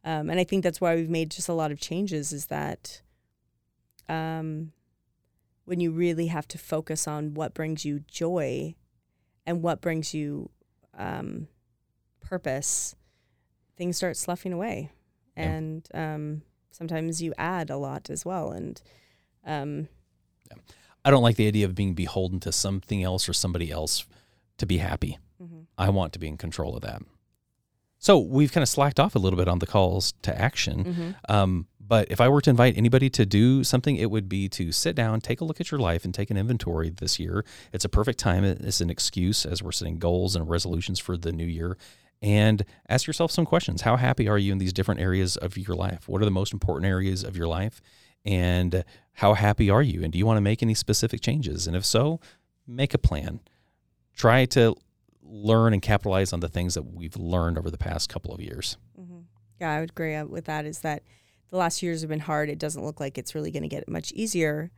Um, 0.04 0.30
and 0.30 0.40
I 0.40 0.44
think 0.44 0.64
that's 0.64 0.80
why 0.80 0.94
we've 0.94 1.10
made 1.10 1.30
just 1.30 1.50
a 1.50 1.54
lot 1.54 1.70
of 1.70 1.80
changes 1.80 2.32
is 2.32 2.46
that 2.46 3.02
um, 4.08 4.72
when 5.66 5.80
you 5.80 5.90
really 5.90 6.28
have 6.28 6.48
to 6.48 6.58
focus 6.58 7.06
on 7.06 7.34
what 7.34 7.52
brings 7.52 7.84
you 7.84 8.00
joy 8.10 8.74
and 9.44 9.62
what 9.62 9.82
brings 9.82 10.14
you 10.14 10.48
um, 10.96 11.48
purpose, 12.22 12.96
things 13.76 13.98
start 13.98 14.16
sloughing 14.16 14.54
away. 14.54 14.90
Yeah. 15.36 15.42
And 15.44 15.88
um, 15.92 16.42
sometimes 16.70 17.20
you 17.20 17.34
add 17.36 17.68
a 17.68 17.76
lot 17.76 18.08
as 18.08 18.24
well. 18.24 18.50
And 18.50 18.80
um, 19.44 19.88
yeah. 20.50 20.56
I 21.04 21.10
don't 21.10 21.22
like 21.22 21.36
the 21.36 21.46
idea 21.46 21.66
of 21.66 21.74
being 21.74 21.92
beholden 21.92 22.40
to 22.40 22.52
something 22.52 23.02
else 23.02 23.28
or 23.28 23.34
somebody 23.34 23.70
else 23.70 24.06
to 24.58 24.66
be 24.66 24.78
happy. 24.78 25.18
Mm-hmm. 25.42 25.60
I 25.76 25.90
want 25.90 26.12
to 26.12 26.18
be 26.18 26.28
in 26.28 26.36
control 26.36 26.76
of 26.76 26.82
that. 26.82 27.02
So 27.98 28.18
we've 28.18 28.52
kind 28.52 28.62
of 28.62 28.68
slacked 28.68 29.00
off 29.00 29.14
a 29.14 29.18
little 29.18 29.36
bit 29.36 29.48
on 29.48 29.58
the 29.58 29.66
calls 29.66 30.14
to 30.22 30.40
action. 30.40 30.84
Mm-hmm. 30.84 31.10
Um, 31.28 31.66
but 31.80 32.08
if 32.10 32.20
I 32.20 32.28
were 32.28 32.42
to 32.42 32.50
invite 32.50 32.76
anybody 32.76 33.08
to 33.10 33.24
do 33.24 33.64
something, 33.64 33.96
it 33.96 34.10
would 34.10 34.28
be 34.28 34.48
to 34.50 34.72
sit 34.72 34.94
down, 34.94 35.20
take 35.20 35.40
a 35.40 35.44
look 35.44 35.60
at 35.60 35.70
your 35.70 35.80
life, 35.80 36.04
and 36.04 36.12
take 36.12 36.30
an 36.30 36.36
inventory 36.36 36.90
this 36.90 37.18
year. 37.18 37.44
It's 37.72 37.84
a 37.84 37.88
perfect 37.88 38.18
time. 38.18 38.44
It's 38.44 38.82
an 38.82 38.90
excuse 38.90 39.46
as 39.46 39.62
we're 39.62 39.72
setting 39.72 39.98
goals 39.98 40.36
and 40.36 40.48
resolutions 40.48 40.98
for 40.98 41.16
the 41.16 41.32
new 41.32 41.46
year. 41.46 41.78
And 42.20 42.64
ask 42.88 43.06
yourself 43.06 43.30
some 43.30 43.46
questions. 43.46 43.82
How 43.82 43.96
happy 43.96 44.28
are 44.28 44.38
you 44.38 44.52
in 44.52 44.58
these 44.58 44.72
different 44.72 45.00
areas 45.00 45.36
of 45.36 45.56
your 45.56 45.76
life? 45.76 46.08
What 46.08 46.20
are 46.20 46.26
the 46.26 46.30
most 46.30 46.52
important 46.52 46.86
areas 46.86 47.24
of 47.24 47.36
your 47.36 47.46
life? 47.46 47.80
And 48.24 48.84
how 49.12 49.34
happy 49.34 49.70
are 49.70 49.82
you? 49.82 50.02
And 50.02 50.12
do 50.12 50.18
you 50.18 50.26
want 50.26 50.36
to 50.36 50.42
make 50.42 50.62
any 50.62 50.74
specific 50.74 51.20
changes? 51.22 51.66
And 51.66 51.74
if 51.74 51.86
so, 51.86 52.20
make 52.66 52.92
a 52.92 52.98
plan. 52.98 53.40
Try 54.18 54.44
to 54.46 54.74
learn 55.22 55.72
and 55.72 55.80
capitalize 55.80 56.32
on 56.32 56.40
the 56.40 56.48
things 56.48 56.74
that 56.74 56.82
we've 56.82 57.16
learned 57.16 57.56
over 57.56 57.70
the 57.70 57.78
past 57.78 58.08
couple 58.08 58.34
of 58.34 58.40
years. 58.40 58.76
Mm-hmm. 59.00 59.20
Yeah, 59.60 59.70
I 59.70 59.80
would 59.80 59.90
agree 59.90 60.14
uh, 60.14 60.26
with 60.26 60.46
that. 60.46 60.66
Is 60.66 60.80
that 60.80 61.04
the 61.50 61.56
last 61.56 61.82
years 61.82 62.00
have 62.00 62.10
been 62.10 62.20
hard. 62.20 62.50
It 62.50 62.58
doesn't 62.58 62.84
look 62.84 63.00
like 63.00 63.16
it's 63.16 63.34
really 63.34 63.50
going 63.50 63.62
to 63.62 63.68
get 63.68 63.88
much 63.88 64.12
easier. 64.12 64.70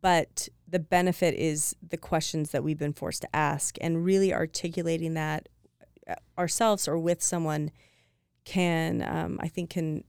But 0.00 0.48
the 0.66 0.78
benefit 0.78 1.34
is 1.34 1.76
the 1.86 1.96
questions 1.96 2.50
that 2.50 2.64
we've 2.64 2.78
been 2.78 2.94
forced 2.94 3.22
to 3.22 3.36
ask 3.36 3.76
and 3.80 4.04
really 4.04 4.32
articulating 4.32 5.14
that 5.14 5.48
uh, 6.08 6.14
ourselves 6.38 6.88
or 6.88 6.98
with 6.98 7.22
someone 7.22 7.70
can, 8.44 9.02
um, 9.02 9.38
I 9.40 9.48
think, 9.48 9.70
can 9.70 10.04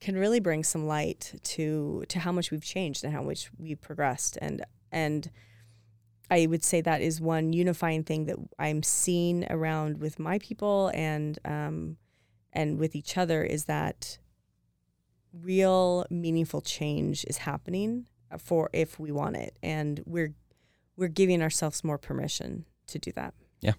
can 0.00 0.16
really 0.16 0.40
bring 0.40 0.62
some 0.62 0.86
light 0.86 1.32
to 1.42 2.04
to 2.08 2.18
how 2.18 2.32
much 2.32 2.50
we've 2.50 2.64
changed 2.64 3.04
and 3.04 3.14
how 3.14 3.22
much 3.22 3.50
we've 3.56 3.80
progressed 3.80 4.36
and 4.42 4.64
and 4.92 5.30
I 6.30 6.46
would 6.46 6.64
say 6.64 6.80
that 6.80 7.00
is 7.00 7.20
one 7.20 7.52
unifying 7.52 8.02
thing 8.02 8.26
that 8.26 8.36
I'm 8.58 8.82
seeing 8.82 9.46
around 9.50 9.98
with 10.00 10.18
my 10.18 10.38
people 10.38 10.90
and 10.94 11.38
um, 11.44 11.96
and 12.52 12.78
with 12.78 12.96
each 12.96 13.18
other 13.18 13.42
is 13.42 13.64
that 13.64 14.18
real 15.32 16.06
meaningful 16.10 16.60
change 16.60 17.24
is 17.28 17.38
happening 17.38 18.06
for 18.38 18.70
if 18.72 18.98
we 18.98 19.12
want 19.12 19.36
it, 19.36 19.56
and 19.62 20.02
we're 20.06 20.34
we're 20.96 21.08
giving 21.08 21.42
ourselves 21.42 21.84
more 21.84 21.98
permission 21.98 22.64
to 22.86 22.98
do 22.98 23.12
that. 23.12 23.34
Yeah. 23.60 23.74